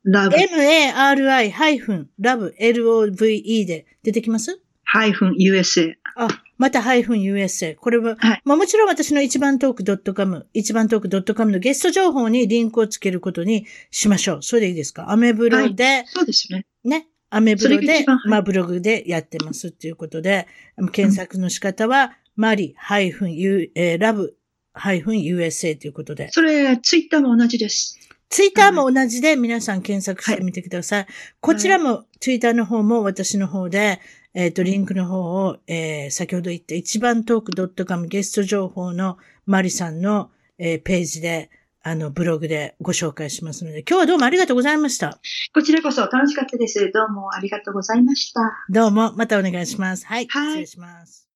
[0.03, 0.35] ラブ。
[0.37, 4.61] M-A-R-I ハイフン、ラブ、L-O-V-E で出てきます？
[4.93, 5.95] USA。
[6.15, 6.27] あ、
[6.57, 7.75] またハイフン USA。
[7.75, 14.43] これは、はい、まあもちろん私の一番トーク .com、一番トーク .com のゲスト情報にリンクをつけることにしましょう。
[14.43, 15.11] それでいいですか？
[15.11, 16.65] アメブロで、はい、そうですね。
[16.83, 17.07] ね？
[17.29, 20.47] アメブロで、まあブログでやってますっていうことで、
[20.93, 24.35] 検索の仕方は、うん、マリ、ハイフン、ユえー、ラブ、
[24.73, 26.31] ハイフン USA ということで。
[26.31, 27.99] それ、ツイッターも同じです。
[28.29, 30.99] ツイッターも同じで皆さん検索してみてください。
[30.99, 31.07] はい、
[31.39, 33.99] こちらも、ツイッターの方も私の方で、
[34.33, 41.49] えっ、ー、と、リンクの方を、えー、先ほど言った一番トーク .com ゲスト情報のマリさんの、えー、ページで、
[41.83, 45.19] あの、ブログでご紹介しますので、今日はどうもありがとうございました。
[45.53, 46.91] こちらこそ楽しかったです。
[46.91, 48.41] どうもありがとうございました。
[48.69, 50.05] どうも、またお願いします。
[50.05, 50.27] はい。
[50.27, 51.29] はい、失礼します。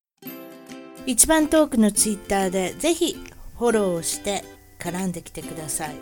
[1.06, 3.16] 一番トークのツイッターで、ぜひ
[3.58, 4.44] フォローをして
[4.78, 5.96] 絡んできてください。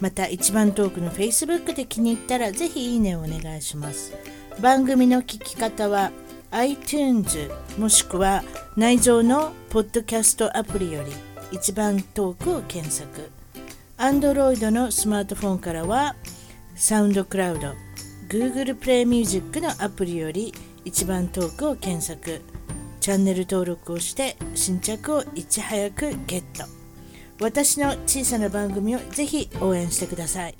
[0.00, 4.12] また、一番トークの Facebook で気に入ったら、ぜひいいねをお願いします。
[4.60, 6.10] 番組の聞き方は
[6.50, 8.42] iTunes もしくは
[8.76, 11.12] 内蔵のポッドキャストアプリより
[11.50, 13.30] 一番トークを検索
[13.96, 16.14] Android のスマートフォンからは
[16.74, 17.72] サウンドクラウド
[18.28, 20.52] Google プレイミュージックのアプリより
[20.84, 22.40] 一番トークを検索。
[23.00, 26.64] チャンネル登録をして新着をいち早くゲット。
[27.40, 30.54] 私の小さな番組をぜひ応援してください。